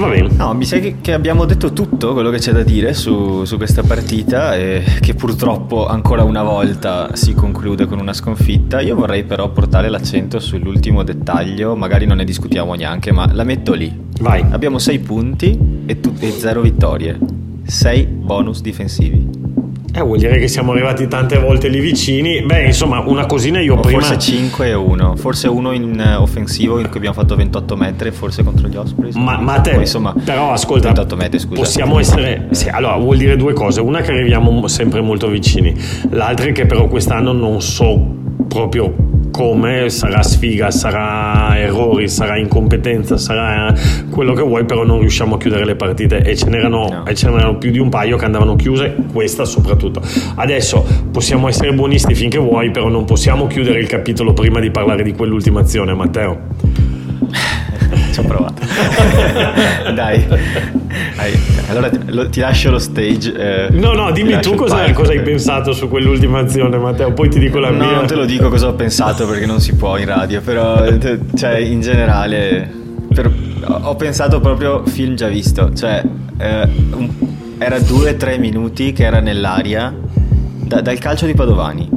Va 0.00 0.08
bene. 0.08 0.30
No, 0.34 0.54
mi 0.54 0.64
sa 0.64 0.78
che, 0.78 1.12
abbiamo 1.12 1.44
detto 1.44 1.74
tutto 1.74 2.14
quello 2.14 2.30
che 2.30 2.38
c'è 2.38 2.52
da 2.52 2.62
dire 2.62 2.94
su, 2.94 3.44
su, 3.44 3.58
questa 3.58 3.82
partita 3.82 4.56
e 4.56 4.82
che 4.98 5.12
purtroppo 5.12 5.86
ancora 5.86 6.24
una 6.24 6.42
volta 6.42 7.14
si 7.14 7.34
conclude 7.34 7.84
con 7.84 7.98
una 8.00 8.14
sconfitta. 8.14 8.80
Io 8.80 8.96
vorrei 8.96 9.24
però 9.24 9.50
portare 9.50 9.90
l'accento 9.90 10.38
sull'ultimo 10.38 11.02
dettaglio, 11.02 11.76
magari 11.76 12.06
non 12.06 12.16
ne 12.16 12.24
discutiamo 12.24 12.72
neanche, 12.72 13.12
ma 13.12 13.30
la 13.30 13.44
metto 13.44 13.74
lì. 13.74 13.94
Vai. 14.20 14.42
Abbiamo 14.48 14.78
6 14.78 14.98
punti 15.00 15.58
e, 15.84 16.00
e 16.18 16.30
0 16.30 16.60
vittorie. 16.62 17.18
6 17.66 18.06
bonus 18.06 18.62
difensivi. 18.62 19.49
Eh, 19.92 20.02
vuol 20.02 20.18
dire 20.18 20.38
che 20.38 20.46
siamo 20.46 20.72
arrivati 20.72 21.08
tante 21.08 21.38
volte 21.38 21.68
lì 21.68 21.80
vicini. 21.80 22.42
Beh, 22.42 22.66
insomma, 22.66 23.00
una 23.00 23.26
cosina 23.26 23.60
io 23.60 23.74
o 23.76 23.80
prima. 23.80 24.00
Forse 24.00 24.18
5 24.18 24.68
e 24.68 24.74
1. 24.74 25.16
Forse 25.16 25.48
uno 25.48 25.72
in 25.72 25.98
eh, 25.98 26.14
offensivo 26.14 26.78
in 26.78 26.88
cui 26.88 26.98
abbiamo 26.98 27.14
fatto 27.14 27.34
28 27.34 27.76
metri, 27.76 28.10
forse 28.12 28.44
contro 28.44 28.68
gli 28.68 28.76
Ospreys. 28.76 29.16
Ma, 29.16 29.38
ma 29.38 29.60
te, 29.60 29.70
Poi, 29.72 29.80
insomma, 29.80 30.14
però 30.24 30.52
ascolta, 30.52 30.88
28 30.88 31.16
metri, 31.16 31.38
scusa. 31.40 31.60
Possiamo 31.60 31.98
essere. 31.98 32.48
Sì, 32.50 32.68
allora, 32.68 32.96
vuol 32.96 33.16
dire 33.16 33.36
due 33.36 33.52
cose. 33.52 33.80
Una 33.80 34.00
che 34.00 34.12
arriviamo 34.12 34.66
sempre 34.68 35.00
molto 35.00 35.28
vicini, 35.28 35.74
l'altra 36.10 36.46
è 36.46 36.52
che 36.52 36.66
però 36.66 36.86
quest'anno 36.86 37.32
non 37.32 37.60
so 37.60 38.18
proprio 38.46 39.09
come, 39.40 39.88
sarà 39.88 40.22
sfiga, 40.22 40.70
sarà 40.70 41.58
errori, 41.58 42.10
sarà 42.10 42.36
incompetenza, 42.36 43.16
sarà 43.16 43.72
quello 44.10 44.34
che 44.34 44.42
vuoi, 44.42 44.66
però 44.66 44.84
non 44.84 45.00
riusciamo 45.00 45.36
a 45.36 45.38
chiudere 45.38 45.64
le 45.64 45.76
partite 45.76 46.20
e 46.20 46.36
ce 46.36 46.50
n'erano, 46.50 46.88
no. 46.90 47.06
e 47.06 47.14
ce 47.14 47.30
n'erano 47.30 47.56
più 47.56 47.70
di 47.70 47.78
un 47.78 47.88
paio 47.88 48.18
che 48.18 48.26
andavano 48.26 48.54
chiuse, 48.54 48.94
questa 49.10 49.46
soprattutto. 49.46 50.02
Adesso 50.34 50.84
possiamo 51.10 51.48
essere 51.48 51.72
buonisti 51.72 52.14
finché 52.14 52.36
vuoi, 52.36 52.70
però 52.70 52.88
non 52.88 53.06
possiamo 53.06 53.46
chiudere 53.46 53.78
il 53.78 53.86
capitolo 53.86 54.34
prima 54.34 54.60
di 54.60 54.70
parlare 54.70 55.02
di 55.02 55.14
quell'ultima 55.14 55.60
azione, 55.60 55.94
Matteo. 55.94 56.89
Ci 58.10 58.20
ho 58.20 58.24
provato. 58.24 58.62
Dai. 59.94 60.26
Dai. 60.26 61.32
Allora 61.68 61.88
ti, 61.88 61.98
ti, 62.30 62.40
lascio 62.40 62.70
lo 62.70 62.78
stage. 62.78 63.68
Eh, 63.68 63.70
no, 63.70 63.92
no, 63.92 64.10
dimmi 64.10 64.38
tu 64.40 64.54
cosa, 64.54 64.90
cosa, 64.92 65.12
hai 65.12 65.22
pensato 65.22 65.72
su 65.72 65.88
quell'ultima 65.88 66.40
azione, 66.40 66.76
Matteo. 66.78 67.12
Poi 67.12 67.28
ti 67.28 67.38
dico 67.38 67.58
la 67.58 67.70
no, 67.70 67.76
mia. 67.76 67.86
No, 67.86 67.92
non 67.96 68.06
te 68.06 68.14
lo 68.14 68.24
dico 68.24 68.48
cosa 68.48 68.68
ho 68.68 68.74
pensato 68.74 69.26
perché 69.26 69.46
non 69.46 69.60
si 69.60 69.74
può 69.74 69.96
in 69.96 70.06
radio. 70.06 70.40
Però, 70.40 70.84
cioè, 71.34 71.56
in 71.58 71.80
generale, 71.80 72.68
per, 73.14 73.32
ho 73.82 73.94
pensato 73.94 74.40
proprio 74.40 74.84
film 74.86 75.14
già 75.14 75.28
visto. 75.28 75.72
Cioè, 75.72 76.02
eh, 76.38 76.68
un, 76.92 77.08
era 77.58 77.78
due 77.78 78.10
o 78.10 78.16
tre 78.16 78.38
minuti 78.38 78.92
che 78.92 79.04
era 79.04 79.20
nell'aria 79.20 79.94
da, 80.64 80.80
dal 80.80 80.98
calcio 80.98 81.26
di 81.26 81.34
Padovani. 81.34 81.88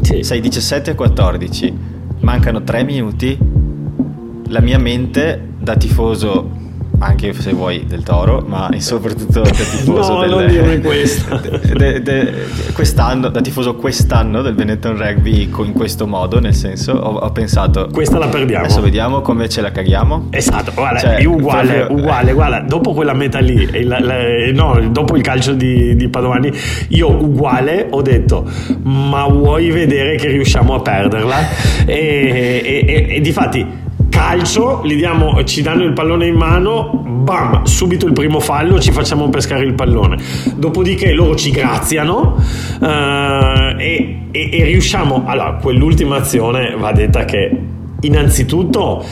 Sì. 0.00 0.22
Sei 0.22 0.40
17 0.40 0.90
e 0.90 0.94
14. 0.94 1.94
Mancano 2.20 2.62
tre 2.62 2.82
minuti 2.82 3.38
la 4.48 4.60
mia 4.60 4.78
mente 4.78 5.54
da 5.58 5.76
tifoso 5.76 6.64
anche 6.98 7.32
se 7.34 7.52
vuoi 7.52 7.84
del 7.86 8.02
Toro, 8.02 8.42
ma 8.46 8.70
soprattutto 8.78 9.40
da 9.40 9.50
tifoso 9.50 10.14
no, 10.14 10.20
del. 10.38 10.54
De, 11.76 12.00
de, 12.00 12.02
de, 12.02 12.32
quest'anno, 12.72 13.28
da 13.28 13.40
tifoso 13.40 13.74
quest'anno 13.74 14.40
del 14.42 14.54
Benetton 14.54 14.96
Rugby 14.96 15.50
in 15.64 15.72
questo 15.72 16.06
modo, 16.06 16.40
nel 16.40 16.54
senso, 16.54 16.92
ho, 16.92 17.16
ho, 17.16 17.30
pensato 17.32 17.88
questa 17.92 18.18
la 18.18 18.28
perdiamo. 18.28 18.64
Adesso 18.64 18.80
vediamo 18.80 19.20
come 19.20 19.48
ce 19.48 19.60
la 19.60 19.70
caghiamo. 19.70 20.28
Esatto, 20.30 20.72
guarda, 20.74 20.98
cioè, 20.98 21.24
uguale, 21.24 21.72
proprio... 21.74 21.98
uguale, 21.98 22.32
guarda, 22.32 22.60
dopo 22.60 22.92
quella 22.94 23.12
meta 23.12 23.38
lì, 23.40 23.84
la, 23.84 23.98
la, 24.00 24.14
no, 24.52 24.80
dopo 24.90 25.16
il 25.16 25.22
calcio 25.22 25.52
di, 25.52 25.96
di 25.96 26.08
Padovani, 26.08 26.52
io 26.88 27.10
uguale 27.10 27.86
ho 27.90 28.02
detto, 28.02 28.48
ma 28.82 29.26
vuoi 29.26 29.70
vedere 29.70 30.16
che 30.16 30.28
riusciamo 30.28 30.74
a 30.74 30.80
perderla? 30.80 31.36
e, 31.84 31.94
e, 32.64 32.84
e, 32.86 33.16
e 33.16 33.20
difatti 33.20 33.84
calcio, 34.16 34.80
diamo, 34.86 35.44
ci 35.44 35.60
danno 35.60 35.84
il 35.84 35.92
pallone 35.92 36.26
in 36.26 36.36
mano, 36.36 37.02
bam, 37.04 37.64
subito 37.64 38.06
il 38.06 38.14
primo 38.14 38.40
fallo, 38.40 38.80
ci 38.80 38.90
facciamo 38.90 39.28
pescare 39.28 39.62
il 39.64 39.74
pallone. 39.74 40.16
Dopodiché 40.56 41.12
loro 41.12 41.36
ci 41.36 41.50
graziano 41.50 42.34
uh, 42.80 42.84
e, 43.78 44.20
e, 44.30 44.50
e 44.52 44.64
riusciamo... 44.64 45.24
Allora, 45.26 45.58
quell'ultima 45.60 46.16
azione 46.16 46.74
va 46.78 46.92
detta 46.92 47.26
che 47.26 47.50
innanzitutto 48.00 49.04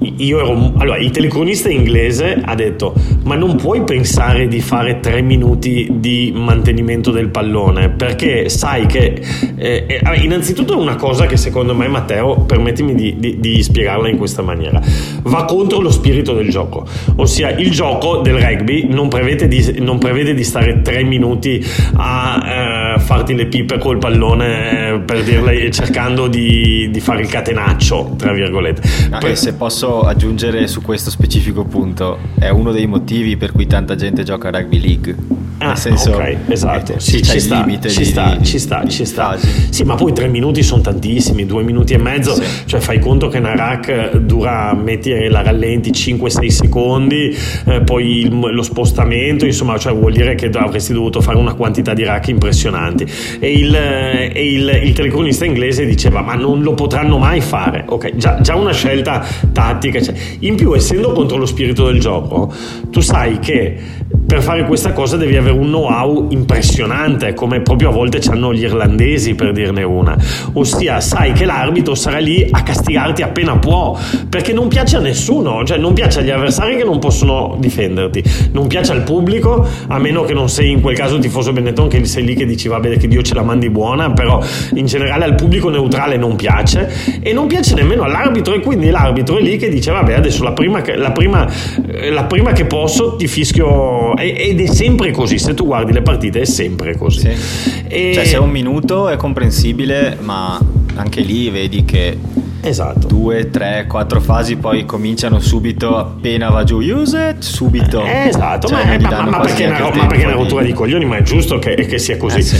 io 0.00 0.38
ero 0.38 0.72
allora 0.78 0.96
il 0.96 1.10
telecronista 1.10 1.68
inglese 1.68 2.40
ha 2.42 2.54
detto 2.54 2.94
ma 3.24 3.34
non 3.34 3.56
puoi 3.56 3.82
pensare 3.82 4.48
di 4.48 4.60
fare 4.60 5.00
tre 5.00 5.20
minuti 5.20 5.88
di 5.90 6.32
mantenimento 6.34 7.10
del 7.10 7.28
pallone 7.28 7.90
perché 7.90 8.48
sai 8.48 8.86
che 8.86 9.20
eh, 9.56 9.86
eh, 9.86 10.20
innanzitutto 10.20 10.72
è 10.72 10.76
una 10.76 10.96
cosa 10.96 11.26
che 11.26 11.36
secondo 11.36 11.74
me 11.74 11.88
Matteo 11.88 12.40
permettimi 12.40 12.94
di, 12.94 13.16
di, 13.18 13.38
di, 13.38 13.62
spiegarla 13.62 14.08
in 14.08 14.16
questa 14.16 14.42
maniera. 14.42 14.80
Va 15.22 15.44
contro 15.44 15.80
lo 15.80 15.90
spirito 15.90 16.32
del 16.32 16.48
gioco 16.48 16.86
ossia 17.16 17.50
il 17.50 17.70
gioco 17.70 18.18
del 18.18 18.40
rugby 18.40 18.86
non 18.88 19.08
prevede 19.08 19.48
di, 19.48 19.76
non 19.80 19.98
prevede 19.98 20.34
di 20.34 20.44
stare 20.44 20.80
tre 20.82 21.02
minuti 21.02 21.64
a 21.94 22.94
eh, 22.96 23.00
farti 23.00 23.34
le 23.34 23.46
pipe 23.46 23.78
col 23.78 23.98
pallone 23.98 24.94
eh, 24.94 24.98
per 25.00 25.22
dirle 25.22 25.70
cercando 25.70 26.26
di, 26.26 26.88
di, 26.90 27.00
fare 27.00 27.22
il 27.22 27.28
catenaccio 27.28 28.14
tra 28.16 28.32
virgolette. 28.32 29.08
No, 29.10 29.18
per... 29.18 29.36
se 29.36 29.54
posso 29.54 30.02
aggiungere 30.02 30.66
su 30.66 30.82
questo 30.82 31.10
specifico 31.10 31.64
punto, 31.64 32.18
è 32.38 32.48
uno 32.48 32.72
dei 32.72 32.86
motivi 32.86 33.09
per 33.36 33.50
cui 33.50 33.66
tanta 33.66 33.96
gente 33.96 34.22
gioca 34.22 34.48
a 34.48 34.50
rugby 34.52 34.80
league. 34.80 35.16
Ah, 35.62 35.68
Nel 35.68 35.76
senso, 35.76 36.12
ok, 36.12 36.36
esatto. 36.48 36.94
Eh, 36.94 37.00
sì, 37.00 37.22
ci, 37.22 37.38
sta, 37.38 37.66
ci, 37.86 38.04
sta, 38.06 38.34
di, 38.34 38.44
ci 38.46 38.58
sta, 38.58 38.88
ci 38.88 39.04
sta, 39.04 39.36
Sì, 39.68 39.82
ma 39.84 39.94
poi 39.94 40.14
tre 40.14 40.26
minuti 40.26 40.62
sono 40.62 40.80
tantissimi, 40.80 41.44
due 41.44 41.62
minuti 41.62 41.92
e 41.92 41.98
mezzo, 41.98 42.34
sì. 42.34 42.42
cioè 42.64 42.80
fai 42.80 42.98
conto 42.98 43.28
che 43.28 43.36
una 43.36 43.54
rack 43.54 44.16
dura, 44.16 44.72
metti 44.72 45.28
la 45.28 45.42
rallenti 45.42 45.90
5-6 45.90 46.46
secondi, 46.46 47.36
eh, 47.66 47.82
poi 47.82 48.20
il, 48.20 48.34
lo 48.34 48.62
spostamento, 48.62 49.44
insomma, 49.44 49.76
cioè 49.76 49.92
vuol 49.92 50.12
dire 50.12 50.34
che 50.34 50.48
avresti 50.50 50.94
dovuto 50.94 51.20
fare 51.20 51.36
una 51.36 51.52
quantità 51.52 51.92
di 51.92 52.04
rack 52.04 52.28
impressionanti. 52.28 53.06
E 53.38 53.52
il, 53.52 53.74
e 53.74 54.52
il, 54.54 54.80
il 54.82 54.92
telecronista 54.94 55.44
inglese 55.44 55.84
diceva, 55.84 56.22
ma 56.22 56.36
non 56.36 56.62
lo 56.62 56.72
potranno 56.72 57.18
mai 57.18 57.42
fare. 57.42 57.84
Ok, 57.86 58.16
già, 58.16 58.40
già 58.40 58.54
una 58.54 58.72
scelta 58.72 59.22
tattica. 59.52 60.00
Cioè. 60.00 60.14
In 60.38 60.54
più, 60.54 60.72
essendo 60.74 61.12
contro 61.12 61.36
lo 61.36 61.44
spirito 61.44 61.84
del 61.84 62.00
gioco, 62.00 62.50
tu 62.90 63.00
sai 63.00 63.38
che 63.40 63.78
per 64.26 64.42
fare 64.42 64.64
questa 64.64 64.92
cosa 64.92 65.16
devi 65.16 65.36
avere 65.36 65.54
un 65.54 65.66
know-how 65.66 66.28
impressionante, 66.30 67.34
come 67.34 67.60
proprio 67.60 67.88
a 67.88 67.92
volte 67.92 68.20
hanno 68.30 68.54
gli 68.54 68.62
irlandesi 68.62 69.34
per 69.34 69.52
dirne 69.52 69.82
una. 69.82 70.16
Ossia, 70.52 71.00
sai 71.00 71.32
che 71.32 71.44
l'arbitro 71.44 71.94
sarà 71.94 72.18
lì 72.18 72.46
a 72.48 72.62
castigarti 72.62 73.22
appena 73.22 73.58
può, 73.58 73.98
perché 74.28 74.52
non 74.52 74.68
piace 74.68 74.96
a 74.96 75.00
nessuno, 75.00 75.64
cioè 75.64 75.78
non 75.78 75.94
piace 75.94 76.20
agli 76.20 76.30
avversari 76.30 76.76
che 76.76 76.84
non 76.84 76.98
possono 76.98 77.56
difenderti, 77.58 78.22
non 78.52 78.68
piace 78.68 78.92
al 78.92 79.02
pubblico, 79.02 79.66
a 79.88 79.98
meno 79.98 80.22
che 80.22 80.32
non 80.32 80.48
sei 80.48 80.70
in 80.70 80.80
quel 80.80 80.96
caso 80.96 81.18
tifoso 81.18 81.52
Benetton 81.52 81.88
che 81.88 82.04
sei 82.04 82.24
lì 82.24 82.34
che 82.34 82.46
dici 82.46 82.68
va 82.68 82.78
bene 82.78 82.96
che 82.96 83.08
Dio 83.08 83.22
ce 83.22 83.34
la 83.34 83.42
mandi 83.42 83.68
buona, 83.68 84.12
però 84.12 84.40
in 84.74 84.86
generale 84.86 85.24
al 85.24 85.34
pubblico 85.34 85.70
neutrale 85.70 86.16
non 86.16 86.36
piace 86.36 87.20
e 87.20 87.32
non 87.32 87.46
piace 87.48 87.74
nemmeno 87.74 88.04
all'arbitro 88.04 88.54
e 88.54 88.60
quindi 88.60 88.90
l'arbitro 88.90 89.38
è 89.38 89.40
lì 89.40 89.56
che 89.56 89.68
dice 89.68 89.90
vabbè 89.90 90.14
adesso 90.14 90.42
la 90.44 90.52
prima, 90.52 90.82
la 90.94 91.10
prima, 91.10 91.48
eh, 91.86 92.10
la 92.10 92.24
prima 92.24 92.52
che 92.52 92.66
posso 92.66 93.16
ti 93.16 93.26
fischio 93.26 94.09
ed 94.16 94.60
è 94.60 94.66
sempre 94.66 95.10
così, 95.10 95.38
se 95.38 95.54
tu 95.54 95.66
guardi 95.66 95.92
le 95.92 96.02
partite 96.02 96.40
è 96.40 96.44
sempre 96.44 96.96
così. 96.96 97.34
Sì. 97.34 97.84
E... 97.88 98.12
Cioè 98.14 98.24
se 98.24 98.36
è 98.36 98.38
un 98.38 98.50
minuto 98.50 99.08
è 99.08 99.16
comprensibile, 99.16 100.16
ma 100.20 100.58
anche 100.94 101.20
lì 101.20 101.50
vedi 101.50 101.84
che 101.84 102.18
Esatto. 102.62 103.06
Due, 103.06 103.48
tre, 103.50 103.86
quattro 103.88 104.20
fasi 104.20 104.56
poi 104.56 104.84
cominciano 104.84 105.38
subito 105.38 105.96
appena 105.96 106.50
va 106.50 106.62
giù 106.62 106.78
use 106.80 107.34
it, 107.36 107.42
subito. 107.42 108.04
Eh, 108.04 108.28
esatto, 108.28 108.68
cioè, 108.68 108.98
ma, 108.98 109.10
ma, 109.10 109.30
ma, 109.30 109.40
perché 109.40 109.64
una, 109.64 109.78
ma, 109.78 110.06
perché 110.06 110.22
è 110.22 110.26
una 110.26 110.34
rottura 110.34 110.62
di 110.62 110.72
coglioni, 110.72 111.06
ma 111.06 111.16
è 111.16 111.22
giusto 111.22 111.58
che, 111.58 111.74
che 111.74 111.98
sia 111.98 112.16
così. 112.18 112.38
Eh, 112.38 112.42
sì. 112.42 112.58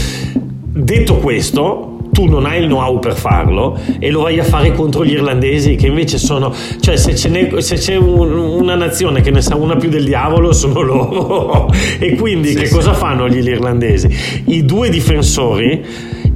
Detto 0.73 1.17
questo, 1.19 1.90
tu 2.21 2.27
non 2.27 2.45
hai 2.45 2.61
il 2.61 2.67
know-how 2.67 2.99
per 2.99 3.15
farlo 3.15 3.79
e 3.99 4.11
lo 4.11 4.23
vai 4.23 4.39
a 4.39 4.45
fare 4.45 4.73
contro 4.73 5.05
gli 5.05 5.13
irlandesi 5.13 5.77
che 5.77 5.87
invece 5.87 6.19
sono, 6.19 6.53
cioè 6.81 6.97
se, 6.97 7.17
se 7.17 7.75
c'è 7.77 7.97
un, 7.97 8.37
una 8.37 8.75
nazione 8.75 9.23
che 9.23 9.31
ne 9.31 9.41
sa 9.41 9.57
una 9.57 9.77
più 9.77 9.89
del 9.89 10.05
diavolo 10.05 10.53
sono 10.61 10.83
loro 10.83 11.73
e 11.99 12.15
quindi 12.17 12.49
sì, 12.49 12.57
che 12.57 12.67
sì. 12.67 12.75
cosa 12.75 12.93
fanno 12.93 13.27
gli 13.29 13.39
irlandesi? 13.39 14.09
I 14.47 14.65
due 14.67 14.91
difensori 14.91 15.83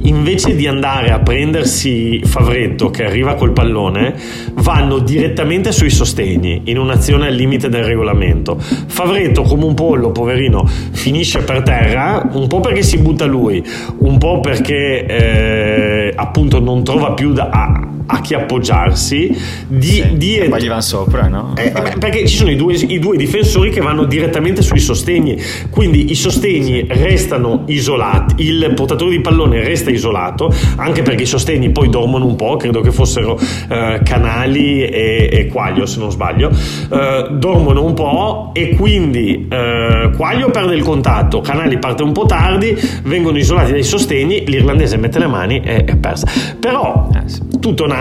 invece 0.07 0.55
di 0.55 0.67
andare 0.67 1.11
a 1.11 1.19
prendersi 1.19 2.21
Favretto 2.23 2.89
che 2.89 3.05
arriva 3.05 3.35
col 3.35 3.51
pallone, 3.51 4.15
vanno 4.53 4.99
direttamente 4.99 5.71
sui 5.71 5.89
sostegni 5.89 6.61
in 6.65 6.77
un'azione 6.77 7.27
al 7.27 7.33
limite 7.33 7.69
del 7.69 7.83
regolamento. 7.83 8.57
Favretto, 8.57 9.43
come 9.43 9.65
un 9.65 9.73
pollo, 9.73 10.11
poverino, 10.11 10.65
finisce 10.65 11.39
per 11.39 11.61
terra, 11.63 12.29
un 12.33 12.47
po' 12.47 12.59
perché 12.59 12.83
si 12.83 12.97
butta 12.97 13.25
lui, 13.25 13.63
un 13.99 14.17
po' 14.17 14.39
perché 14.39 15.05
eh, 15.05 16.13
appunto 16.15 16.59
non 16.59 16.83
trova 16.83 17.13
più 17.13 17.33
da, 17.33 17.49
a, 17.49 17.94
a 18.07 18.21
chi 18.21 18.33
appoggiarsi 18.33 19.35
di, 19.67 19.87
sì, 19.87 20.17
di 20.17 20.37
e 20.37 20.49
poi 20.49 20.61
gli 20.61 20.67
vanno 20.67 20.81
sopra 20.81 21.27
no? 21.27 21.53
Eh, 21.57 21.71
perché 21.97 22.27
ci 22.27 22.35
sono 22.35 22.51
i 22.51 22.55
due, 22.55 22.73
i 22.73 22.99
due, 22.99 23.17
difensori 23.17 23.71
che 23.71 23.81
vanno 23.81 24.03
direttamente 24.05 24.61
sui 24.61 24.79
sostegni. 24.79 25.41
Quindi 25.69 26.11
i 26.11 26.15
sostegni 26.15 26.85
restano 26.87 27.63
isolati 27.67 28.45
il 28.45 28.73
portatore 28.75 29.11
di 29.11 29.21
pallone 29.21 29.63
resta 29.63 29.89
isolato 29.89 30.53
anche 30.75 31.01
perché 31.01 31.23
i 31.23 31.27
sostegni 31.27 31.71
poi 31.71 31.89
dormono 31.89 32.25
un 32.25 32.35
po' 32.35 32.57
credo 32.57 32.81
che 32.81 32.91
fossero 32.91 33.39
eh, 33.69 34.01
Canali 34.03 34.83
e, 34.83 35.29
e, 35.31 35.47
Quaglio 35.47 35.85
se 35.85 35.99
non 35.99 36.11
sbaglio. 36.11 36.51
Eh, 36.51 37.27
dormono 37.31 37.83
un 37.83 37.93
po' 37.93 38.51
e 38.53 38.75
quindi 38.75 39.47
eh, 39.49 40.11
Quaglio 40.15 40.49
perde 40.49 40.75
il 40.75 40.83
contatto 40.83 41.41
Canali 41.41 41.79
parte 41.79 42.03
un 42.03 42.11
po' 42.11 42.25
tardi 42.25 42.77
vengono 43.03 43.37
isolati 43.37 43.71
dai 43.71 43.83
sostegni 43.83 44.43
l'irlandese 44.45 44.97
mette 44.97 45.19
le 45.19 45.27
mani 45.27 45.61
e 45.63 45.85
è 45.85 45.95
persa. 45.95 46.27
Però 46.59 47.09
eh, 47.13 47.59
tutto 47.59 47.85
nasce 47.87 47.94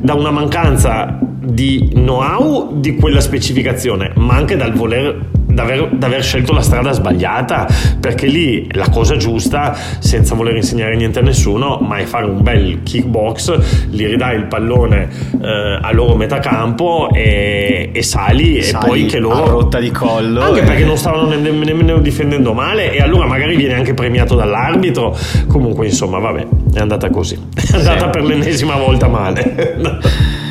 da 0.00 0.14
una 0.14 0.30
mancanza 0.30 1.18
di 1.20 1.90
know-how 1.94 2.78
di 2.80 2.96
quella 2.96 3.20
specificazione, 3.20 4.12
ma 4.16 4.34
anche 4.34 4.56
dal 4.56 4.72
voler 4.72 5.36
D'aver, 5.58 5.88
d'aver, 5.90 6.22
scelto 6.22 6.52
la 6.52 6.60
strada 6.60 6.92
sbagliata 6.92 7.66
perché 7.98 8.26
lì 8.26 8.68
la 8.74 8.88
cosa 8.90 9.16
giusta 9.16 9.76
senza 9.98 10.36
voler 10.36 10.54
insegnare 10.54 10.94
niente 10.94 11.18
a 11.18 11.22
nessuno 11.22 11.78
ma 11.80 11.96
è 11.96 12.04
fare 12.04 12.26
un 12.26 12.42
bel 12.44 12.84
kickbox 12.84 13.88
gli 13.88 14.06
ridai 14.06 14.36
il 14.36 14.46
pallone 14.46 15.08
eh, 15.42 15.78
a 15.82 15.92
loro 15.92 16.14
metà 16.14 16.38
campo 16.38 17.08
e, 17.12 17.90
e 17.92 18.02
sali, 18.04 18.62
sali, 18.62 18.84
e 18.84 18.86
poi 18.86 19.06
che 19.06 19.18
loro 19.18 19.44
a 19.46 19.48
rotta 19.48 19.80
di 19.80 19.90
collo 19.90 20.42
anche 20.42 20.60
e... 20.60 20.64
perché 20.64 20.84
non 20.84 20.96
stavano 20.96 21.26
nemmeno, 21.26 21.64
nemmeno 21.64 21.98
difendendo 21.98 22.52
male 22.52 22.92
e 22.92 23.00
allora 23.00 23.26
magari 23.26 23.56
viene 23.56 23.74
anche 23.74 23.94
premiato 23.94 24.36
dall'arbitro. 24.36 25.16
Comunque 25.48 25.86
insomma 25.86 26.18
vabbè 26.18 26.46
è 26.74 26.78
andata 26.78 27.10
così. 27.10 27.36
È 27.54 27.76
andata 27.76 28.04
sì. 28.04 28.10
per 28.10 28.22
l'ennesima 28.22 28.76
volta 28.76 29.08
male 29.08 30.46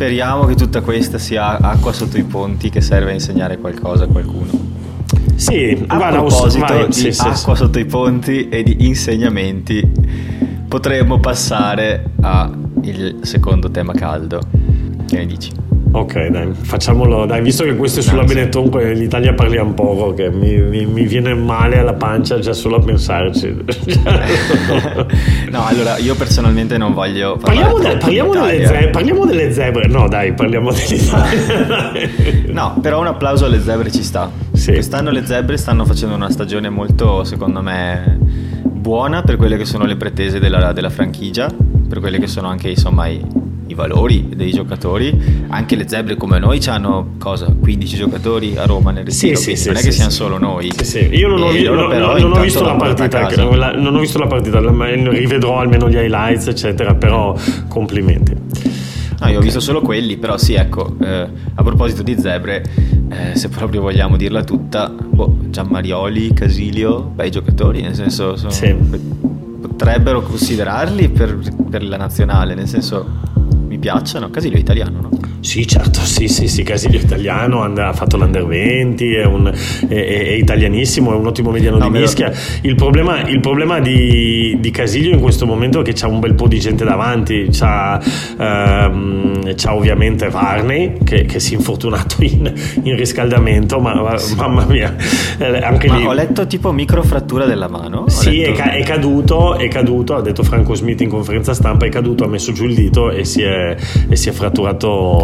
Speriamo 0.00 0.46
che 0.46 0.54
tutta 0.54 0.80
questa 0.80 1.18
sia 1.18 1.58
acqua 1.58 1.92
sotto 1.92 2.16
i 2.16 2.22
ponti 2.22 2.70
che 2.70 2.80
serve 2.80 3.10
a 3.10 3.12
insegnare 3.12 3.58
qualcosa 3.58 4.04
a 4.04 4.06
qualcuno. 4.06 4.48
Sì, 5.34 5.84
a 5.88 5.96
guarda, 5.96 6.20
proposito 6.20 6.64
vai, 6.64 6.86
di 6.86 6.92
sì, 6.92 7.08
acqua 7.08 7.54
sì. 7.54 7.62
sotto 7.62 7.78
i 7.78 7.84
ponti 7.84 8.48
e 8.48 8.62
di 8.62 8.86
insegnamenti, 8.86 9.92
potremmo 10.66 11.20
passare 11.20 12.12
al 12.22 13.18
secondo 13.20 13.70
tema 13.70 13.92
caldo. 13.92 14.40
Che 15.06 15.16
ne 15.18 15.26
dici? 15.26 15.50
Ok, 15.92 16.28
dai, 16.28 16.52
facciamolo. 16.52 17.26
Dai, 17.26 17.42
visto 17.42 17.64
che 17.64 17.74
questo 17.74 17.98
è 17.98 18.02
sulla. 18.02 18.22
Benetton, 18.22 18.70
in 18.94 19.02
Italia 19.02 19.34
parliamo 19.34 19.72
poco, 19.72 20.14
che 20.14 20.30
mi, 20.30 20.56
mi, 20.58 20.86
mi, 20.86 21.04
viene 21.04 21.34
male 21.34 21.78
alla 21.78 21.94
pancia 21.94 22.38
già 22.38 22.52
solo 22.52 22.76
a 22.76 22.80
pensarci. 22.80 23.56
no, 25.50 25.66
allora 25.66 25.98
io 25.98 26.14
personalmente 26.14 26.78
non 26.78 26.94
voglio. 26.94 27.36
Parliamo, 27.38 27.80
de, 27.80 27.96
parliamo, 27.96 28.32
delle 28.34 28.66
zebre, 28.66 28.90
parliamo, 28.90 29.26
delle 29.26 29.52
zebre, 29.52 29.88
No, 29.88 30.06
dai, 30.08 30.32
parliamo 30.32 30.70
dell'Italia. 30.70 31.92
no, 32.52 32.78
però 32.80 33.00
un 33.00 33.08
applauso 33.08 33.46
alle 33.46 33.60
zebre 33.60 33.90
ci 33.90 34.04
sta. 34.04 34.30
Sì. 34.52 34.72
Quest'anno 34.72 35.10
le 35.10 35.26
zebre 35.26 35.56
stanno 35.56 35.84
facendo 35.84 36.14
una 36.14 36.30
stagione 36.30 36.68
molto, 36.68 37.24
secondo 37.24 37.62
me, 37.62 38.16
buona 38.62 39.22
per 39.22 39.36
quelle 39.36 39.56
che 39.56 39.64
sono 39.64 39.86
le 39.86 39.96
pretese 39.96 40.38
della, 40.38 40.72
della 40.72 40.90
franchigia, 40.90 41.50
per 41.88 41.98
quelle 41.98 42.20
che 42.20 42.28
sono 42.28 42.46
anche 42.46 42.68
insomma 42.68 43.08
i 43.08 43.48
valori 43.80 44.28
dei 44.34 44.52
giocatori. 44.52 45.46
Anche 45.48 45.76
le 45.76 45.88
zebre 45.88 46.16
come 46.16 46.38
noi 46.38 46.60
hanno 46.66 47.14
cosa? 47.18 47.46
15 47.46 47.96
giocatori 47.96 48.56
a 48.56 48.66
Roma 48.66 48.90
nel 48.90 49.04
ritiro, 49.04 49.38
sì, 49.38 49.56
sì, 49.56 49.66
non 49.66 49.76
sì, 49.76 49.82
è 49.82 49.86
che 49.86 49.92
siamo 49.92 50.10
solo 50.10 50.38
noi. 50.38 50.70
Io 51.10 51.28
non 51.28 51.42
ho, 51.42 51.50
io, 51.50 51.74
non, 51.74 51.90
non 51.90 52.32
ho 52.32 52.40
visto 52.40 52.64
la 52.64 52.74
partita, 52.74 53.28
la, 53.56 53.72
non 53.72 53.94
ho 53.94 53.98
visto 53.98 54.18
la 54.18 54.26
partita, 54.26 54.60
rivedrò 54.60 55.58
almeno 55.58 55.88
gli 55.88 55.96
highlights, 55.96 56.48
eccetera, 56.48 56.94
però 56.94 57.36
complimenti. 57.68 58.34
No, 59.20 59.28
io 59.28 59.38
ho 59.38 59.42
visto 59.42 59.60
solo 59.60 59.82
quelli, 59.82 60.16
però 60.16 60.38
sì, 60.38 60.54
ecco, 60.54 60.96
eh, 60.98 61.28
a 61.54 61.62
proposito 61.62 62.02
di 62.02 62.18
zebre, 62.18 62.64
eh, 63.10 63.36
se 63.36 63.50
proprio 63.50 63.82
vogliamo 63.82 64.16
dirla 64.16 64.42
tutta, 64.44 64.88
boh, 64.88 65.36
Gianmarioli, 65.50 66.32
Casilio, 66.32 67.02
bei 67.02 67.30
giocatori, 67.30 67.82
nel 67.82 67.94
senso, 67.94 68.36
sono, 68.36 68.50
sì. 68.50 68.74
potrebbero 69.60 70.22
considerarli 70.22 71.10
per, 71.10 71.38
per 71.68 71.84
la 71.84 71.98
nazionale, 71.98 72.54
nel 72.54 72.66
senso 72.66 73.28
piacciono. 73.80 74.30
Casilio 74.30 74.56
è 74.56 74.60
italiano, 74.60 75.00
no? 75.00 75.29
Sì, 75.40 75.66
certo, 75.66 76.00
sì, 76.00 76.28
sì, 76.28 76.48
sì, 76.48 76.62
Casilio 76.62 77.00
è 77.00 77.02
italiano, 77.02 77.62
ha 77.62 77.92
fatto 77.94 78.18
l'Under 78.18 78.44
20, 78.44 79.14
è, 79.14 79.24
un, 79.24 79.50
è, 79.88 79.94
è, 79.94 80.32
italianissimo, 80.32 81.12
è 81.12 81.14
un 81.14 81.26
ottimo 81.26 81.50
mediano 81.50 81.78
no, 81.78 81.88
di 81.90 81.98
mischia. 81.98 82.30
Il 82.60 82.74
problema, 82.74 83.26
il 83.26 83.40
problema 83.40 83.80
di, 83.80 84.58
di, 84.60 84.70
Casilio 84.70 85.12
in 85.12 85.20
questo 85.20 85.46
momento 85.46 85.80
è 85.80 85.82
che 85.82 85.92
c'ha 85.94 86.08
un 86.08 86.20
bel 86.20 86.34
po' 86.34 86.46
di 86.46 86.60
gente 86.60 86.84
davanti, 86.84 87.48
c'ha, 87.50 87.98
ehm, 88.38 89.54
c'ha 89.56 89.74
ovviamente 89.74 90.28
Varney 90.28 90.98
che, 91.02 91.24
che, 91.24 91.40
si 91.40 91.54
è 91.54 91.56
infortunato 91.56 92.16
in, 92.22 92.52
in 92.82 92.96
riscaldamento, 92.96 93.80
ma 93.80 94.18
sì. 94.18 94.34
mamma 94.34 94.66
mia, 94.66 94.94
eh, 95.38 95.56
anche 95.56 95.88
ma 95.88 95.96
lì... 95.96 96.06
Ho 96.06 96.12
letto 96.12 96.46
tipo 96.46 96.70
microfrattura 96.70 97.46
della 97.46 97.68
mano. 97.68 98.04
Sì, 98.08 98.40
letto... 98.42 98.60
è, 98.60 98.76
è, 98.76 98.82
caduto, 98.84 99.56
è 99.56 99.68
caduto, 99.68 100.16
ha 100.16 100.20
detto 100.20 100.42
Franco 100.42 100.74
Smith 100.74 101.00
in 101.00 101.08
conferenza 101.08 101.54
stampa, 101.54 101.86
è 101.86 101.88
caduto, 101.88 102.24
ha 102.24 102.28
messo 102.28 102.52
giù 102.52 102.66
il 102.66 102.74
dito 102.74 103.10
e 103.10 103.24
si 103.24 103.40
è, 103.40 103.74
e 104.06 104.16
si 104.16 104.28
è 104.28 104.32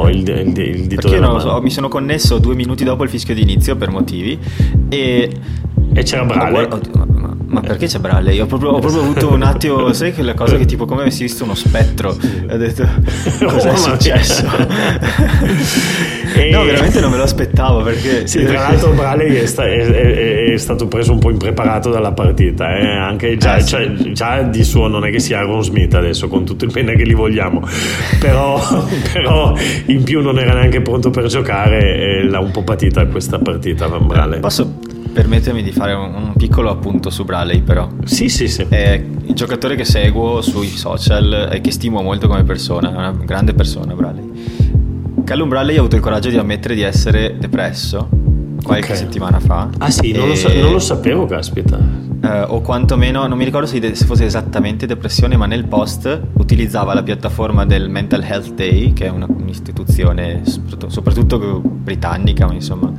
il, 0.08 0.28
il, 0.28 0.58
il 0.58 0.86
dito 0.86 1.08
Perché 1.08 1.20
non 1.20 1.40
so, 1.40 1.60
mi 1.60 1.70
sono 1.70 1.88
connesso 1.88 2.38
due 2.38 2.54
minuti 2.54 2.84
dopo 2.84 3.04
il 3.04 3.10
fischio 3.10 3.34
di 3.34 3.42
inizio 3.42 3.76
per 3.76 3.90
motivi 3.90 4.38
e... 4.88 5.30
E 5.92 6.02
c'era 6.02 6.24
Brale. 6.24 6.68
ma, 6.68 7.36
ma 7.46 7.60
perché 7.60 7.86
c'è 7.86 7.98
Brale? 7.98 8.38
Ho 8.40 8.46
proprio, 8.46 8.70
ho 8.70 8.78
proprio 8.80 9.02
avuto 9.02 9.32
un 9.32 9.42
attimo, 9.42 9.92
sai 9.94 10.12
quella 10.12 10.34
cosa 10.34 10.56
che 10.56 10.66
tipo 10.66 10.84
come 10.84 11.02
avessi 11.02 11.22
visto 11.22 11.44
uno 11.44 11.54
spettro. 11.54 12.10
Ho 12.10 12.56
detto, 12.56 12.86
cos'è 13.46 13.70
oh, 13.70 13.76
successo? 13.76 14.44
e... 16.36 16.50
No, 16.50 16.64
veramente 16.64 17.00
non 17.00 17.10
me 17.10 17.16
lo 17.16 17.22
aspettavo 17.22 17.82
perché... 17.82 18.26
Sì, 18.26 18.44
tra 18.44 18.60
l'altro 18.68 18.92
Brale 18.92 19.26
è, 19.42 19.46
sta, 19.46 19.64
è, 19.64 19.78
è, 19.78 20.52
è, 20.52 20.56
stato 20.56 20.86
preso 20.86 21.12
un 21.12 21.18
po' 21.18 21.30
impreparato 21.30 21.90
dalla 21.90 22.12
partita, 22.12 22.76
eh? 22.76 22.86
anche 22.86 23.36
già, 23.36 23.56
eh, 23.56 23.60
sì. 23.62 23.68
cioè, 23.68 23.92
già, 24.12 24.42
di 24.42 24.64
suo 24.64 24.88
non 24.88 25.04
è 25.04 25.10
che 25.10 25.18
sia 25.18 25.38
Aaron 25.38 25.62
Smith 25.62 25.94
adesso, 25.94 26.28
con 26.28 26.44
tutto 26.44 26.64
il 26.64 26.70
bene 26.70 26.94
che 26.94 27.06
gli 27.06 27.14
vogliamo, 27.14 27.62
però, 28.20 28.60
però 29.12 29.54
in 29.86 30.02
più 30.02 30.20
non 30.20 30.38
era 30.38 30.54
neanche 30.54 30.80
pronto 30.80 31.10
per 31.10 31.26
giocare 31.26 31.96
e 31.96 32.22
l'ha 32.24 32.40
un 32.40 32.50
po' 32.50 32.62
patita 32.62 33.06
questa 33.06 33.38
partita 33.38 33.88
Brale. 33.88 34.38
Posso 34.38 34.78
permettermi 35.12 35.62
di 35.62 35.72
fare 35.72 35.94
un, 35.94 36.14
un, 36.14 36.32
piccolo 36.36 36.70
appunto 36.70 37.08
su 37.08 37.24
Bradley 37.24 37.62
però. 37.62 37.88
Sì, 38.04 38.28
sì, 38.28 38.48
sì. 38.48 38.66
È 38.68 39.02
il 39.26 39.34
giocatore 39.34 39.74
che 39.74 39.84
seguo 39.84 40.42
sui 40.42 40.68
social 40.68 41.48
e 41.52 41.60
che 41.62 41.70
stimo 41.70 42.02
molto 42.02 42.28
come 42.28 42.44
persona, 42.44 42.92
è 42.92 42.96
una 42.96 43.16
grande 43.24 43.54
persona 43.54 43.94
Bradley. 43.94 44.55
Callum 45.26 45.48
Bradley 45.48 45.74
ha 45.74 45.80
avuto 45.80 45.96
il 45.96 46.02
coraggio 46.02 46.28
di 46.28 46.36
ammettere 46.36 46.76
di 46.76 46.82
essere 46.82 47.36
depresso 47.36 48.08
qualche 48.62 48.92
okay. 48.92 48.96
settimana 48.96 49.40
fa. 49.40 49.68
Ah 49.78 49.90
sì, 49.90 50.12
non, 50.12 50.28
lo, 50.28 50.36
sa- 50.36 50.54
non 50.54 50.70
lo, 50.70 50.78
sapevo, 50.78 51.26
caspita. 51.26 51.76
Uh, 51.76 52.44
o 52.46 52.60
quantomeno, 52.60 53.26
non 53.26 53.36
mi 53.36 53.44
ricordo 53.44 53.66
se, 53.66 53.96
se, 53.96 54.04
fosse 54.04 54.24
esattamente 54.24 54.86
depressione, 54.86 55.36
ma 55.36 55.46
nel 55.46 55.64
post 55.66 56.20
utilizzava 56.34 56.94
la 56.94 57.02
piattaforma 57.02 57.66
del 57.66 57.88
Mental 57.88 58.22
Health 58.22 58.54
Day, 58.54 58.92
che 58.92 59.06
è 59.06 59.08
una, 59.08 59.26
un'istituzione 59.28 60.42
soprattutto 60.86 61.60
britannica, 61.60 62.46
ma 62.46 62.52
insomma 62.52 62.92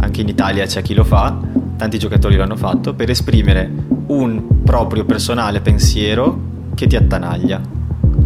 anche 0.00 0.20
in 0.20 0.28
Italia 0.28 0.66
c'è 0.66 0.82
chi 0.82 0.92
lo 0.92 1.04
fa, 1.04 1.34
tanti 1.78 1.98
giocatori 1.98 2.36
l'hanno 2.36 2.56
fatto, 2.56 2.92
per 2.92 3.08
esprimere 3.08 3.70
un 4.08 4.62
proprio 4.62 5.06
personale 5.06 5.62
pensiero 5.62 6.38
che 6.74 6.86
ti 6.86 6.94
attanaglia. 6.94 7.83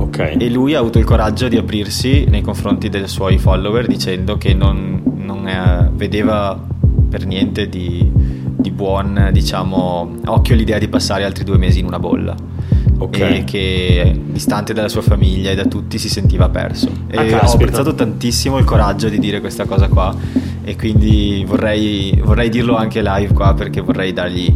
Okay. 0.09 0.37
E 0.39 0.49
lui 0.49 0.75
ha 0.75 0.79
avuto 0.79 0.99
il 0.99 1.05
coraggio 1.05 1.49
di 1.49 1.57
aprirsi 1.57 2.25
nei 2.29 2.41
confronti 2.41 2.89
dei 2.89 3.07
suoi 3.07 3.39
follower 3.39 3.87
dicendo 3.87 4.39
che 4.39 4.55
non, 4.55 5.03
non 5.17 5.47
è, 5.47 5.89
vedeva 5.93 6.59
per 7.09 7.27
niente 7.27 7.69
di, 7.69 8.11
di 8.13 8.71
buon 8.71 9.29
diciamo, 9.33 10.17
occhio 10.27 10.55
l'idea 10.55 10.79
di 10.79 10.89
passare 10.89 11.25
altri 11.25 11.45
due 11.45 11.59
mesi 11.59 11.79
in 11.81 11.87
una 11.87 11.99
bolla. 11.99 12.35
Okay. 13.01 13.39
e 13.39 13.45
che 13.45 14.21
distante 14.25 14.73
dalla 14.73 14.89
sua 14.89 15.03
famiglia 15.03 15.53
e 15.53 15.55
da 15.55 15.67
tutti 15.67 15.99
si 15.99 16.09
sentiva 16.09 16.49
perso. 16.49 16.91
Ah, 17.13 17.23
e 17.23 17.33
ho 17.33 17.39
apprezzato 17.39 17.95
tantissimo 17.95 18.59
il 18.59 18.65
coraggio 18.65 19.09
di 19.09 19.21
dire 19.21 19.39
questa 19.39 19.67
cosa 19.67 19.87
qua 19.87 20.13
e 20.65 20.75
quindi 20.75 21.45
vorrei, 21.47 22.21
vorrei 22.25 22.49
dirlo 22.49 22.75
anche 22.75 23.01
live 23.01 23.33
qua 23.35 23.55
perché 23.55 23.81
vorrei 23.81 24.13
dargli 24.13 24.53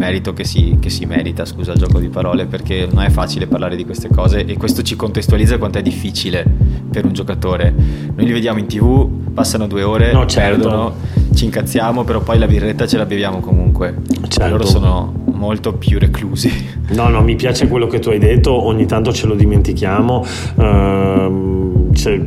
merito 0.00 0.32
che 0.32 0.44
si, 0.44 0.78
che 0.80 0.88
si, 0.88 1.04
merita, 1.04 1.44
scusa 1.44 1.72
il 1.72 1.78
gioco 1.78 2.00
di 2.00 2.08
parole, 2.08 2.46
perché 2.46 2.88
non 2.90 3.04
è 3.04 3.10
facile 3.10 3.46
parlare 3.46 3.76
di 3.76 3.84
queste 3.84 4.08
cose 4.08 4.46
e 4.46 4.56
questo 4.56 4.80
ci 4.80 4.96
contestualizza 4.96 5.58
quanto 5.58 5.76
è 5.76 5.82
difficile 5.82 6.42
per 6.90 7.04
un 7.04 7.12
giocatore. 7.12 7.72
Noi 8.14 8.24
li 8.24 8.32
vediamo 8.32 8.58
in 8.58 8.66
tv, 8.66 9.06
passano 9.34 9.66
due 9.66 9.82
ore, 9.82 10.12
no, 10.12 10.24
certo. 10.24 10.56
perdono, 10.56 10.94
ci 11.34 11.44
incazziamo, 11.44 12.02
però 12.04 12.20
poi 12.20 12.38
la 12.38 12.46
birretta 12.46 12.86
ce 12.86 12.96
la 12.96 13.04
beviamo 13.04 13.40
comunque. 13.40 13.94
Certo. 14.26 14.48
Loro 14.48 14.64
sono 14.64 15.12
molto 15.32 15.74
più 15.74 15.98
reclusi. 15.98 16.50
No, 16.92 17.08
no, 17.08 17.22
mi 17.22 17.36
piace 17.36 17.68
quello 17.68 17.86
che 17.86 17.98
tu 17.98 18.08
hai 18.08 18.18
detto, 18.18 18.52
ogni 18.52 18.86
tanto 18.86 19.12
ce 19.12 19.26
lo 19.26 19.34
dimentichiamo. 19.34 20.24
Uh, 20.54 21.90
cioè, 21.92 22.20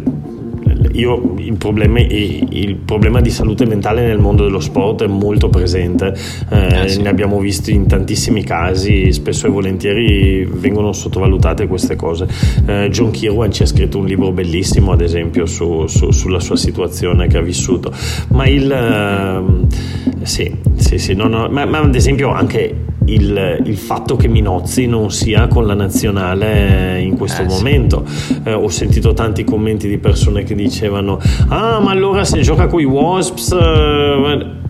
io 0.94 1.36
il 1.38 1.58
problema, 1.58 2.00
il 2.00 2.76
problema, 2.76 3.22
di 3.22 3.30
salute 3.30 3.66
mentale 3.66 4.06
nel 4.06 4.20
mondo 4.20 4.44
dello 4.44 4.60
sport 4.60 5.04
è 5.04 5.08
molto 5.08 5.50
presente, 5.50 6.14
eh, 6.50 6.84
eh 6.84 6.88
sì. 6.88 7.02
ne 7.02 7.10
abbiamo 7.10 7.40
visti 7.40 7.74
in 7.74 7.88
tantissimi 7.88 8.44
casi, 8.44 9.12
spesso 9.12 9.48
e 9.48 9.50
volentieri 9.50 10.46
vengono 10.46 10.92
sottovalutate 10.94 11.68
queste 11.68 11.96
cose. 11.96 12.28
Eh, 12.66 12.90
John 12.90 13.12
Kirwan 13.12 13.52
ci 13.52 13.64
ha 13.64 13.66
scritto 13.66 13.98
un 14.00 14.06
libro 14.06 14.32
bellissimo, 14.32 14.92
ad 14.92 15.02
esempio, 15.02 15.46
su, 15.46 15.88
su, 15.88 16.12
sulla 16.12 16.40
sua 16.40 16.56
situazione 16.56 17.28
che 17.28 17.38
ha 17.38 17.42
vissuto, 17.42 17.92
ma 18.30 18.48
il... 18.48 18.72
Eh, 18.72 20.26
sì, 20.26 20.52
sì, 20.76 20.98
sì, 20.98 21.14
no, 21.14 21.28
no, 21.28 21.50
ma, 21.50 21.66
ma 21.66 21.80
ad 21.80 21.96
esempio 21.96 22.32
anche 22.32 22.92
il, 23.06 23.62
il, 23.66 23.78
fatto 23.78 24.16
che 24.16 24.28
Minozzi 24.28 24.86
non 24.86 25.12
sia 25.12 25.48
con 25.48 25.66
la 25.66 25.74
nazionale 25.74 27.02
in 27.02 27.18
questo 27.18 27.42
eh, 27.42 27.46
momento. 27.46 28.04
Sì. 28.06 28.42
Eh, 28.44 28.54
ho 28.54 28.70
sentito 28.70 29.14
tanti 29.14 29.44
commenti 29.44 29.88
di 29.88 29.98
persone 29.98 30.44
che 30.44 30.56
dicevano: 30.56 31.20
Ah, 31.50 31.80
ma 31.80 31.92
allora 31.92 32.24
se 32.24 32.42
gioca 32.42 32.68
con 32.68 32.80
i 32.80 32.86
Wasps. 32.86 33.52
Eh, 33.52 34.62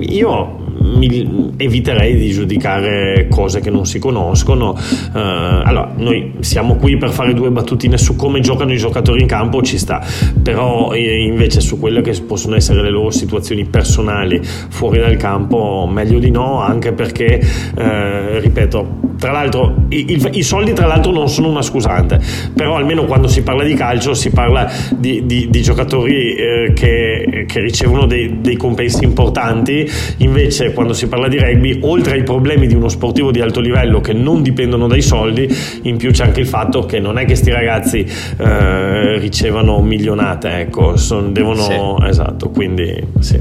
io 0.00 0.66
mi 0.96 1.52
eviterei 1.56 2.16
di 2.16 2.30
giudicare 2.30 3.28
cose 3.28 3.60
che 3.60 3.70
non 3.70 3.86
si 3.86 3.98
conoscono. 3.98 4.70
Uh, 4.70 5.18
allora, 5.18 5.92
noi 5.96 6.34
siamo 6.40 6.76
qui 6.76 6.96
per 6.96 7.10
fare 7.10 7.34
due 7.34 7.50
battutine 7.50 7.98
su 7.98 8.16
come 8.16 8.40
giocano 8.40 8.72
i 8.72 8.76
giocatori 8.76 9.22
in 9.22 9.26
campo, 9.26 9.62
ci 9.62 9.78
sta, 9.78 10.04
però 10.42 10.92
eh, 10.92 11.22
invece 11.22 11.60
su 11.60 11.78
quelle 11.78 12.00
che 12.00 12.12
possono 12.26 12.56
essere 12.56 12.82
le 12.82 12.90
loro 12.90 13.10
situazioni 13.10 13.64
personali 13.64 14.40
fuori 14.42 14.98
dal 14.98 15.16
campo, 15.16 15.88
meglio 15.90 16.18
di 16.18 16.30
no, 16.30 16.60
anche 16.60 16.92
perché, 16.92 17.40
uh, 17.76 18.40
ripeto, 18.40 19.06
tra 19.18 19.32
l'altro 19.32 19.74
i, 19.88 20.12
i, 20.12 20.28
i, 20.38 20.42
soldi 20.42 20.72
tra 20.72 20.86
l'altro 20.86 21.10
non 21.10 21.28
sono 21.28 21.48
una 21.48 21.62
scusante, 21.62 22.20
però 22.54 22.76
almeno 22.76 23.04
quando 23.04 23.26
si 23.26 23.42
parla 23.42 23.64
di 23.64 23.74
calcio 23.74 24.14
si 24.14 24.30
parla 24.30 24.70
di, 24.96 25.26
di, 25.26 25.48
di 25.50 25.62
giocatori 25.62 26.34
eh, 26.34 26.72
che, 26.74 27.44
che, 27.46 27.60
ricevono 27.60 28.06
dei, 28.06 28.40
dei 28.40 28.56
compensi 28.56 29.04
importanti, 29.04 29.88
invece 30.18 30.72
quando 30.78 30.94
si 30.94 31.08
parla 31.08 31.26
di 31.26 31.40
rugby, 31.40 31.80
oltre 31.82 32.14
ai 32.14 32.22
problemi 32.22 32.68
di 32.68 32.74
uno 32.74 32.88
sportivo 32.88 33.32
di 33.32 33.40
alto 33.40 33.58
livello 33.58 34.00
che 34.00 34.12
non 34.12 34.42
dipendono 34.42 34.86
dai 34.86 35.02
soldi, 35.02 35.52
in 35.82 35.96
più 35.96 36.12
c'è 36.12 36.22
anche 36.22 36.38
il 36.38 36.46
fatto 36.46 36.84
che 36.84 37.00
non 37.00 37.18
è 37.18 37.22
che 37.22 37.26
questi 37.26 37.50
ragazzi 37.50 38.06
eh, 38.36 39.18
ricevano 39.18 39.80
milionate, 39.80 40.60
ecco, 40.60 40.96
son, 40.96 41.32
devono... 41.32 41.62
Sì. 41.62 42.06
Esatto, 42.06 42.50
quindi 42.50 42.94
sì. 43.18 43.40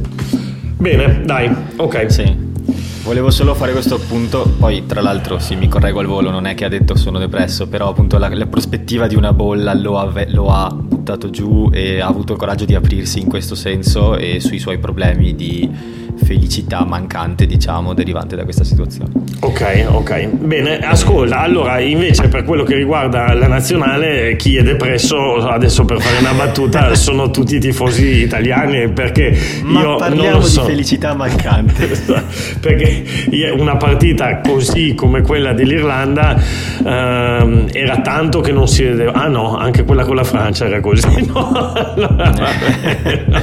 Bene, 0.78 1.22
dai, 1.26 1.48
ok. 1.76 2.12
Sì. 2.12 2.47
Volevo 3.08 3.32
solo 3.32 3.56
fare 3.56 3.72
questo 3.72 3.96
appunto, 3.96 4.54
poi 4.60 4.86
tra 4.86 5.00
l'altro 5.00 5.40
sì, 5.40 5.56
mi 5.56 5.70
correggo 5.70 6.02
al 6.02 6.08
volo, 6.08 6.30
non 6.30 6.46
è 6.46 6.56
che 6.56 6.66
ha 6.66 6.68
detto 6.68 6.98
sono 6.98 7.20
depresso, 7.20 7.66
però 7.70 7.88
appunto 7.88 8.18
la, 8.18 8.28
la 8.28 8.48
prospettiva 8.48 9.08
di 9.08 9.16
una 9.16 9.32
bolla 9.32 9.74
lo 9.74 9.98
ha, 9.98 10.12
lo 10.28 10.50
ha, 10.50 10.70
buttato 10.70 11.30
giù 11.30 11.70
e 11.72 12.02
ha 12.02 12.08
avuto 12.08 12.34
il 12.34 12.38
coraggio 12.38 12.66
di 12.66 12.76
aprirsi 12.76 13.22
in 13.22 13.30
questo 13.30 13.56
senso 13.56 14.18
e 14.18 14.42
sui 14.42 14.60
suoi 14.60 14.78
problemi 14.78 15.34
di 15.36 15.70
felicità 16.18 16.84
mancante, 16.84 17.46
diciamo, 17.46 17.94
derivante 17.94 18.36
da 18.36 18.44
questa 18.44 18.64
situazione. 18.64 19.12
Ok, 19.40 19.86
ok. 19.90 20.28
Bene, 20.28 20.80
ascolta, 20.80 21.40
allora 21.40 21.80
invece 21.80 22.28
per 22.28 22.44
quello 22.44 22.64
che 22.64 22.76
riguarda 22.76 23.34
la 23.34 23.48
nazionale, 23.48 24.36
chi 24.36 24.58
è 24.58 24.64
depresso, 24.64 25.36
adesso 25.48 25.86
per 25.86 26.02
fare 26.02 26.18
una 26.18 26.34
battuta, 26.34 26.94
sono 26.96 27.30
tutti 27.30 27.56
i 27.56 27.60
tifosi 27.60 28.24
italiani 28.24 28.90
perché 28.92 29.38
Ma 29.64 29.82
io 29.82 29.96
parliamo 29.98 30.32
non 30.32 30.40
lo 30.42 30.46
so. 30.46 30.62
di 30.62 30.68
felicità 30.68 31.14
mancante. 31.14 31.88
perché 32.60 32.97
una 33.56 33.78
partita 33.78 34.40
così 34.42 34.94
come 34.96 35.22
quella 35.22 35.54
dell'Irlanda 35.54 36.36
ehm, 36.86 37.68
era 37.72 37.98
tanto 38.02 38.42
che 38.42 38.52
non 38.52 38.68
si 38.68 38.84
vedeva. 38.84 39.14
Ah 39.14 39.28
no, 39.28 39.58
anche 39.58 39.84
quella 39.84 40.06
con 40.06 40.16
la 40.16 40.24
Francia 40.24 40.66
era 40.66 40.80
così. 40.80 41.06
No, 41.28 41.52
no, 41.96 42.16
vabbè, 42.16 43.24
no. 43.28 43.40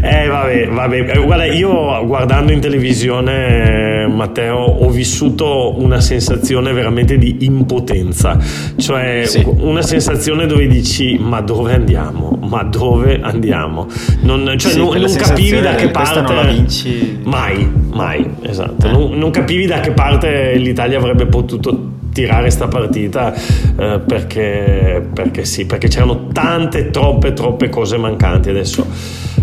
Eh 0.00 0.26
vabbè, 0.26 0.68
vabbè. 0.68 1.16
Eh, 1.16 1.24
guarda, 1.24 1.44
io 1.44 2.04
guardando 2.06 2.52
in 2.52 2.60
televisione, 2.60 4.06
Matteo, 4.06 4.56
ho 4.56 4.90
vissuto 4.90 5.80
una 5.80 6.00
sensazione 6.00 6.72
veramente 6.72 7.18
di 7.18 7.38
impotenza, 7.40 8.38
cioè 8.76 9.22
sì. 9.26 9.44
una 9.46 9.82
sensazione 9.82 10.46
dove 10.46 10.66
dici 10.66 11.18
ma 11.18 11.40
dove 11.40 11.74
andiamo? 11.74 12.38
Ma 12.42 12.62
dove 12.62 13.20
andiamo? 13.20 13.86
Non, 14.22 14.54
cioè, 14.58 14.72
sì, 14.72 14.78
non, 14.78 14.96
non 14.96 15.14
capivi 15.14 15.60
da 15.60 15.74
che 15.74 15.88
parte... 15.88 16.20
Non 16.20 16.34
la 16.34 16.42
vinci. 16.42 17.20
Mai, 17.24 17.70
mai, 17.92 18.28
esatto. 18.42 18.86
Eh. 18.86 18.90
Non, 18.90 19.12
non 19.18 19.30
capivi 19.30 19.66
da 19.66 19.80
che 19.80 19.92
parte 19.92 20.54
l'Italia 20.56 20.98
avrebbe 20.98 21.26
potuto 21.26 21.96
tirare 22.12 22.50
sta 22.50 22.66
partita 22.66 23.32
eh, 23.34 24.00
perché, 24.04 25.06
perché 25.12 25.44
sì, 25.44 25.66
perché 25.66 25.86
c'erano 25.88 26.28
tante, 26.32 26.90
troppe, 26.90 27.32
troppe 27.32 27.68
cose 27.68 27.96
mancanti 27.96 28.48
adesso. 28.50 28.86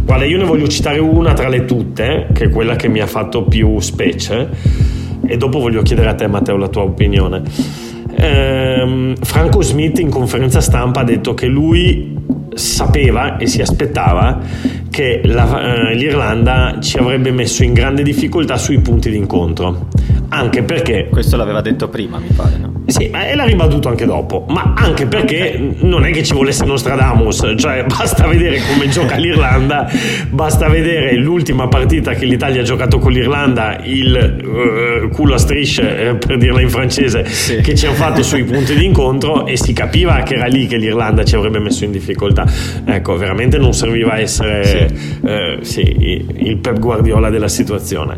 Guarda, 0.05 0.25
io 0.25 0.37
ne 0.37 0.45
voglio 0.45 0.67
citare 0.67 0.99
una 0.99 1.33
tra 1.33 1.49
le 1.49 1.65
tutte, 1.65 2.27
che 2.31 2.45
è 2.45 2.49
quella 2.49 2.75
che 2.75 2.87
mi 2.87 2.99
ha 2.99 3.07
fatto 3.07 3.45
più 3.45 3.79
specie, 3.79 4.49
e 5.25 5.35
dopo 5.35 5.59
voglio 5.59 5.81
chiedere 5.81 6.09
a 6.09 6.13
te, 6.13 6.27
Matteo, 6.27 6.57
la 6.57 6.67
tua 6.67 6.83
opinione. 6.83 7.41
Ehm, 8.15 9.15
Franco 9.15 9.63
Smith 9.63 9.97
in 9.97 10.09
conferenza 10.09 10.61
stampa 10.61 10.99
ha 10.99 11.03
detto 11.03 11.33
che 11.33 11.47
lui 11.47 12.15
sapeva 12.53 13.37
e 13.37 13.47
si 13.47 13.61
aspettava 13.61 14.39
che 14.91 15.21
la, 15.23 15.89
eh, 15.89 15.95
l'Irlanda 15.95 16.77
ci 16.81 16.97
avrebbe 16.97 17.31
messo 17.31 17.63
in 17.63 17.73
grande 17.73 18.03
difficoltà 18.03 18.57
sui 18.57 18.79
punti 18.79 19.09
d'incontro. 19.09 19.87
Anche 20.29 20.61
perché. 20.61 21.07
Questo 21.09 21.35
l'aveva 21.35 21.61
detto 21.61 21.89
prima, 21.89 22.19
mi 22.19 22.29
pare, 22.33 22.57
no? 22.57 22.74
Sì, 22.87 23.09
ma 23.09 23.33
l'ha 23.33 23.45
ribattuto 23.45 23.89
anche 23.89 24.05
dopo. 24.05 24.45
Ma 24.49 24.73
anche 24.75 25.07
perché 25.07 25.73
non 25.79 26.05
è 26.05 26.11
che 26.11 26.23
ci 26.23 26.33
volesse 26.33 26.65
Nostradamus, 26.65 27.55
cioè 27.57 27.83
basta 27.89 28.27
vedere 28.27 28.59
come 28.71 28.87
gioca 28.89 29.15
l'Irlanda, 29.15 29.89
basta 30.29 30.67
vedere 30.67 31.15
l'ultima 31.15 31.67
partita 31.67 32.13
che 32.13 32.25
l'Italia 32.25 32.61
ha 32.61 32.63
giocato 32.63 32.99
con 32.99 33.11
l'Irlanda, 33.11 33.79
il 33.83 35.03
uh, 35.05 35.09
culo 35.09 35.35
a 35.35 35.37
strisce, 35.37 36.09
eh, 36.09 36.15
per 36.15 36.37
dirla 36.37 36.61
in 36.61 36.69
francese, 36.69 37.25
sì. 37.25 37.57
che 37.61 37.75
ci 37.75 37.85
hanno 37.87 37.95
fatto 37.95 38.21
sui 38.21 38.43
punti 38.43 38.75
d'incontro 38.75 39.45
e 39.45 39.57
si 39.57 39.73
capiva 39.73 40.21
che 40.23 40.35
era 40.35 40.45
lì 40.45 40.67
che 40.67 40.77
l'Irlanda 40.77 41.23
ci 41.23 41.35
avrebbe 41.35 41.59
messo 41.59 41.85
in 41.85 41.91
difficoltà. 41.91 42.45
Ecco, 42.85 43.17
veramente 43.17 43.57
non 43.57 43.73
serviva 43.73 44.19
essere 44.19 44.63
sì. 44.65 45.25
Eh, 45.25 45.57
sì, 45.61 46.25
il 46.37 46.57
Pep 46.57 46.79
Guardiola 46.79 47.29
della 47.29 47.47
situazione. 47.47 48.15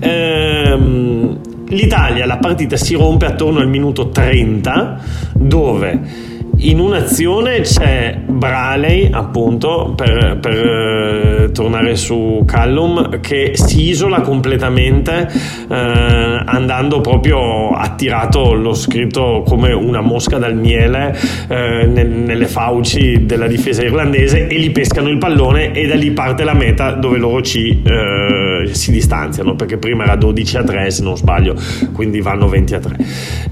Ehm 0.00 1.52
L'Italia, 1.68 2.26
la 2.26 2.38
partita 2.38 2.76
si 2.76 2.94
rompe 2.94 3.26
attorno 3.26 3.60
al 3.60 3.68
minuto 3.68 4.10
30 4.10 5.00
dove 5.32 6.32
in 6.58 6.78
un'azione 6.78 7.60
c'è 7.60 8.18
Braley, 8.24 9.10
appunto, 9.10 9.92
per, 9.96 10.38
per 10.40 10.52
eh, 10.52 11.50
tornare 11.52 11.96
su 11.96 12.42
Callum, 12.46 13.20
che 13.20 13.52
si 13.54 13.88
isola 13.88 14.20
completamente 14.20 15.28
eh, 15.68 15.74
andando 15.74 17.00
proprio 17.00 17.70
attirato, 17.70 18.52
l'ho 18.52 18.74
scritto 18.74 19.42
come 19.46 19.72
una 19.72 20.00
mosca 20.00 20.38
dal 20.38 20.56
miele 20.56 21.16
eh, 21.48 21.86
nel, 21.86 22.08
nelle 22.08 22.46
fauci 22.46 23.26
della 23.26 23.46
difesa 23.46 23.82
irlandese 23.82 24.46
e 24.46 24.58
gli 24.58 24.70
pescano 24.70 25.08
il 25.08 25.18
pallone 25.18 25.72
e 25.72 25.86
da 25.86 25.94
lì 25.94 26.12
parte 26.12 26.44
la 26.44 26.54
meta 26.54 26.92
dove 26.92 27.18
loro 27.18 27.42
ci, 27.42 27.82
eh, 27.82 28.68
si 28.72 28.90
distanziano, 28.90 29.54
perché 29.54 29.76
prima 29.76 30.04
era 30.04 30.16
12 30.16 30.56
a 30.56 30.62
3 30.62 30.90
se 30.90 31.02
non 31.02 31.16
sbaglio, 31.16 31.54
quindi 31.92 32.20
vanno 32.20 32.48
20 32.48 32.74
a 32.74 32.78
3. 32.78 32.96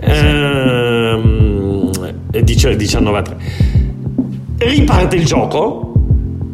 Ehm 0.00 1.51
19 2.30 3.18
a 3.18 3.22
3. 3.22 3.36
Riparte 4.58 5.16
il 5.16 5.24
gioco. 5.24 5.92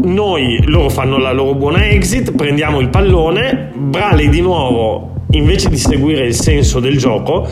Noi, 0.01 0.63
loro 0.67 0.89
fanno 0.89 1.19
la 1.19 1.33
loro 1.33 1.55
buona 1.55 1.89
exit, 1.89 2.33
prendiamo 2.33 2.79
il 2.81 2.89
pallone, 2.89 3.71
Brale 3.75 4.29
di 4.29 4.41
nuovo, 4.41 5.25
invece 5.31 5.69
di 5.69 5.77
seguire 5.77 6.27
il 6.27 6.35
senso 6.35 6.79
del 6.79 6.97
gioco, 6.99 7.49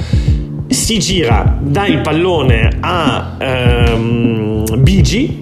si 0.69 0.99
gira, 0.99 1.59
dà 1.61 1.87
il 1.87 2.01
pallone 2.01 2.77
a 2.81 3.37
ehm, 3.39 4.81
Bigi 4.81 5.39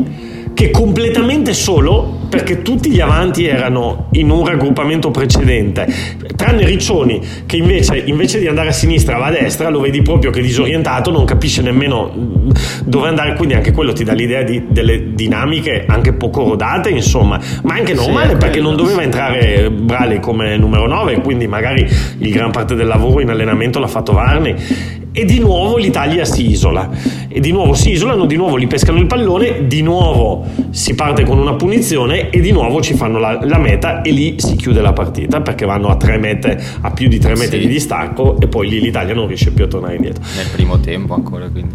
che 0.55 0.71
completamente 0.71 1.53
solo 1.53 2.14
perché 2.35 2.63
tutti 2.63 2.91
gli 2.91 2.99
avanti 2.99 3.47
erano 3.47 4.09
in 4.13 4.29
un 4.29 4.45
raggruppamento 4.45 5.13
precedente, 5.13 5.87
tranne 6.35 6.65
Riccioni 6.65 7.23
che 7.47 7.57
invece, 7.57 8.03
invece 8.07 8.41
di 8.41 8.49
andare 8.49 8.71
a 8.71 8.73
sinistra 8.73 9.19
va 9.19 9.27
a 9.27 9.31
destra, 9.31 9.69
lo 9.69 9.79
vedi 9.79 10.03
proprio 10.03 10.33
che 10.33 10.41
è 10.41 10.43
disorientato, 10.43 11.13
non 11.13 11.25
capisce 11.25 11.63
nemmeno 11.63 12.13
mm, 12.13 12.51
dove 12.87 13.07
andare, 13.07 13.35
quindi 13.35 13.55
anche 13.55 13.71
quello 13.71 13.93
ti 13.93 14.03
dà 14.03 14.15
l'idea 14.15 14.43
di, 14.43 14.65
delle 14.69 15.15
dinamiche 15.15 15.85
anche 15.87 16.13
poco 16.13 16.43
rodate, 16.43 16.89
insomma, 16.89 17.39
ma 17.63 17.75
anche 17.75 17.95
normale 17.95 18.31
sì, 18.31 18.37
perché 18.37 18.61
non 18.61 18.75
doveva 18.75 19.03
entrare 19.03 19.71
Brale 19.71 20.19
come 20.19 20.57
numero 20.57 20.89
9, 20.89 21.21
quindi 21.21 21.47
magari 21.47 21.87
il 22.19 22.33
gran 22.33 22.51
parte 22.51 22.75
del 22.75 22.89
lavoro 22.89 23.21
in 23.21 23.31
allenamento 23.31 23.79
l'ha 23.79 23.87
fatto 23.87 24.13
Varni 24.13 25.03
e 25.17 25.25
di 25.25 25.39
nuovo 25.39 25.77
l'Italia 25.77 26.25
si 26.25 26.51
isola 26.51 26.91
e 27.29 27.39
di 27.39 27.53
nuovo 27.53 27.75
si 27.75 27.93
isolano, 27.93 28.27
di 28.27 28.35
nuovo 28.35 28.57
li 28.57 28.67
pescano 28.67 28.99
il 28.99 29.07
pallone, 29.07 29.69
di 29.69 29.81
nuovo 29.81 30.45
si 30.71 30.97
parte 30.97 31.25
con 31.25 31.39
una 31.39 31.55
punizione 31.55 32.31
e 32.31 32.41
di 32.41 32.51
nuovo 32.51 32.83
ci 32.83 32.95
fanno 32.95 33.21
la, 33.21 33.39
la 33.45 33.59
meta 33.59 34.03
e 34.03 34.11
lì 34.11 34.35
si 34.39 34.57
chiude 34.57 34.81
la 34.81 34.93
partita 34.93 35.41
perché 35.41 35.67
vanno 35.67 35.87
a, 35.87 35.97
tre 35.97 36.19
mete, 36.19 36.61
a 36.81 36.91
più 36.91 37.07
di 37.07 37.21
tre 37.21 37.37
metri 37.37 37.61
sì. 37.61 37.67
di 37.69 37.73
distacco 37.73 38.41
e 38.41 38.49
poi 38.49 38.69
lì 38.69 38.81
l'Italia 38.81 39.15
non 39.15 39.29
riesce 39.29 39.53
più 39.53 39.63
a 39.63 39.69
tornare 39.69 39.95
indietro. 39.95 40.25
Nel 40.35 40.49
primo 40.53 40.81
tempo 40.81 41.15
ancora 41.15 41.49
quindi. 41.49 41.75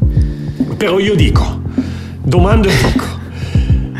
Però 0.76 1.00
io 1.00 1.16
dico, 1.16 1.62
domando 2.22 2.68
e 2.68 2.74
dico, 2.92 3.06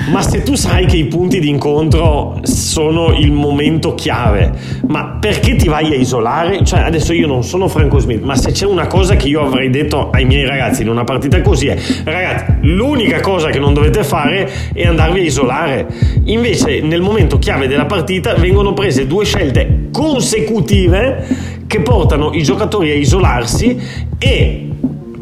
ma 0.10 0.22
se 0.22 0.44
tu 0.44 0.56
sai 0.56 0.86
che 0.86 0.98
i 0.98 1.06
punti 1.06 1.40
di 1.40 1.50
incontro 1.50 2.40
sono 2.44 3.16
il 3.18 3.32
momento 3.32 3.94
chiave, 3.96 4.52
ma 4.88 5.18
perché 5.20 5.56
ti 5.56 5.68
vai 5.68 5.94
a 5.94 5.96
isolare? 5.96 6.64
Cioè, 6.64 6.80
adesso 6.80 7.14
io 7.14 7.28
non 7.28 7.44
sono 7.44 7.68
Franco 7.68 8.00
Smith, 8.00 8.24
ma 8.24 8.36
se 8.36 8.52
c'è 8.52 8.66
una 8.66 8.88
cosa 8.88 9.16
che 9.16 9.28
io 9.28 9.42
avrei 9.42 9.70
detto 9.70 10.10
ai 10.10 10.26
miei 10.26 10.46
ragazzi 10.46 10.82
in 10.82 10.90
una 10.90 11.04
partita 11.04 11.42
così 11.42 11.68
è, 11.68 11.78
ragazzi, 12.04 12.54
l'unica 12.62 13.20
cosa 13.20 13.50
che 13.50 13.60
non 13.60 13.74
dovete 13.74 14.04
fare 14.04 14.50
è 14.74 14.86
andarvi 14.86 15.20
a 15.20 15.24
isolare. 15.24 15.88
Invece, 16.26 16.82
nel 16.82 17.02
momento 17.02 17.38
chiave 17.38 17.68
della 17.68 17.86
partita 17.86 18.34
vengono 18.34 18.74
prese 18.74 19.06
due 19.06 19.26
scelte 19.26 19.90
consecutive 19.92 21.26
che 21.68 21.82
portano 21.82 22.32
i 22.34 22.42
giocatori 22.42 22.90
a 22.90 22.96
isolarsi 22.96 23.80
e 24.18 24.70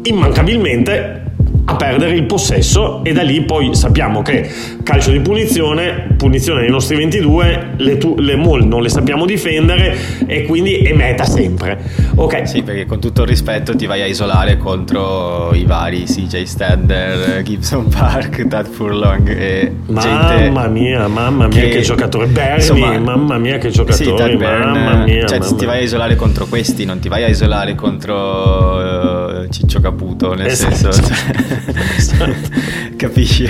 immancabilmente 0.02 1.17
perdere 1.76 2.14
il 2.14 2.24
possesso 2.24 3.04
e 3.04 3.12
da 3.12 3.22
lì 3.22 3.42
poi 3.42 3.74
sappiamo 3.74 4.22
che 4.22 4.50
calcio 4.82 5.10
di 5.10 5.20
punizione, 5.20 6.14
punizione 6.16 6.62
nei 6.62 6.70
nostri 6.70 6.96
22, 6.96 7.74
le, 7.76 7.98
tu, 7.98 8.14
le 8.18 8.36
mall 8.36 8.66
non 8.66 8.82
le 8.82 8.88
sappiamo 8.88 9.26
difendere 9.26 9.96
e 10.26 10.44
quindi 10.44 10.78
è 10.78 10.94
meta 10.94 11.24
sempre. 11.24 11.78
Ok. 12.14 12.48
Sì, 12.48 12.62
perché 12.62 12.86
con 12.86 13.00
tutto 13.00 13.22
il 13.22 13.28
rispetto 13.28 13.76
ti 13.76 13.86
vai 13.86 14.02
a 14.02 14.06
isolare 14.06 14.56
contro 14.56 15.52
i 15.54 15.64
vari 15.64 16.04
CJ 16.04 16.42
Stander, 16.44 17.42
Gibson 17.42 17.88
Park, 17.88 18.46
Tad 18.48 18.66
Furlong 18.66 19.28
e 19.28 19.72
Mamma 19.86 20.68
mia, 20.68 21.06
mamma 21.06 21.46
mia 21.48 21.60
che, 21.60 21.68
che 21.68 21.80
giocatore 21.82 22.26
Bernie, 22.26 22.56
insomma, 22.56 22.98
mamma 22.98 23.38
mia 23.38 23.58
che 23.58 23.68
giocatore, 23.68 24.30
sì, 24.30 24.36
mamma 24.36 25.04
mia. 25.04 25.26
Cioè 25.26 25.38
mamma 25.38 25.56
ti 25.56 25.64
vai 25.64 25.78
a 25.78 25.82
isolare 25.82 26.16
contro 26.16 26.46
questi, 26.46 26.84
non 26.84 26.98
ti 26.98 27.08
vai 27.08 27.24
a 27.24 27.28
isolare 27.28 27.74
contro 27.74 29.42
uh, 29.44 29.48
Ciccio 29.48 29.80
Caputo, 29.80 30.34
nel 30.34 30.46
esatto. 30.46 30.74
senso... 30.74 31.02
Cioè, 31.02 31.57
Capisci? 32.96 33.48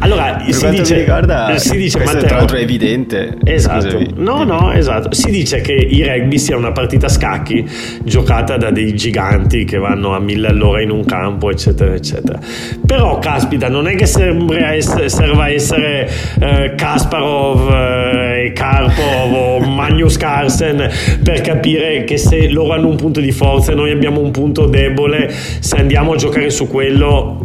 Allora, 0.00 0.42
per 0.44 0.54
si 0.54 0.68
dice, 0.70 0.98
ricorda, 0.98 1.56
si 1.56 1.76
dice 1.76 1.98
questo 1.98 2.14
Matteo, 2.14 2.28
tra 2.28 2.36
l'altro 2.38 2.56
è 2.56 2.60
evidente. 2.60 3.36
Esatto. 3.44 3.90
Scusami. 3.90 4.14
No, 4.16 4.44
no, 4.44 4.72
esatto. 4.72 5.12
Si 5.14 5.30
dice 5.30 5.60
che 5.60 5.72
il 5.72 6.04
rugby 6.04 6.38
sia 6.38 6.56
una 6.56 6.72
partita 6.72 7.06
a 7.06 7.08
scacchi 7.08 7.68
giocata 8.02 8.56
da 8.56 8.70
dei 8.70 8.94
giganti 8.94 9.64
che 9.64 9.78
vanno 9.78 10.14
a 10.14 10.18
mille 10.18 10.48
all'ora 10.48 10.82
in 10.82 10.90
un 10.90 11.04
campo, 11.04 11.50
eccetera, 11.50 11.94
eccetera. 11.94 12.38
Però, 12.84 13.18
caspita, 13.18 13.68
non 13.68 13.88
è 13.88 13.94
che 13.94 14.04
essere, 14.04 15.08
serva 15.08 15.44
a 15.44 15.50
essere 15.50 16.10
eh, 16.40 16.74
Kasparov 16.76 17.70
eh, 17.72 18.46
e 18.46 18.52
Karpov 18.52 19.32
o 19.32 19.58
Magnus 19.66 20.16
Carlsen 20.16 20.90
per 21.22 21.40
capire 21.40 22.04
che 22.04 22.18
se 22.18 22.48
loro 22.48 22.74
hanno 22.74 22.88
un 22.88 22.96
punto 22.96 23.20
di 23.20 23.32
forza 23.32 23.72
e 23.72 23.74
noi 23.74 23.90
abbiamo 23.90 24.20
un 24.20 24.30
punto 24.30 24.66
debole, 24.66 25.30
se 25.30 25.76
andiamo 25.76 26.12
a 26.12 26.16
giocare 26.16 26.50
su 26.50 26.68
quello 26.68 27.03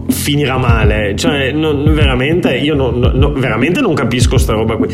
finirà 0.09 0.57
male. 0.57 1.15
Cioè, 1.15 1.51
non, 1.51 1.83
veramente, 1.93 2.55
io 2.55 2.75
non, 2.75 2.99
no, 2.99 3.31
veramente 3.33 3.81
non 3.81 3.93
capisco 3.93 4.37
sta 4.37 4.53
roba 4.53 4.75
qui. 4.75 4.87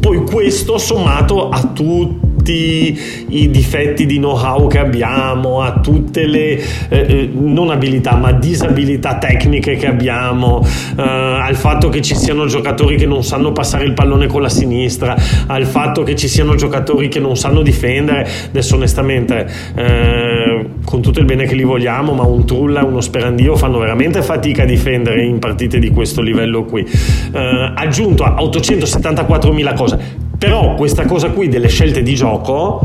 Poi 0.00 0.20
questo 0.22 0.78
sommato 0.78 1.48
a 1.48 1.62
tutti 1.74 2.27
i 2.46 3.50
difetti 3.50 4.06
di 4.06 4.16
know-how 4.16 4.66
che 4.68 4.78
abbiamo, 4.78 5.62
a 5.62 5.80
tutte 5.80 6.26
le 6.26 6.58
eh, 6.58 6.62
eh, 6.88 7.30
non 7.32 7.70
abilità 7.70 8.16
ma 8.16 8.32
disabilità 8.32 9.18
tecniche 9.18 9.76
che 9.76 9.86
abbiamo, 9.86 10.64
eh, 10.96 11.02
al 11.02 11.56
fatto 11.56 11.88
che 11.88 12.02
ci 12.02 12.14
siano 12.14 12.46
giocatori 12.46 12.96
che 12.96 13.06
non 13.06 13.22
sanno 13.22 13.52
passare 13.52 13.84
il 13.84 13.92
pallone 13.92 14.26
con 14.26 14.42
la 14.42 14.48
sinistra, 14.48 15.16
al 15.46 15.66
fatto 15.66 16.02
che 16.02 16.14
ci 16.16 16.28
siano 16.28 16.54
giocatori 16.54 17.08
che 17.08 17.20
non 17.20 17.36
sanno 17.36 17.62
difendere. 17.62 18.28
Adesso 18.48 18.76
onestamente, 18.76 19.46
eh, 19.74 20.66
con 20.84 21.02
tutto 21.02 21.18
il 21.18 21.24
bene 21.24 21.46
che 21.46 21.54
li 21.54 21.64
vogliamo, 21.64 22.12
ma 22.12 22.22
un 22.22 22.46
Trulla 22.46 22.80
e 22.80 22.84
uno 22.84 23.00
Sperandio 23.00 23.56
fanno 23.56 23.78
veramente 23.78 24.22
fatica 24.22 24.62
a 24.62 24.66
difendere 24.66 25.24
in 25.24 25.38
partite 25.38 25.78
di 25.78 25.90
questo 25.90 26.22
livello 26.22 26.64
qui. 26.64 26.82
Eh, 26.84 27.72
aggiunto 27.74 28.24
a 28.24 28.36
874.000 28.36 29.74
cose 29.74 30.26
però 30.38 30.74
questa 30.74 31.04
cosa 31.04 31.30
qui 31.30 31.48
delle 31.48 31.68
scelte 31.68 32.02
di 32.02 32.14
gioco, 32.14 32.80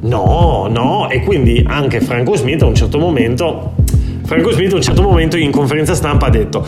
no, 0.00 0.66
no, 0.70 1.10
e 1.10 1.20
quindi 1.20 1.62
anche 1.66 2.00
Franco 2.00 2.34
Smith 2.36 2.62
a 2.62 2.66
un 2.66 2.74
certo 2.74 2.98
momento, 2.98 3.74
Franco 4.24 4.50
Smith 4.50 4.72
a 4.72 4.76
un 4.76 4.82
certo 4.82 5.02
momento 5.02 5.36
in 5.36 5.50
conferenza 5.50 5.94
stampa 5.94 6.26
ha 6.26 6.30
detto 6.30 6.66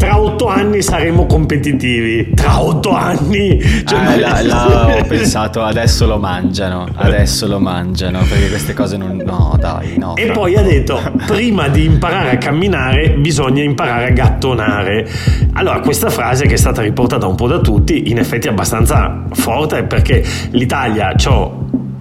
tra 0.00 0.18
otto 0.18 0.46
anni 0.46 0.80
saremo 0.80 1.26
competitivi. 1.26 2.30
Tra 2.34 2.62
otto 2.62 2.90
anni. 2.90 3.60
Cioè, 3.84 3.98
ah, 3.98 4.18
la, 4.18 4.40
la, 4.40 4.96
ho 4.96 5.04
pensato 5.04 5.62
adesso 5.62 6.06
lo 6.06 6.16
mangiano, 6.16 6.88
adesso 6.94 7.46
lo 7.46 7.60
mangiano, 7.60 8.20
perché 8.26 8.48
queste 8.48 8.72
cose 8.72 8.96
non... 8.96 9.20
No, 9.22 9.58
dai, 9.60 9.98
no. 9.98 10.16
E 10.16 10.30
poi 10.30 10.56
ha 10.56 10.62
detto, 10.62 10.98
prima 11.26 11.68
di 11.68 11.84
imparare 11.84 12.30
a 12.30 12.38
camminare 12.38 13.10
bisogna 13.10 13.62
imparare 13.62 14.06
a 14.06 14.10
gattonare. 14.12 15.06
Allora, 15.52 15.80
questa 15.80 16.08
frase 16.08 16.46
che 16.46 16.54
è 16.54 16.58
stata 16.58 16.80
riportata 16.80 17.26
un 17.26 17.34
po' 17.34 17.46
da 17.46 17.58
tutti, 17.58 18.08
in 18.10 18.16
effetti 18.16 18.46
è 18.46 18.50
abbastanza 18.50 19.24
forte 19.32 19.82
perché 19.82 20.24
l'Italia 20.52 21.08
ha 21.08 21.14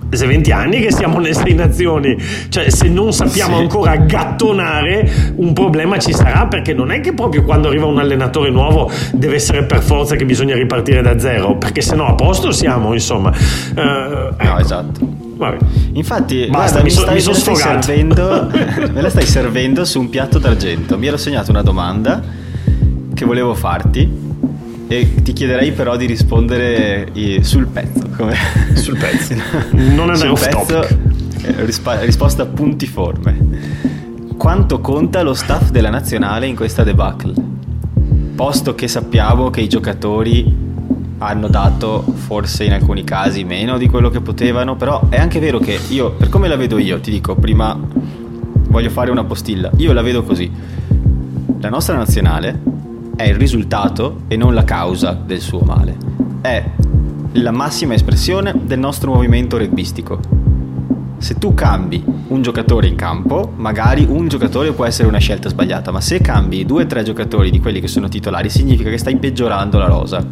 20 0.09 0.51
anni 0.51 0.79
che 0.81 0.91
siamo 0.91 1.19
nelle 1.19 1.33
sei 1.33 1.53
nazioni, 1.53 2.17
cioè 2.49 2.69
se 2.69 2.87
non 2.87 3.13
sappiamo 3.13 3.57
sì. 3.57 3.61
ancora 3.61 3.95
gattonare 3.97 5.33
un 5.35 5.53
problema 5.53 5.97
ci 5.97 6.13
sarà 6.13 6.47
perché 6.47 6.73
non 6.73 6.91
è 6.91 6.99
che 6.99 7.13
proprio 7.13 7.43
quando 7.43 7.67
arriva 7.67 7.85
un 7.85 7.99
allenatore 7.99 8.49
nuovo 8.49 8.91
deve 9.13 9.35
essere 9.35 9.63
per 9.63 9.81
forza 9.81 10.15
che 10.15 10.25
bisogna 10.25 10.55
ripartire 10.55 11.01
da 11.01 11.19
zero, 11.19 11.57
perché 11.57 11.81
se 11.81 11.95
no 11.95 12.07
a 12.07 12.15
posto 12.15 12.51
siamo, 12.51 12.93
insomma. 12.93 13.29
Uh, 13.29 13.79
ecco. 14.37 14.43
No, 14.43 14.59
esatto. 14.59 14.99
Vabbè. 15.39 15.57
Infatti, 15.93 16.47
Basta, 16.49 16.81
guarda, 16.81 16.83
mi, 16.83 16.89
so, 16.89 17.01
stai, 17.01 17.15
mi 17.15 17.21
sono 17.21 17.35
stai 17.35 17.55
servendo, 17.55 18.51
me 18.91 19.01
la 19.01 19.09
stai 19.09 19.25
servendo 19.25 19.85
su 19.85 19.99
un 19.99 20.09
piatto 20.09 20.37
d'argento. 20.37 20.97
Mi 20.97 21.07
ero 21.07 21.17
segnato 21.17 21.51
una 21.51 21.61
domanda 21.61 22.21
che 23.13 23.25
volevo 23.25 23.53
farti 23.53 24.27
e 24.91 25.21
ti 25.21 25.33
chiederei 25.33 25.71
però 25.71 25.95
di 25.95 26.07
rispondere 26.07 27.11
sul 27.41 27.67
pezzo. 27.67 28.09
Come? 28.17 28.35
Sul 28.73 28.97
pezzo. 28.97 29.35
non 29.71 30.09
andare 30.09 30.29
off 30.29 30.43
pezzo, 30.43 30.81
eh, 31.43 31.63
rispa- 31.63 31.99
risposta 31.99 32.47
puntiforme. 32.47 33.37
Quanto 34.35 34.81
conta 34.81 35.21
lo 35.21 35.35
staff 35.35 35.69
della 35.69 35.91
nazionale 35.91 36.47
in 36.47 36.55
questa 36.55 36.83
debacle? 36.83 37.33
Posto 38.35 38.73
che 38.73 38.87
sappiamo 38.87 39.51
che 39.51 39.61
i 39.61 39.69
giocatori 39.69 40.67
hanno 41.19 41.47
dato 41.49 42.03
forse 42.15 42.63
in 42.63 42.73
alcuni 42.73 43.03
casi 43.03 43.43
meno 43.43 43.77
di 43.77 43.87
quello 43.87 44.09
che 44.09 44.21
potevano, 44.21 44.75
però 44.75 45.07
è 45.09 45.17
anche 45.19 45.39
vero 45.39 45.59
che 45.59 45.77
io, 45.89 46.13
per 46.13 46.29
come 46.29 46.47
la 46.47 46.55
vedo 46.55 46.79
io, 46.79 46.99
ti 46.99 47.11
dico, 47.11 47.35
prima 47.35 47.77
voglio 48.69 48.89
fare 48.89 49.11
una 49.11 49.23
postilla, 49.23 49.69
io 49.77 49.93
la 49.93 50.01
vedo 50.01 50.23
così. 50.23 50.49
La 51.59 51.69
nostra 51.69 51.95
nazionale 51.95 52.78
è 53.19 53.27
il 53.27 53.35
risultato 53.35 54.21
e 54.29 54.37
non 54.37 54.53
la 54.53 54.63
causa 54.63 55.11
del 55.11 55.41
suo 55.41 55.59
male. 55.59 55.97
È 56.39 56.63
la 57.33 57.51
massima 57.51 57.93
espressione 57.93 58.53
del 58.63 58.79
nostro 58.79 59.11
movimento 59.11 59.57
rugbistico. 59.57 60.21
Se 61.17 61.37
tu 61.37 61.53
cambi 61.53 62.01
un 62.29 62.41
giocatore 62.41 62.87
in 62.87 62.95
campo, 62.95 63.51
magari 63.57 64.05
un 64.07 64.29
giocatore 64.29 64.71
può 64.71 64.85
essere 64.85 65.09
una 65.09 65.17
scelta 65.17 65.49
sbagliata, 65.49 65.91
ma 65.91 65.99
se 65.99 66.21
cambi 66.21 66.65
due 66.65 66.83
o 66.83 66.87
tre 66.87 67.03
giocatori 67.03 67.51
di 67.51 67.59
quelli 67.59 67.81
che 67.81 67.89
sono 67.89 68.07
titolari, 68.07 68.49
significa 68.49 68.89
che 68.89 68.97
stai 68.97 69.17
peggiorando 69.17 69.77
la 69.77 69.87
rosa. 69.87 70.25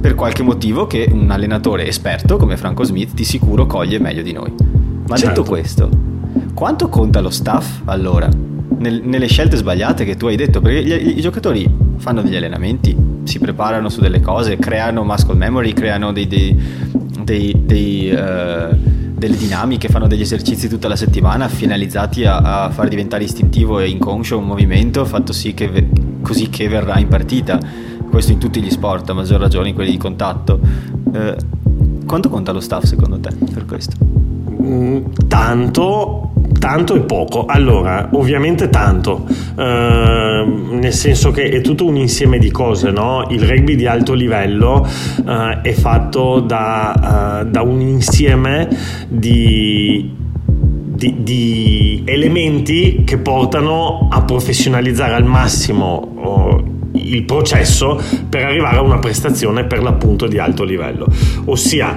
Per 0.00 0.14
qualche 0.14 0.42
motivo 0.42 0.86
che 0.86 1.08
un 1.10 1.30
allenatore 1.30 1.86
esperto 1.86 2.36
come 2.36 2.58
Franco 2.58 2.84
Smith 2.84 3.14
di 3.14 3.24
sicuro 3.24 3.64
coglie 3.64 3.98
meglio 3.98 4.20
di 4.20 4.32
noi. 4.32 4.52
Ma 5.08 5.16
certo. 5.16 5.40
detto 5.40 5.50
questo, 5.50 5.88
quanto 6.52 6.90
conta 6.90 7.20
lo 7.20 7.30
staff 7.30 7.80
allora? 7.86 8.49
Nel, 8.80 9.02
nelle 9.04 9.26
scelte 9.26 9.56
sbagliate 9.56 10.04
che 10.04 10.16
tu 10.16 10.26
hai 10.26 10.36
detto, 10.36 10.60
perché 10.60 10.82
gli, 10.82 11.18
i 11.18 11.20
giocatori 11.20 11.68
fanno 11.96 12.22
degli 12.22 12.36
allenamenti, 12.36 12.96
si 13.24 13.38
preparano 13.38 13.88
su 13.88 14.00
delle 14.00 14.20
cose, 14.20 14.56
creano 14.56 15.04
muscle 15.04 15.34
memory, 15.34 15.72
creano 15.72 16.12
dei, 16.12 16.26
dei, 16.26 16.58
dei, 17.22 17.62
dei 17.64 18.10
uh, 18.10 18.98
delle 19.20 19.36
dinamiche, 19.36 19.88
fanno 19.88 20.06
degli 20.06 20.22
esercizi 20.22 20.66
tutta 20.66 20.88
la 20.88 20.96
settimana 20.96 21.46
finalizzati 21.46 22.24
a, 22.24 22.64
a 22.64 22.70
far 22.70 22.88
diventare 22.88 23.24
istintivo 23.24 23.78
e 23.78 23.88
inconscio 23.88 24.38
un 24.38 24.46
movimento 24.46 25.04
fatto 25.04 25.34
sì 25.34 25.52
che 25.52 25.88
così 26.22 26.48
che 26.48 26.68
verrà 26.68 26.98
in 26.98 27.08
partita 27.08 27.60
questo 28.08 28.32
in 28.32 28.38
tutti 28.38 28.62
gli 28.62 28.70
sport, 28.70 29.08
a 29.10 29.12
maggior 29.12 29.38
ragione 29.38 29.68
in 29.68 29.74
quelli 29.74 29.92
di 29.92 29.98
contatto. 29.98 30.58
Eh, 31.12 31.36
quanto 32.06 32.28
conta 32.28 32.50
lo 32.52 32.60
staff 32.60 32.84
secondo 32.84 33.20
te 33.20 33.30
per 33.52 33.66
questo? 33.66 33.96
Mm, 34.62 35.04
tanto, 35.28 36.32
tanto 36.58 36.94
e 36.94 37.00
poco. 37.00 37.46
Allora, 37.46 38.08
ovviamente 38.12 38.68
tanto, 38.68 39.26
eh, 39.56 40.44
nel 40.70 40.92
senso 40.92 41.30
che 41.30 41.48
è 41.48 41.60
tutto 41.60 41.86
un 41.86 41.96
insieme 41.96 42.38
di 42.38 42.50
cose, 42.50 42.90
no? 42.90 43.26
Il 43.30 43.42
rugby 43.42 43.76
di 43.76 43.86
alto 43.86 44.14
livello 44.14 44.86
eh, 45.26 45.60
è 45.62 45.72
fatto 45.72 46.40
da, 46.40 47.42
uh, 47.42 47.48
da 47.48 47.62
un 47.62 47.80
insieme 47.80 48.68
di 49.08 50.18
di, 51.00 51.22
di, 51.22 52.02
elementi 52.04 53.04
che 53.06 53.16
portano 53.16 54.08
a 54.10 54.20
professionalizzare 54.20 55.14
al 55.14 55.24
massimo 55.24 56.12
oh, 56.14 56.62
il 56.92 57.24
processo 57.24 57.98
per 58.28 58.44
arrivare 58.44 58.76
a 58.76 58.82
una 58.82 58.98
prestazione 58.98 59.64
per 59.64 59.82
l'appunto 59.82 60.26
di 60.26 60.38
alto 60.38 60.62
livello. 60.62 61.06
Ossia, 61.46 61.96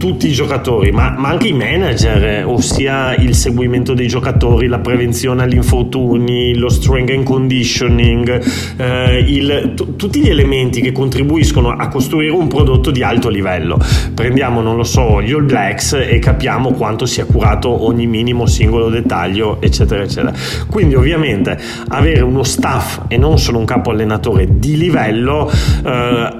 tutti 0.00 0.28
i 0.28 0.32
giocatori, 0.32 0.92
ma, 0.92 1.14
ma, 1.18 1.28
anche 1.28 1.48
i 1.48 1.52
manager, 1.52 2.24
eh, 2.24 2.42
ossia 2.42 3.14
il 3.16 3.34
seguimento 3.34 3.92
dei 3.92 4.06
giocatori, 4.06 4.66
la 4.66 4.78
prevenzione 4.78 5.42
agli 5.42 5.56
infortuni, 5.56 6.56
lo 6.56 6.70
strength 6.70 7.10
and 7.10 7.22
conditioning, 7.24 8.42
eh, 8.78 9.18
il, 9.18 9.74
t- 9.76 9.96
tutti 9.96 10.20
gli 10.20 10.30
elementi 10.30 10.80
che 10.80 10.92
contribuiscono 10.92 11.68
a 11.68 11.88
costruire 11.88 12.32
un 12.32 12.48
prodotto 12.48 12.90
di 12.90 13.02
alto 13.02 13.28
livello. 13.28 13.78
Prendiamo, 14.14 14.62
non 14.62 14.76
lo 14.76 14.84
so, 14.84 15.20
gli 15.20 15.32
All 15.32 15.44
Blacks 15.44 15.92
e 15.92 16.18
capiamo 16.18 16.72
quanto 16.72 17.04
sia 17.04 17.26
curato 17.26 17.84
ogni 17.84 18.06
minimo 18.06 18.46
singolo 18.46 18.88
dettaglio, 18.88 19.60
eccetera, 19.60 20.02
eccetera. 20.02 20.32
Quindi 20.66 20.94
ovviamente 20.94 21.60
avere 21.88 22.22
uno 22.22 22.42
staff 22.42 23.02
e 23.06 23.18
non 23.18 23.38
solo 23.38 23.58
un 23.58 23.66
capo 23.66 23.90
allenatore 23.90 24.48
di 24.50 24.78
livello 24.78 25.52
eh, 25.84 26.30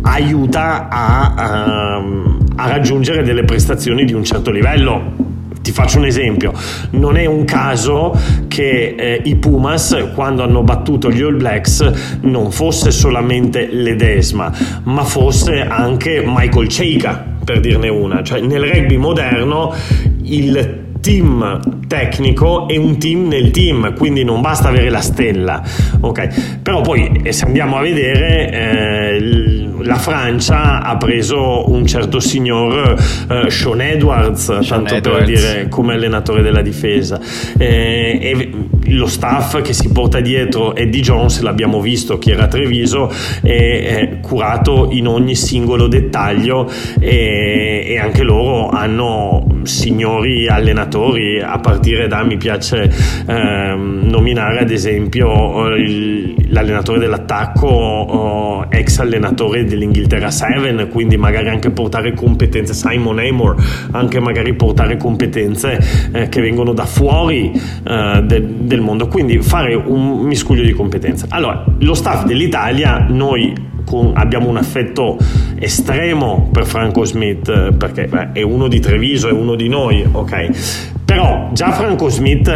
aiuta 0.00 0.88
a... 0.88 1.34
a 1.34 2.38
a 2.56 2.68
raggiungere 2.68 3.22
delle 3.22 3.44
prestazioni 3.44 4.04
di 4.04 4.12
un 4.12 4.24
certo 4.24 4.50
livello. 4.50 5.28
Ti 5.62 5.72
faccio 5.72 5.98
un 5.98 6.06
esempio, 6.06 6.52
non 6.92 7.16
è 7.16 7.26
un 7.26 7.44
caso 7.44 8.18
che 8.48 8.94
eh, 8.98 9.20
i 9.24 9.36
Pumas 9.36 10.08
quando 10.14 10.42
hanno 10.42 10.62
battuto 10.62 11.10
gli 11.10 11.20
All 11.20 11.36
Blacks 11.36 12.18
non 12.22 12.50
fosse 12.50 12.90
solamente 12.90 13.68
Ledesma, 13.70 14.50
ma 14.84 15.04
fosse 15.04 15.60
anche 15.60 16.22
Michael 16.26 16.66
Cheika, 16.66 17.24
per 17.44 17.60
dirne 17.60 17.88
una. 17.88 18.22
Cioè 18.22 18.40
nel 18.40 18.62
rugby 18.62 18.96
moderno 18.96 19.74
il 20.22 20.88
team 21.00 21.86
tecnico 21.86 22.68
e 22.68 22.78
un 22.78 22.98
team 22.98 23.26
nel 23.26 23.50
team, 23.50 23.94
quindi 23.96 24.22
non 24.22 24.40
basta 24.40 24.68
avere 24.68 24.90
la 24.90 25.00
stella, 25.00 25.62
ok? 25.98 26.60
Però 26.62 26.80
poi 26.82 27.22
se 27.30 27.44
andiamo 27.44 27.76
a 27.76 27.80
vedere 27.80 28.50
eh, 28.50 29.18
la 29.82 29.96
Francia 29.96 30.82
ha 30.82 30.96
preso 30.96 31.70
un 31.70 31.86
certo 31.86 32.20
signor 32.20 32.96
eh, 33.28 33.50
Sean 33.50 33.80
Edwards, 33.80 34.58
Sean 34.60 34.84
tanto 34.84 34.94
Edwards. 34.94 35.18
per 35.18 35.24
dire 35.26 35.68
come 35.68 35.94
allenatore 35.94 36.42
della 36.42 36.62
difesa. 36.62 37.20
Eh, 37.58 38.18
e 38.20 38.50
lo 38.92 39.06
staff 39.06 39.60
che 39.62 39.72
si 39.72 39.90
porta 39.92 40.20
dietro 40.20 40.74
Eddie 40.74 41.00
Jones, 41.00 41.40
l'abbiamo 41.40 41.80
visto 41.80 42.18
chi 42.18 42.30
era 42.30 42.44
a 42.44 42.48
Treviso, 42.48 43.12
è, 43.42 43.48
è 43.48 44.20
curato 44.20 44.88
in 44.90 45.06
ogni 45.06 45.34
singolo 45.34 45.86
dettaglio 45.86 46.70
e, 46.98 47.84
e, 47.86 47.98
anche 47.98 48.22
loro 48.22 48.68
hanno 48.68 49.46
signori 49.62 50.48
allenatori, 50.48 51.40
a 51.40 51.58
partire 51.58 52.06
da 52.08 52.22
mi 52.22 52.36
piace 52.36 52.90
eh, 53.26 53.74
nominare 53.76 54.60
ad 54.60 54.70
esempio 54.70 55.66
il, 55.68 56.34
l'allenatore 56.48 56.98
dell'attacco, 56.98 58.66
ex 58.70 58.98
allenatore 58.98 59.64
dell'Inghilterra 59.64 60.30
7, 60.30 60.88
quindi 60.88 61.16
magari 61.16 61.48
anche 61.48 61.70
portare 61.70 62.14
competenze, 62.14 62.74
Simon 62.74 63.18
Amor, 63.18 63.56
anche 63.92 64.20
magari 64.20 64.54
portare 64.54 64.96
competenze 64.96 65.78
eh, 66.12 66.28
che 66.28 66.40
vengono 66.40 66.72
da 66.72 66.86
fuori 66.86 67.52
eh, 67.52 68.22
de, 68.24 68.44
del 68.60 68.80
mondo, 68.80 69.08
quindi 69.08 69.40
fare 69.40 69.74
un 69.74 70.20
miscuglio 70.20 70.62
di 70.62 70.72
competenze. 70.72 71.26
Allora, 71.30 71.64
lo 71.78 71.94
staff 71.94 72.24
dell'Italia, 72.24 73.06
noi 73.08 73.68
con, 73.90 74.12
abbiamo 74.14 74.48
un 74.48 74.56
affetto 74.56 75.18
estremo 75.58 76.48
per 76.52 76.64
Franco 76.64 77.04
Smith 77.04 77.48
eh, 77.48 77.72
perché 77.76 78.06
beh, 78.06 78.30
è 78.32 78.42
uno 78.42 78.68
di 78.68 78.78
Treviso, 78.78 79.28
è 79.28 79.32
uno 79.32 79.56
di 79.56 79.68
noi, 79.68 80.06
ok? 80.08 80.94
Però 81.04 81.48
già 81.52 81.72
Franco 81.72 82.08
Smith 82.08 82.48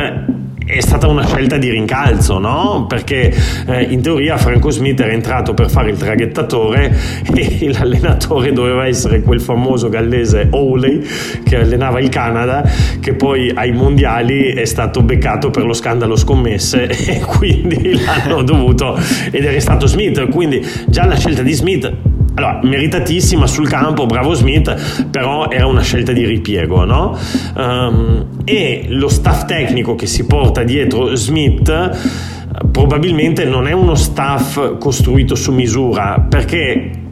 è 0.65 0.81
stata 0.81 1.07
una 1.09 1.27
scelta 1.27 1.59
di 1.59 1.71
rincalzo, 1.71 2.39
no? 2.39 2.87
Perché 2.89 3.35
eh, 3.67 3.83
in 3.83 4.01
teoria 4.01 4.37
Franco 4.39 4.71
Smith 4.71 5.01
era 5.01 5.12
entrato 5.12 5.53
per 5.53 5.71
fare 5.71 5.91
il 5.91 5.97
traghettatore 5.97 6.97
e 7.35 7.71
l'allenatore 7.73 8.53
doveva 8.53 8.87
essere 8.87 9.21
quel 9.21 9.41
famoso 9.41 9.89
gallese 9.89 10.49
Howley 10.51 11.03
che 11.45 11.57
allenava 11.57 12.01
il 12.01 12.09
Canada, 12.09 12.65
che 13.01 13.15
poi 13.15 13.51
ai 13.55 13.73
mondiali 13.73 14.53
è 14.53 14.65
stato 14.65 15.03
beccato 15.03 15.51
per 15.51 15.65
lo 15.65 15.75
scandalo 15.75 16.17
scommesse 16.17 16.87
e 16.89 17.21
quindi 17.21 18.03
l'hanno 18.03 18.43
dovuto 18.43 18.99
ed 19.31 19.45
è 19.45 19.59
stato 19.59 19.87
Smith. 19.87 20.29
Quindi 20.29 20.67
già 20.87 21.05
la 21.05 21.17
scelta 21.17 21.43
di 21.43 21.53
Smith 21.53 21.93
allora, 22.35 22.61
meritatissima 22.62 23.47
sul 23.47 23.68
campo, 23.68 24.07
bravo 24.07 24.35
Smith, 24.35 25.07
però 25.07 25.51
era 25.51 25.66
una 25.66 25.82
scelta 25.82 26.12
di 26.12 26.24
ripiego, 26.24 26.85
no? 26.85 27.16
Um, 27.57 28.26
e 28.45 28.87
lo 28.89 29.09
staff 29.09 29.45
tecnico 29.45 29.95
che 29.95 30.07
si 30.07 30.26
porta 30.26 30.62
dietro 30.62 31.14
Smith 31.14 32.32
probabilmente 32.70 33.45
non 33.45 33.66
è 33.66 33.72
uno 33.72 33.95
staff 33.95 34.78
costruito 34.78 35.35
su 35.35 35.53
misura, 35.53 36.24
perché 36.28 37.03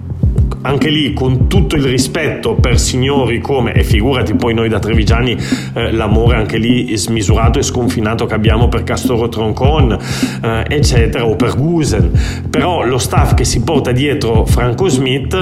anche 0.62 0.89
lì 0.89 1.12
con 1.12 1.49
tutto 1.49 1.76
il 1.76 1.83
rispetto 1.83 2.55
per 2.55 2.78
signori 2.78 3.41
come, 3.41 3.72
e 3.72 3.85
figurati 3.85 4.35
poi 4.35 4.55
noi 4.55 4.68
da 4.68 4.78
trevigiani, 4.78 5.37
eh, 5.74 5.93
l'amore 5.93 6.37
anche 6.37 6.59
lì 6.59 6.97
smisurato 6.97 7.59
e 7.59 7.62
sconfinato 7.62 8.26
che 8.26 8.35
abbiamo 8.35 8.68
per 8.68 8.85
Castoro 8.85 9.28
Troncon, 9.28 9.99
eh, 10.43 10.64
eccetera, 10.68 11.26
o 11.26 11.37
per 11.37 11.57
Gusen, 11.57 12.11
però 12.49 12.85
lo 12.85 12.99
staff 12.99 13.35
che 13.35 13.45
si 13.45 13.62
porta 13.62 13.93
dietro 13.93 14.45
Franco 14.45 14.89
Smith 14.89 15.35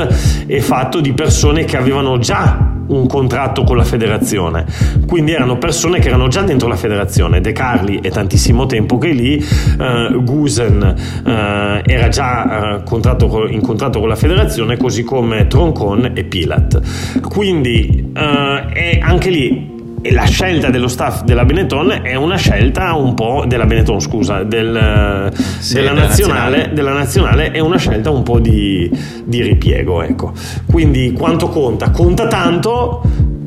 è 0.46 0.58
fatto 0.60 1.00
di 1.00 1.12
persone 1.12 1.64
che 1.64 1.76
avevano 1.76 2.18
già 2.18 2.78
un 2.90 3.06
contratto 3.06 3.64
con 3.64 3.76
la 3.76 3.84
federazione. 3.84 4.66
Quindi 5.06 5.32
erano 5.32 5.58
persone 5.58 5.98
che 5.98 6.08
erano 6.08 6.28
già 6.28 6.42
dentro 6.42 6.68
la 6.68 6.76
federazione. 6.76 7.40
De 7.40 7.52
Carli 7.52 8.00
è 8.00 8.10
tantissimo 8.10 8.66
tempo 8.66 8.98
che 8.98 9.10
è 9.10 9.12
lì, 9.12 9.36
eh, 9.36 10.20
Gusen 10.22 10.82
eh, 11.26 11.82
era 11.84 12.08
già 12.08 12.78
eh, 12.78 12.82
contratto, 12.84 13.46
in 13.48 13.60
contratto 13.60 13.98
con 14.00 14.08
la 14.08 14.16
federazione, 14.16 14.76
così 14.76 15.02
come 15.02 15.46
Troncon 15.46 16.12
e 16.14 16.24
Pilat. 16.24 17.20
Quindi 17.20 18.12
eh, 18.14 18.98
anche 19.00 19.30
lì 19.30 19.78
e 20.02 20.12
la 20.12 20.24
scelta 20.24 20.70
dello 20.70 20.88
staff 20.88 21.22
della 21.22 21.44
Benetton 21.44 22.00
è 22.02 22.14
una 22.14 22.36
scelta 22.36 22.94
un 22.94 23.14
po' 23.14 23.44
della 23.46 23.66
Benetton 23.66 24.00
scusa 24.00 24.42
del, 24.42 25.30
sì, 25.58 25.74
della, 25.74 25.92
nazionale, 25.92 26.00
nazionale, 26.00 26.70
della, 26.72 26.92
nazionale, 26.92 27.50
è 27.50 27.58
una 27.58 27.76
scelta 27.76 28.10
un 28.10 28.22
po' 28.22 28.38
di, 28.38 28.90
di 29.24 29.42
ripiego 29.42 30.02
ecco. 30.02 30.32
quindi 30.66 31.12
quanto 31.12 31.48
conta? 31.48 31.90
conta 31.90 32.26
tanto 32.26 33.02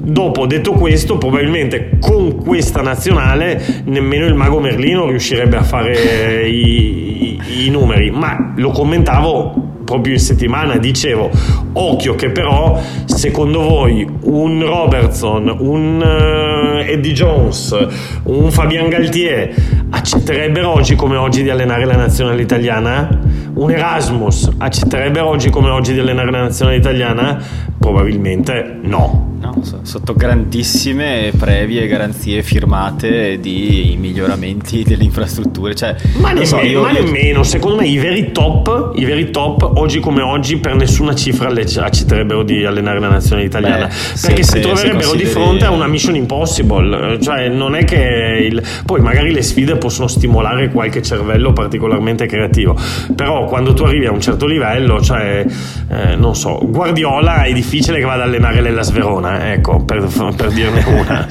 Dopo 0.06 0.46
detto 0.46 0.74
questo, 0.74 1.18
probabilmente 1.18 1.92
con 2.02 2.36
questa 2.36 2.82
nazionale 2.82 3.84
nemmeno 3.86 4.26
il 4.26 4.34
mago 4.34 4.60
Merlino 4.60 5.08
riuscirebbe 5.08 5.56
a 5.56 5.64
fare 5.64 6.46
i, 6.46 7.38
i, 7.40 7.68
i 7.68 7.70
numeri, 7.70 8.12
ma 8.12 8.52
lo 8.58 8.72
commentavo 8.72 9.73
proprio 9.84 10.14
in 10.14 10.20
settimana 10.20 10.78
dicevo 10.78 11.30
occhio 11.74 12.16
che 12.16 12.30
però 12.30 12.82
secondo 13.06 13.62
voi 13.62 14.08
un 14.22 14.64
Robertson 14.66 15.56
un 15.60 16.02
uh, 16.02 16.90
Eddie 16.90 17.14
Jones 17.14 17.88
un 18.24 18.52
Fabian 18.52 18.90
Galtier 18.90 19.54
accetterebbero 19.90 20.70
oggi 20.70 20.96
come 20.96 21.18
oggi 21.18 21.44
di 21.44 21.50
allenare 21.50 21.86
la 21.86 21.96
nazionale 21.96 22.42
italiana? 22.42 23.20
un 23.56 23.72
Erasmus 23.72 24.50
accetterebbero 24.58 25.28
oggi 25.28 25.50
come 25.50 25.70
oggi 25.70 25.94
di 25.94 26.00
allenare 26.00 26.32
la 26.32 26.42
nazionale 26.42 26.78
italiana? 26.78 27.42
probabilmente 27.78 28.80
no 28.82 29.33
No, 29.44 29.62
sotto 29.82 30.14
grandissime 30.14 31.34
previe 31.38 31.86
garanzie 31.86 32.42
firmate 32.44 33.42
di 33.42 33.94
miglioramenti 34.00 34.84
delle 34.84 35.04
infrastrutture. 35.04 35.76
Cioè, 35.76 35.98
ma, 36.20 36.30
nemmeno, 36.30 36.46
so, 36.46 36.60
io, 36.62 36.82
ma 36.82 36.92
nemmeno, 36.92 37.44
secondo 37.44 37.82
me 37.82 37.88
i 37.88 37.98
veri 37.98 38.32
top, 38.32 38.94
i 38.96 39.04
veri 39.04 39.32
top, 39.32 39.70
oggi 39.76 40.00
come 40.00 40.22
oggi, 40.22 40.56
per 40.60 40.76
nessuna 40.76 41.14
cifra 41.14 41.50
accetterebbero 41.50 42.44
di 42.44 42.64
allenare 42.64 43.02
la 43.02 43.10
nazionale 43.10 43.46
italiana. 43.46 43.88
Beh, 43.88 43.94
perché 44.22 44.44
se, 44.44 44.56
si 44.56 44.60
troverebbero 44.62 45.10
consideri... 45.10 45.24
di 45.26 45.30
fronte 45.30 45.66
a 45.66 45.72
una 45.72 45.88
mission 45.88 46.16
impossible. 46.16 47.20
Cioè, 47.20 47.50
non 47.50 47.76
è 47.76 47.84
che 47.84 48.48
il... 48.50 48.64
poi 48.86 49.02
magari 49.02 49.34
le 49.34 49.42
sfide 49.42 49.76
possono 49.76 50.08
stimolare 50.08 50.72
qualche 50.72 51.02
cervello 51.02 51.52
particolarmente 51.52 52.28
creativo. 52.28 52.78
Però 53.14 53.44
quando 53.44 53.74
tu 53.74 53.84
arrivi 53.84 54.06
a 54.06 54.12
un 54.12 54.22
certo 54.22 54.46
livello, 54.46 55.02
cioè, 55.02 55.46
eh, 55.90 56.16
non 56.16 56.34
so, 56.34 56.62
Guardiola 56.64 57.44
è 57.44 57.52
difficile 57.52 58.00
che 58.00 58.06
vada 58.06 58.24
ad 58.24 58.30
allenare 58.30 58.62
l'Ellas 58.62 58.92
Verona 58.92 59.32
ecco, 59.42 59.84
per, 59.84 60.08
per 60.36 60.52
dirne 60.52 60.84
una. 61.00 61.28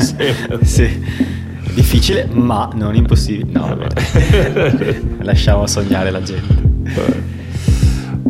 sì. 0.63 1.31
Difficile, 1.75 2.29
ma 2.31 2.71
non 2.75 2.95
impossibile. 2.95 3.51
No, 3.53 3.67
vabbè. 3.69 5.01
Lasciamo 5.23 5.67
sognare 5.67 6.11
la 6.11 6.23
gente. 6.23 6.55
Ok, 6.85 7.33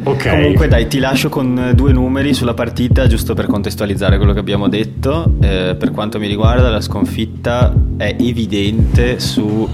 Ok. 0.05 0.29
Comunque 0.31 0.68
dai, 0.68 0.89
ti 0.89 0.99
lascio 0.99 1.29
con 1.29 1.73
due 1.75 1.93
numeri 1.93 2.35
sulla 2.35 2.55
partita, 2.55 3.07
giusto 3.07 3.35
per 3.35 3.47
contestualizzare 3.47 4.16
quello 4.16 4.33
che 4.33 4.41
abbiamo 4.41 4.68
detto. 4.68 5.35
Eh, 5.41 5.77
per 5.79 5.91
quanto 5.93 6.18
mi 6.18 6.27
riguarda, 6.27 6.70
la 6.70 6.81
sconfitta 6.81 7.73
è 7.97 8.16
evidente 8.18 9.20
su 9.20 9.68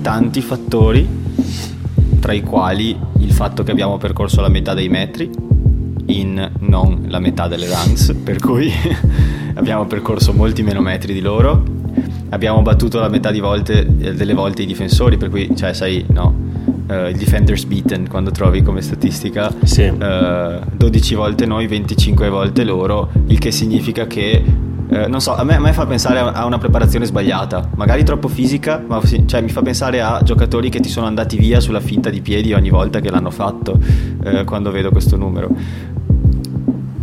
tanti 0.00 0.40
fattori, 0.40 1.06
tra 2.20 2.32
i 2.32 2.40
quali 2.42 2.98
il 3.20 3.32
fatto 3.32 3.62
che 3.62 3.70
abbiamo 3.70 3.98
percorso 3.98 4.40
la 4.40 4.48
metà 4.48 4.72
dei 4.74 4.88
metri, 4.88 5.30
in 6.08 6.50
non 6.60 7.04
la 7.08 7.18
metà 7.18 7.48
delle 7.48 7.66
runs, 7.66 8.14
per 8.22 8.38
cui 8.38 8.70
abbiamo 9.54 9.86
percorso 9.86 10.32
molti 10.32 10.62
meno 10.62 10.80
metri 10.80 11.12
di 11.12 11.20
loro. 11.20 11.76
Abbiamo 12.30 12.60
battuto 12.60 13.00
la 13.00 13.08
metà 13.08 13.32
volte, 13.40 13.86
delle 13.86 14.34
volte 14.34 14.62
i 14.62 14.66
difensori, 14.66 15.16
per 15.16 15.30
cui, 15.30 15.50
cioè, 15.56 15.72
sai, 15.72 16.04
no, 16.08 16.48
uh, 16.88 17.08
il 17.08 17.16
defenders 17.16 17.64
beaten 17.64 18.08
quando 18.08 18.30
trovi 18.30 18.62
come 18.62 18.80
statistica 18.80 19.52
sì. 19.62 19.82
uh, 19.82 20.60
12 20.74 21.14
volte 21.14 21.46
noi 21.46 21.66
25 21.66 22.28
volte 22.28 22.64
loro 22.64 23.10
il 23.26 23.38
che 23.38 23.50
significa 23.50 24.06
che 24.06 24.42
uh, 24.44 25.08
non 25.08 25.20
so 25.20 25.34
a 25.34 25.44
me, 25.44 25.56
a 25.56 25.60
me, 25.60 25.72
fa 25.72 25.86
pensare 25.86 26.18
a 26.18 26.44
una 26.44 26.58
preparazione 26.58 27.04
sbagliata 27.04 27.70
magari 27.76 28.04
troppo 28.04 28.28
fisica 28.28 28.82
ma 28.86 29.00
cioè, 29.26 29.40
mi 29.40 29.50
fa 29.50 29.62
pensare 29.62 30.00
a 30.00 30.20
giocatori 30.22 30.70
che 30.70 30.80
ti 30.80 30.88
sono 30.88 31.06
andati 31.06 31.36
via 31.36 31.60
sulla 31.60 31.80
finta 31.80 32.10
di 32.10 32.20
piedi 32.20 32.52
ogni 32.52 32.70
volta 32.70 33.00
che 33.00 33.10
l'hanno 33.10 33.30
fatto 33.30 33.78
quando 34.44 34.70
vedo 34.70 34.90
questo 34.90 35.16
numero 35.16 35.96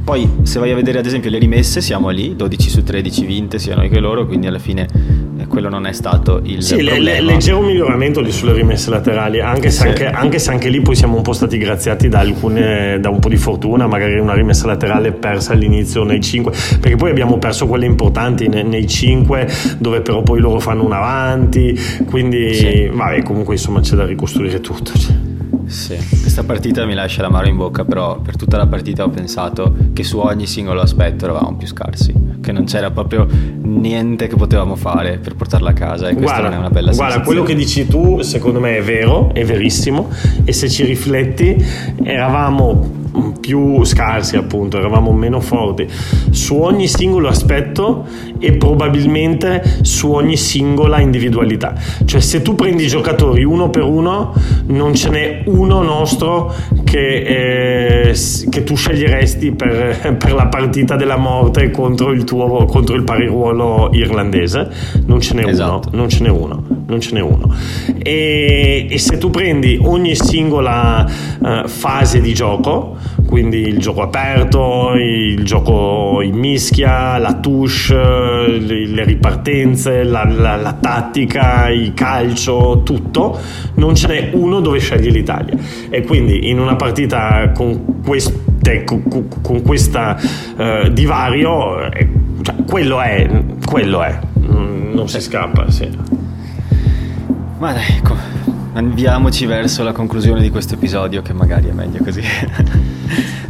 poi 0.05 0.29
se 0.43 0.59
vai 0.59 0.71
a 0.71 0.75
vedere 0.75 0.99
ad 0.99 1.05
esempio 1.07 1.31
le 1.31 1.39
rimesse 1.39 1.81
siamo 1.81 2.09
lì 2.09 2.35
12 2.35 2.69
su 2.69 2.83
13 2.83 3.25
vinte 3.25 3.57
sia 3.57 3.75
noi 3.75 3.89
che 3.89 3.99
loro 3.99 4.27
quindi 4.27 4.45
alla 4.45 4.59
fine 4.59 4.87
eh, 5.37 5.47
quello 5.47 5.67
non 5.67 5.85
è 5.85 5.93
stato 5.93 6.41
il 6.43 6.63
sì, 6.63 6.75
problema. 6.75 6.99
Le, 6.99 7.21
leggero 7.21 7.61
miglioramento 7.61 8.21
lì 8.21 8.31
sulle 8.31 8.53
rimesse 8.53 8.89
laterali, 8.89 9.41
anche 9.41 9.69
se, 9.69 9.81
sì. 9.81 9.87
anche, 9.87 10.05
anche 10.07 10.39
se, 10.39 10.51
anche, 10.51 10.69
lì 10.69 10.81
poi 10.81 10.95
siamo 10.95 11.17
un 11.17 11.23
po' 11.23 11.33
stati 11.33 11.57
graziati 11.57 12.07
da, 12.07 12.19
alcune, 12.19 12.99
da 12.99 13.09
un 13.09 13.19
po' 13.19 13.29
di 13.29 13.37
fortuna, 13.37 13.87
magari 13.87 14.17
una 14.19 14.33
rimessa 14.33 14.67
laterale 14.67 15.11
persa 15.11 15.53
all'inizio 15.53 16.03
nei 16.03 16.21
5, 16.21 16.51
perché 16.79 16.95
poi 16.95 17.09
abbiamo 17.09 17.37
perso 17.37 17.67
quelle 17.67 17.85
importanti 17.85 18.47
nei, 18.47 18.63
nei 18.63 18.87
5, 18.87 19.47
dove 19.77 20.01
però 20.01 20.21
poi 20.21 20.39
loro 20.39 20.59
fanno 20.59 20.85
un 20.85 20.93
avanti, 20.93 21.77
quindi 22.05 22.53
sì. 22.53 22.89
vabbè, 22.91 23.23
comunque 23.23 23.55
insomma 23.55 23.81
c'è 23.81 23.95
da 23.95 24.05
ricostruire 24.05 24.61
tutto. 24.61 24.91
Cioè. 24.97 25.24
Sì, 25.66 25.95
questa 25.95 26.43
partita 26.43 26.86
mi 26.86 26.93
lascia 26.93 27.22
l'amaro 27.22 27.47
in 27.47 27.57
bocca, 27.57 27.86
però 27.86 28.20
per 28.20 28.36
tutta 28.36 28.57
la 28.57 28.68
partita 28.68 29.03
ho 29.03 29.09
pensato 29.09 29.76
che 29.93 30.03
su 30.03 30.20
ogni 30.20 30.45
singolo 30.45 30.82
aspetto 30.82 31.26
eravamo 31.26 31.55
più 31.55 31.68
scarsi, 31.68 32.13
che 32.41 32.51
non 32.51 32.66
c'era 32.66 32.91
proprio 32.91 33.28
niente 33.30 34.28
che 34.28 34.36
potevamo 34.36 34.76
fare 34.76 35.18
per 35.18 35.36
portarla 35.36 35.72
a 35.72 35.74
casa 35.74 36.07
e 36.07 36.13
questa 36.13 36.39
guarda, 36.39 36.49
non 36.49 36.53
è 36.53 36.59
una 36.59 36.70
bella 36.70 36.93
sensazione. 36.93 37.09
Guarda, 37.09 37.26
quello 37.26 37.43
che 37.43 37.55
dici 37.55 37.88
tu 37.88 38.22
secondo 38.22 38.59
me 38.59 38.78
è 38.78 38.84
vero, 38.84 39.34
è 39.34 39.43
verissimo 39.43 40.09
e 40.43 40.53
se 40.53 40.70
ci 40.70 40.84
rifletti 40.84 41.55
eravamo 42.03 43.03
più 43.39 43.84
scarsi 43.84 44.36
appunto, 44.36 44.78
eravamo 44.78 45.11
meno 45.11 45.39
forti 45.39 45.88
su 46.32 46.55
ogni 46.55 46.88
singolo 46.88 47.28
aspetto 47.28 48.05
e 48.39 48.53
probabilmente 48.53 49.80
su 49.82 50.11
ogni 50.11 50.38
singola 50.38 50.99
individualità. 50.99 51.74
Cioè 52.05 52.20
se 52.20 52.41
tu 52.41 52.55
prendi 52.55 52.84
i 52.84 52.88
giocatori 52.88 53.43
uno 53.43 53.70
per 53.70 53.84
uno 53.84 54.34
non 54.68 54.93
ce 54.95 55.09
n'è 55.09 55.43
uno 55.45 55.82
nostro 55.82 56.53
che, 56.86 58.09
eh, 58.09 58.15
che 58.49 58.63
tu 58.63 58.75
sceglieresti 58.75 59.51
per, 59.51 60.15
per, 60.17 60.33
la 60.33 60.45
partita 60.45 60.95
della 60.95 61.17
morte 61.17 61.71
contro 61.71 62.11
il 62.11 62.23
tuo 62.23 62.63
contro 62.65 62.95
il 62.95 63.03
pariruolo 63.03 63.89
irlandese. 63.91 64.69
Non 65.05 65.19
ce 65.19 65.33
n'è 65.33 65.45
esatto. 65.45 65.89
uno, 65.89 65.97
non 65.97 66.09
ce 66.09 66.23
n'è 66.23 66.29
uno, 66.29 66.63
non 66.88 67.01
ce 67.01 67.13
n'è 67.13 67.21
uno. 67.21 67.53
E, 68.01 68.88
e 68.89 68.97
se 68.97 69.17
tu 69.17 69.29
prendi 69.29 69.77
ogni 69.81 70.15
singola 70.15 71.05
uh, 71.39 71.67
fase 71.67 72.21
di 72.21 72.33
gioco, 72.33 72.95
quindi 73.25 73.61
il 73.61 73.79
gioco 73.79 74.01
aperto, 74.01 74.93
il 74.95 75.43
gioco 75.43 76.21
in 76.21 76.36
mischia, 76.36 77.17
la 77.17 77.33
touche, 77.39 77.95
le 77.95 79.03
ripartenze, 79.03 80.03
la, 80.03 80.23
la, 80.23 80.55
la 80.55 80.73
tattica, 80.73 81.69
il 81.69 81.93
calcio, 81.93 82.81
tutto, 82.83 83.38
non 83.75 83.95
ce 83.95 84.07
n'è 84.07 84.29
uno 84.33 84.59
dove 84.59 84.79
sceglie 84.79 85.09
l'Italia. 85.09 85.55
E 85.89 86.03
quindi 86.03 86.49
in 86.49 86.59
una 86.59 86.74
partita 86.76 87.51
con 87.53 88.01
queste, 88.03 88.84
con, 88.84 89.03
con 89.41 89.61
questa 89.61 90.17
uh, 90.57 90.89
divario, 90.89 91.84
eh, 91.91 92.09
cioè, 92.41 92.55
quello 92.67 93.01
è, 93.01 93.30
quello 93.65 94.03
è, 94.03 94.19
non, 94.34 94.91
non 94.93 95.09
si 95.09 95.19
scappa. 95.21 95.69
Sì. 95.69 95.89
Ma 97.57 97.73
dai, 97.73 97.97
ecco, 97.97 98.15
andiamoci 98.73 99.45
verso 99.45 99.84
la 99.84 99.91
conclusione 99.91 100.41
di 100.41 100.49
questo 100.49 100.76
episodio, 100.76 101.21
che 101.21 101.34
magari 101.34 101.69
è 101.69 101.71
meglio 101.71 102.03
così. 102.03 102.21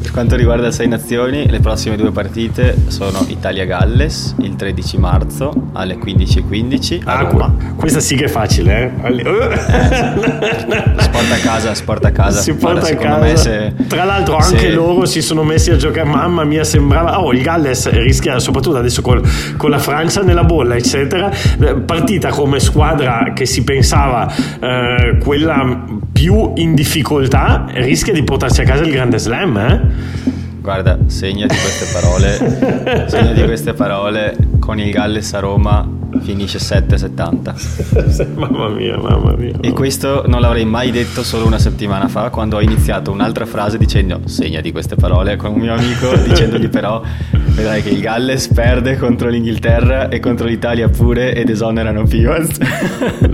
Per 0.02 0.12
quanto 0.12 0.36
riguarda 0.36 0.72
Sei 0.72 0.88
Nazioni, 0.88 1.50
le 1.50 1.60
prossime 1.60 1.96
due 1.96 2.12
partite 2.12 2.76
sono 2.88 3.26
Italia-Galles 3.28 4.36
il 4.40 4.56
13 4.56 4.98
marzo 4.98 5.54
alle 5.74 5.98
15.15 5.98 7.02
a 7.04 7.18
ah, 7.18 7.22
Roma. 7.22 7.54
Questa 7.76 8.00
sì 8.00 8.16
che 8.16 8.26
è 8.26 8.28
facile, 8.28 8.94
eh? 9.04 9.10
eh 9.10 9.14
sì. 9.14 9.26
Sport 10.98 11.32
a 11.32 11.38
casa, 11.42 11.74
sport 11.74 12.06
a 12.06 12.12
casa. 12.12 12.40
Si 12.40 12.54
porta 12.54 12.88
a 12.88 12.96
casa. 12.96 13.36
Se, 13.36 13.74
Tra 13.88 14.04
l'altro 14.04 14.38
anche 14.38 14.60
se... 14.60 14.72
loro 14.72 15.06
si 15.06 15.22
sono 15.22 15.44
messi 15.44 15.72
a 15.72 15.76
giocare, 15.76 16.08
mamma 16.08 16.44
mia, 16.44 16.64
sembrava... 16.64 17.22
Oh, 17.22 17.34
il 17.34 17.42
Galles 17.42 17.90
rischia, 17.90 18.40
soprattutto 18.40 18.78
adesso 18.78 19.02
col, 19.02 19.22
con 19.58 19.70
la 19.70 19.80
Francia 19.80 20.22
nella 20.22 20.44
bolla, 20.44 20.76
eccetera. 20.76 21.32
Partita 21.86 22.30
come 22.30 22.60
squadra 22.60 23.32
che 23.34 23.46
si 23.46 23.64
pensava 23.64 24.32
eh, 24.60 25.18
quella 25.24 25.84
più 26.12 26.54
in 26.56 26.76
difficoltà, 26.76 27.66
rischia 27.74 28.14
di 28.14 28.24
portarsi 28.24 28.62
a 28.62 28.64
casa 28.64 28.84
il 28.84 28.92
Grande 28.92 29.18
Slam, 29.18 29.45
eh? 29.46 29.82
Guarda, 30.60 30.98
segna 31.06 31.46
di 31.46 31.56
queste 31.56 31.86
parole, 31.94 33.06
segna 33.08 33.34
di 33.34 33.44
queste 33.44 33.74
parole 33.74 34.36
con 34.60 34.80
il 34.80 34.90
Galles 34.92 35.32
a 35.34 35.40
Roma 35.40 35.88
finisce 36.22 36.58
7,70. 36.58 38.34
mamma 38.36 38.70
mia, 38.70 38.98
mamma 38.98 39.34
mia. 39.36 39.54
E 39.62 39.72
questo 39.74 40.24
non 40.28 40.42
l'avrei 40.42 40.66
mai 40.66 40.92
detto 40.92 41.24
solo 41.24 41.46
una 41.46 41.60
settimana 41.60 42.08
fa 42.08 42.30
quando 42.30 42.58
ho 42.58 42.62
iniziato 42.62 43.12
un'altra 43.12 43.46
frase 43.46 43.78
dicendo 43.78 44.22
segna 44.26 44.62
di 44.62 44.72
queste 44.72 44.96
parole 44.96 45.36
con 45.36 45.54
un 45.54 45.60
mio 45.60 45.74
amico 45.74 46.16
dicendogli 46.18 46.70
però 46.70 47.02
vedrai 47.56 47.82
che 47.82 47.90
il 47.90 48.02
Galles 48.02 48.50
perde 48.50 48.98
contro 48.98 49.30
l'Inghilterra 49.30 50.10
e 50.10 50.20
contro 50.20 50.46
l'Italia 50.46 50.90
pure 50.90 51.34
ed 51.34 51.50
esonerano 51.50 52.04
Pivas. 52.04 52.60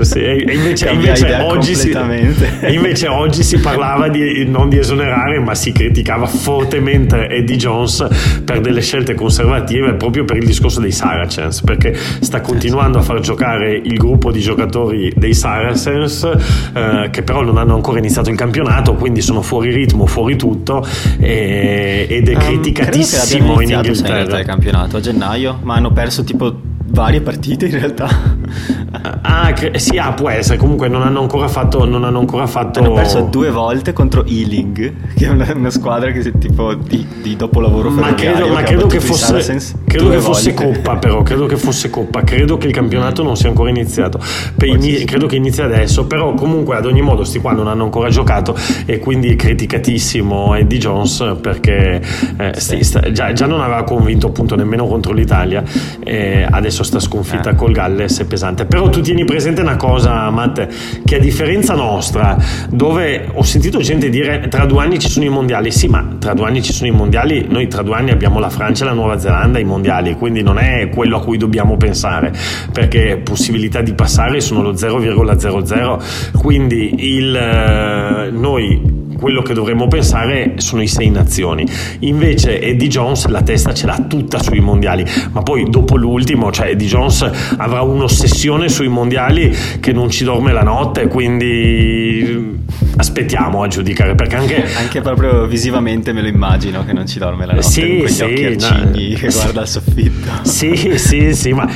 Sì, 0.02 0.20
e 0.20 0.46
invece, 0.54 0.90
invece, 0.90 1.34
oggi 1.42 1.74
si, 1.74 1.90
e 2.62 2.72
invece 2.72 3.08
oggi 3.08 3.42
si 3.42 3.60
parlava 3.60 4.10
di, 4.10 4.46
non 4.48 4.70
di 4.70 4.78
esonerare 4.78 5.40
ma 5.40 5.56
si 5.56 5.72
criticava 5.72 6.28
fortemente 6.28 7.28
Eddie 7.30 7.58
Jones 7.58 8.08
per 8.46 8.62
delle 8.62 8.82
scelte 8.82 9.16
conservative 9.16 9.96
proprio 9.96 10.24
per 10.24 10.38
il 10.38 10.46
discorso 10.46 10.80
dei 10.80 10.92
Saracens 10.92 11.62
perché 11.62 11.98
sta 12.20 12.42
continuando 12.42 13.00
a 13.00 13.02
far 13.02 13.20
giocare 13.22 13.74
il 13.74 13.98
gruppo 13.98 14.32
di 14.32 14.40
giocatori 14.40 15.12
dei 15.16 15.34
Saracens 15.34 16.30
eh, 16.74 17.10
che 17.10 17.24
però 17.24 17.42
non 17.42 17.58
hanno 17.58 17.74
ancora 17.74 17.98
iniziato 17.98 18.30
il 18.30 18.38
campionato 18.38 18.94
quindi 18.94 19.22
sono 19.22 19.42
fuori 19.42 19.72
ritmo, 19.72 20.06
fuori 20.06 20.36
tutto 20.36 20.86
e, 21.20 22.06
ed 22.08 22.30
è 22.30 22.34
um, 22.34 22.40
criticatissimo 22.40 23.62
in 23.62 23.70
Inghilterra 23.72 24.11
in 24.12 24.18
realtà 24.18 24.40
il 24.40 24.46
campionato 24.46 24.98
a 24.98 25.00
gennaio, 25.00 25.60
ma 25.64 25.76
hanno 25.76 25.92
perso 25.92 26.24
tipo 26.24 26.70
varie 26.92 27.22
partite 27.22 27.66
in 27.66 27.80
realtà. 27.80 28.10
Ah, 29.24 29.54
cre- 29.54 29.80
sì, 29.80 29.98
ah, 29.98 30.12
può 30.12 30.30
essere. 30.30 30.58
Comunque 30.58 30.88
non 30.88 31.02
hanno 31.02 31.22
ancora 31.22 31.48
fatto. 31.48 31.86
Non 31.86 32.04
hanno, 32.04 32.20
ancora 32.20 32.46
fatto... 32.46 32.80
hanno 32.80 32.94
perso 32.94 33.22
due 33.22 33.50
volte 33.50 33.94
contro 33.94 34.26
Ealing, 34.26 34.94
che 35.16 35.26
è 35.26 35.30
una, 35.30 35.50
una 35.56 35.70
squadra 35.70 36.12
che 36.12 36.20
è 36.20 36.38
tipo 36.38 36.74
di, 36.74 37.06
di 37.22 37.36
dopolavoro 37.36 37.90
ma 37.90 38.14
credo, 38.14 38.48
ma 38.50 38.64
credo 38.64 38.88
che 38.88 39.00
fosse, 39.00 39.80
credo 39.86 40.10
che 40.10 40.20
fosse 40.20 40.54
Coppa, 40.54 40.98
però. 40.98 41.24
Credo 41.24 41.46
che 41.46 41.56
fosse 41.56 41.90
Coppa. 41.90 42.24
Credo 42.24 42.58
che 42.58 42.68
il 42.68 42.74
campionato 42.74 43.24
non 43.24 43.38
sia 43.38 43.50
ancora 43.50 43.70
iniziato. 43.70 44.20
Ini- 44.62 45.06
credo 45.06 45.26
che 45.26 45.38
inizi 45.38 45.62
adesso. 45.62 46.06
Però, 46.06 46.34
comunque, 46.34 46.76
ad 46.76 46.86
ogni 46.86 47.02
modo, 47.02 47.24
sti 47.24 47.40
qua 47.40 47.54
non 47.54 47.68
hanno 47.68 47.84
ancora 47.84 48.10
giocato. 48.10 48.56
E 48.86 49.00
quindi 49.00 49.30
è 49.30 49.36
criticatissimo 49.36 50.56
Eddie 50.56 50.80
Jones 50.80 51.38
perché 51.42 52.02
eh, 52.38 52.60
sta, 52.60 53.12
già, 53.12 53.32
già, 53.34 53.46
non 53.46 53.62
aveva 53.62 53.84
convinto 53.84 54.28
appunto 54.28 54.56
nemmeno 54.56 54.86
contro 54.88 55.14
l'Italia. 55.14 55.64
Eh, 56.04 56.46
adesso 56.50 56.81
adesso 56.82 56.84
sta 56.84 57.00
sconfitta 57.00 57.52
eh. 57.52 57.56
col 57.56 57.72
Galles 57.72 58.20
è 58.20 58.26
pesante. 58.26 58.66
Però 58.66 58.90
tu 58.90 59.02
tieni 59.02 59.24
presente 59.24 59.62
una 59.62 59.78
cosa, 59.78 60.30
Matt, 60.30 60.68
che 61.06 61.16
a 61.16 61.20
differenza 61.20 61.76
nostra, 61.76 62.38
dove 62.70 63.30
ho 63.34 63.44
sentito 63.44 63.80
gente 63.80 64.10
dire 64.10 64.48
tra 64.50 64.66
due 64.66 64.84
anni 64.84 65.00
ci 65.00 65.10
sono 65.10 65.26
i 65.26 65.30
mondiali, 65.30 65.72
sì, 65.72 65.88
ma 65.88 66.16
tra 66.20 66.34
due 66.34 66.48
anni 66.48 66.62
ci 66.62 66.74
sono 66.74 66.90
i 66.90 66.94
mondiali, 66.94 67.46
noi 67.48 67.68
tra 67.68 67.82
due 67.82 67.96
anni 67.96 68.12
abbiamo 68.12 68.40
la 68.40 68.50
Francia 68.50 68.84
e 68.84 68.88
la 68.88 68.94
Nuova 68.94 69.20
Zelanda 69.20 69.58
ai 69.58 69.64
mondiali, 69.64 70.16
quindi 70.16 70.42
non 70.42 70.58
è 70.58 70.90
quello 70.90 71.18
a 71.18 71.22
cui 71.22 71.38
dobbiamo 71.38 71.78
pensare, 71.78 72.34
perché 72.72 73.22
possibilità 73.24 73.82
di 73.82 73.94
passare 73.94 74.42
sono 74.42 74.62
lo 74.62 74.74
0,00, 74.74 76.38
quindi 76.38 77.16
il, 77.16 77.36
eh, 77.36 78.30
noi 78.32 78.91
quello 79.22 79.44
che 79.44 79.54
dovremmo 79.54 79.88
pensare 79.88 80.56
sono 80.58 80.82
i 80.82 80.88
sei 80.88 81.12
nazioni. 81.12 81.64
Invece 82.00 82.60
Eddie 82.60 82.88
Jones 82.88 83.28
la 83.28 83.44
testa 83.44 83.72
ce 83.72 83.86
l'ha 83.86 84.04
tutta 84.10 84.42
sui 84.42 84.60
mondiali, 84.60 85.06
ma 85.32 85.44
poi 85.44 85.70
dopo 85.70 85.96
l'ultimo, 85.96 86.52
cioè 86.52 86.70
Eddie 86.70 86.88
Jones 86.88 87.30
avrà 87.58 87.84
un'ossessione 87.84 88.68
sui 88.68 88.88
mondiali 88.88 89.56
che 89.80 89.94
non 89.94 90.10
ci 90.10 90.24
dorme 90.24 90.52
la 90.52 90.64
notte, 90.64 91.08
quindi 91.08 92.60
aspettiamo 92.98 93.64
a 93.64 93.68
giudicare 93.68 94.16
perché 94.16 94.36
anche... 94.36 94.66
anche 94.76 95.02
proprio 95.02 95.46
visivamente 95.46 96.14
me 96.14 96.22
lo 96.22 96.28
immagino 96.28 96.84
che 96.86 96.94
non 96.94 97.06
ci 97.08 97.20
dorme 97.20 97.46
la 97.46 97.54
notte 97.54 97.68
sì, 97.68 97.98
con 98.00 98.08
sì, 98.08 98.24
occhi 98.24 98.46
arcigni 98.46 99.12
no, 99.12 99.18
che 99.18 99.28
guarda 99.28 99.62
il 99.62 99.68
soffitto. 99.68 100.30
Sì, 100.44 100.98
sì, 100.98 101.34
sì, 101.34 101.54
ma 101.54 101.70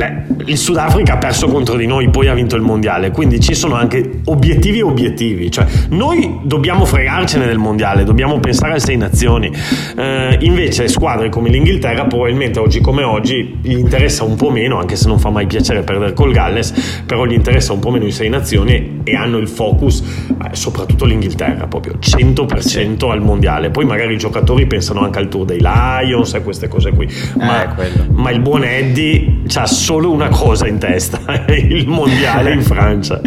Beh, 0.00 0.22
il 0.46 0.56
Sudafrica 0.56 1.14
ha 1.14 1.18
perso 1.18 1.46
contro 1.48 1.76
di 1.76 1.86
noi, 1.86 2.08
poi 2.08 2.28
ha 2.28 2.32
vinto 2.32 2.56
il 2.56 2.62
mondiale, 2.62 3.10
quindi 3.10 3.38
ci 3.38 3.54
sono 3.54 3.74
anche 3.74 4.20
obiettivi 4.24 4.78
e 4.78 4.82
obiettivi, 4.82 5.50
cioè 5.50 5.66
noi 5.90 6.40
dobbiamo 6.42 6.86
fregarcene 6.86 7.44
del 7.44 7.58
mondiale, 7.58 8.04
dobbiamo 8.04 8.40
pensare 8.40 8.72
alle 8.72 8.80
sei 8.80 8.96
nazioni, 8.96 9.52
eh, 9.96 10.38
invece 10.40 10.88
squadre 10.88 11.28
come 11.28 11.50
l'Inghilterra 11.50 12.06
probabilmente 12.06 12.58
oggi 12.58 12.80
come 12.80 13.02
oggi 13.02 13.58
gli 13.60 13.72
interessa 13.72 14.24
un 14.24 14.36
po' 14.36 14.50
meno, 14.50 14.78
anche 14.78 14.96
se 14.96 15.06
non 15.06 15.18
fa 15.18 15.28
mai 15.28 15.46
piacere 15.46 15.82
perdere 15.82 16.14
col 16.14 16.32
Galles, 16.32 17.02
però 17.04 17.26
gli 17.26 17.34
interessa 17.34 17.74
un 17.74 17.80
po' 17.80 17.90
meno 17.90 18.06
i 18.06 18.12
sei 18.12 18.30
nazioni 18.30 19.00
e 19.04 19.14
hanno 19.14 19.36
il 19.36 19.48
focus, 19.48 20.02
eh, 20.42 20.56
soprattutto 20.56 21.04
l'Inghilterra, 21.04 21.66
proprio 21.66 21.94
100% 22.00 23.10
al 23.10 23.20
mondiale, 23.20 23.70
poi 23.70 23.84
magari 23.84 24.14
i 24.14 24.18
giocatori 24.18 24.66
pensano 24.66 25.00
anche 25.00 25.18
al 25.18 25.28
Tour 25.28 25.44
dei 25.44 25.60
Lions 25.60 26.34
e 26.34 26.42
queste 26.42 26.68
cose 26.68 26.92
qui, 26.92 27.08
ma, 27.36 27.76
eh, 27.76 28.08
ma 28.10 28.30
il 28.30 28.40
buon 28.40 28.64
Eddie 28.64 29.42
ha 29.54 29.66
solo 29.66 30.10
una 30.10 30.28
cosa 30.28 30.66
in 30.66 30.78
testa, 30.78 31.20
il 31.52 31.86
mondiale 31.88 32.52
in 32.52 32.62
Francia. 32.62 33.20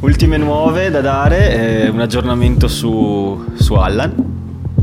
Ultime 0.00 0.36
nuove 0.36 0.90
da 0.90 1.00
dare, 1.00 1.84
eh, 1.84 1.88
un 1.88 2.00
aggiornamento 2.00 2.68
su, 2.68 3.44
su 3.54 3.74
Allan 3.74 4.34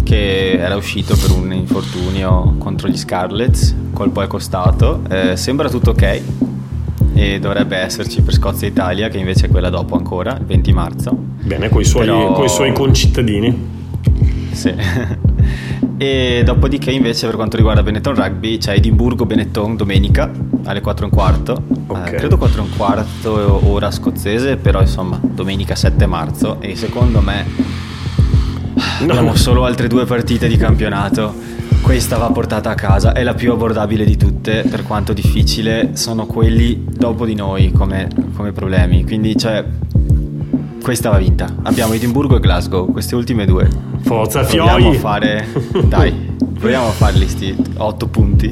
che 0.03 0.57
era 0.57 0.75
uscito 0.75 1.15
per 1.15 1.31
un 1.31 1.53
infortunio 1.53 2.55
contro 2.57 2.87
gli 2.87 2.97
Scarlets, 2.97 3.75
colpo 3.93 4.21
è 4.21 4.27
costato, 4.27 5.01
eh, 5.09 5.37
sembra 5.37 5.69
tutto 5.69 5.91
ok 5.91 6.52
e 7.13 7.39
dovrebbe 7.39 7.77
esserci 7.77 8.21
per 8.21 8.33
Scozia 8.33 8.67
Italia 8.67 9.09
che 9.09 9.17
invece 9.17 9.47
è 9.47 9.49
quella 9.49 9.69
dopo 9.69 9.95
ancora, 9.95 10.35
il 10.37 10.45
20 10.45 10.73
marzo. 10.73 11.15
Bene, 11.15 11.69
con 11.69 11.81
i 11.81 11.85
suoi, 11.85 12.05
Però... 12.05 12.47
suoi 12.47 12.73
concittadini. 12.73 13.71
Sì. 14.51 14.73
E 15.97 16.41
dopodiché 16.43 16.91
invece 16.91 17.27
per 17.27 17.35
quanto 17.35 17.55
riguarda 17.55 17.83
Benetton 17.83 18.15
Rugby 18.15 18.57
c'è 18.57 18.73
Edimburgo-Benetton 18.73 19.77
domenica 19.77 20.29
alle 20.65 20.81
4 20.81 21.05
e 21.05 21.09
un 21.09 21.15
quarto. 21.15 21.63
Okay. 21.87 22.13
Eh, 22.13 22.15
credo 22.17 22.37
4 22.37 22.61
e 22.61 22.65
un 22.65 22.75
quarto 22.75 23.69
ora 23.69 23.91
scozzese, 23.91 24.57
però 24.57 24.81
insomma 24.81 25.19
domenica 25.21 25.75
7 25.75 26.05
marzo 26.05 26.59
e 26.59 26.75
secondo 26.75 27.21
me 27.21 27.45
no. 28.73 29.11
abbiamo 29.11 29.35
solo 29.35 29.65
altre 29.65 29.87
due 29.87 30.05
partite 30.05 30.47
di 30.47 30.57
campionato. 30.57 31.33
Questa 31.83 32.17
va 32.17 32.31
portata 32.31 32.69
a 32.69 32.75
casa, 32.75 33.11
è 33.11 33.23
la 33.23 33.33
più 33.33 33.51
abbordabile 33.51 34.05
di 34.05 34.15
tutte, 34.15 34.63
per 34.67 34.83
quanto 34.83 35.11
difficile 35.11 35.91
sono 35.97 36.25
quelli 36.25 36.85
dopo 36.89 37.25
di 37.25 37.35
noi 37.35 37.71
come, 37.73 38.07
come 38.35 38.53
problemi. 38.53 39.03
Quindi 39.03 39.37
cioè 39.37 39.63
questa 40.81 41.09
va 41.09 41.17
vinta. 41.17 41.53
Abbiamo 41.63 41.93
Edimburgo 41.93 42.37
e 42.37 42.39
Glasgow, 42.39 42.89
queste 42.89 43.15
ultime 43.15 43.45
due. 43.45 43.69
Forza 44.01 44.43
Proviamo 44.43 44.89
a 44.89 44.93
fare 44.93 45.47
Dai, 45.85 46.31
proviamo 46.63 46.87
a 46.87 46.91
farli 46.91 47.27
sti 47.27 47.55
8 47.75 48.07
punti. 48.07 48.49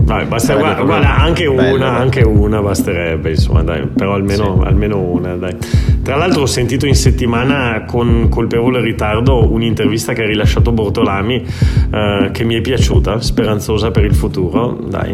Dai, 0.00 0.24
basta, 0.24 0.54
guarda, 0.54 0.82
guarda, 0.82 1.18
anche 1.18 1.44
bello, 1.46 1.76
una, 1.76 1.98
anche 1.98 2.22
una 2.22 2.62
basterebbe, 2.62 3.30
insomma, 3.30 3.62
dai, 3.62 3.86
però 3.86 4.14
almeno, 4.14 4.58
sì. 4.58 4.66
almeno 4.66 4.98
una, 4.98 5.36
dai. 5.36 5.54
Tra 6.02 6.16
l'altro 6.16 6.42
ho 6.42 6.46
sentito 6.46 6.86
in 6.86 6.94
settimana 6.94 7.84
con 7.86 8.28
colpevole 8.30 8.80
ritardo 8.80 9.52
un'intervista 9.52 10.14
che 10.14 10.22
ha 10.22 10.26
rilasciato 10.26 10.72
Bortolami 10.72 11.44
eh, 11.92 12.30
che 12.32 12.44
mi 12.44 12.54
è 12.54 12.62
piaciuta, 12.62 13.20
speranzosa 13.20 13.90
per 13.90 14.04
il 14.04 14.14
futuro, 14.14 14.72
dai. 14.88 15.12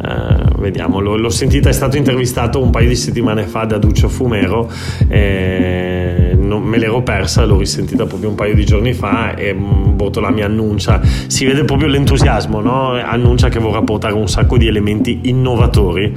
Uh, 0.00 0.58
vediamo, 0.58 1.00
l'ho, 1.00 1.28
sentita, 1.28 1.68
è 1.68 1.72
stato 1.72 1.98
intervistato 1.98 2.62
un 2.62 2.70
paio 2.70 2.88
di 2.88 2.96
settimane 2.96 3.42
fa 3.42 3.64
da 3.64 3.76
Duccio 3.76 4.08
Fumero, 4.08 4.70
eh, 5.08 6.29
non, 6.50 6.64
me 6.64 6.78
l'ero 6.78 7.02
persa, 7.02 7.44
l'ho 7.44 7.58
risentita 7.58 8.06
proprio 8.06 8.28
un 8.28 8.34
paio 8.34 8.54
di 8.54 8.64
giorni 8.64 8.92
fa 8.92 9.34
e 9.36 9.54
mm, 9.54 9.94
Bortolami 9.96 10.42
annuncia, 10.42 11.00
si 11.28 11.44
vede 11.44 11.64
proprio 11.64 11.86
l'entusiasmo, 11.88 12.60
no? 12.60 12.90
annuncia 12.90 13.48
che 13.48 13.60
vorrà 13.60 13.82
portare 13.82 14.14
un 14.14 14.28
sacco 14.28 14.58
di 14.58 14.66
elementi 14.66 15.20
innovatori. 15.24 16.12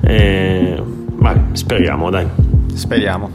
Eh, 0.00 0.82
vai, 1.16 1.40
speriamo, 1.52 2.08
dai. 2.08 2.26
Speriamo. 2.72 3.30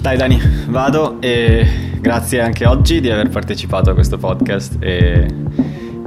Dai 0.00 0.16
Dani, 0.16 0.38
vado 0.68 1.20
e 1.20 1.64
grazie 2.00 2.40
anche 2.40 2.66
oggi 2.66 3.00
di 3.00 3.08
aver 3.08 3.28
partecipato 3.28 3.90
a 3.90 3.94
questo 3.94 4.18
podcast 4.18 4.76
e 4.80 5.28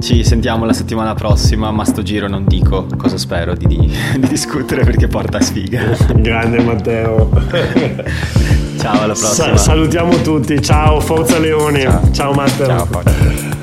ci 0.06 0.22
sentiamo 0.22 0.64
la 0.64 0.72
settimana 0.72 1.14
prossima, 1.14 1.72
ma 1.72 1.84
sto 1.84 2.00
giro 2.00 2.28
non 2.28 2.44
dico 2.46 2.86
cosa 2.96 3.18
spero 3.18 3.54
di, 3.54 3.66
di, 3.66 3.76
di 4.16 4.28
discutere 4.28 4.84
perché 4.84 5.08
porta 5.08 5.40
sfiga. 5.40 5.82
Grande 6.14 6.62
Matteo. 6.62 7.28
ciao, 8.78 9.00
alla 9.02 9.14
prossima. 9.14 9.56
Sa- 9.56 9.56
salutiamo 9.56 10.22
tutti, 10.22 10.62
ciao, 10.62 11.00
forza 11.00 11.40
Leone. 11.40 11.80
Ciao, 11.80 12.12
ciao 12.12 12.32
Matteo. 12.34 12.66
Ciao, 12.66 12.86
forza. 12.86 13.54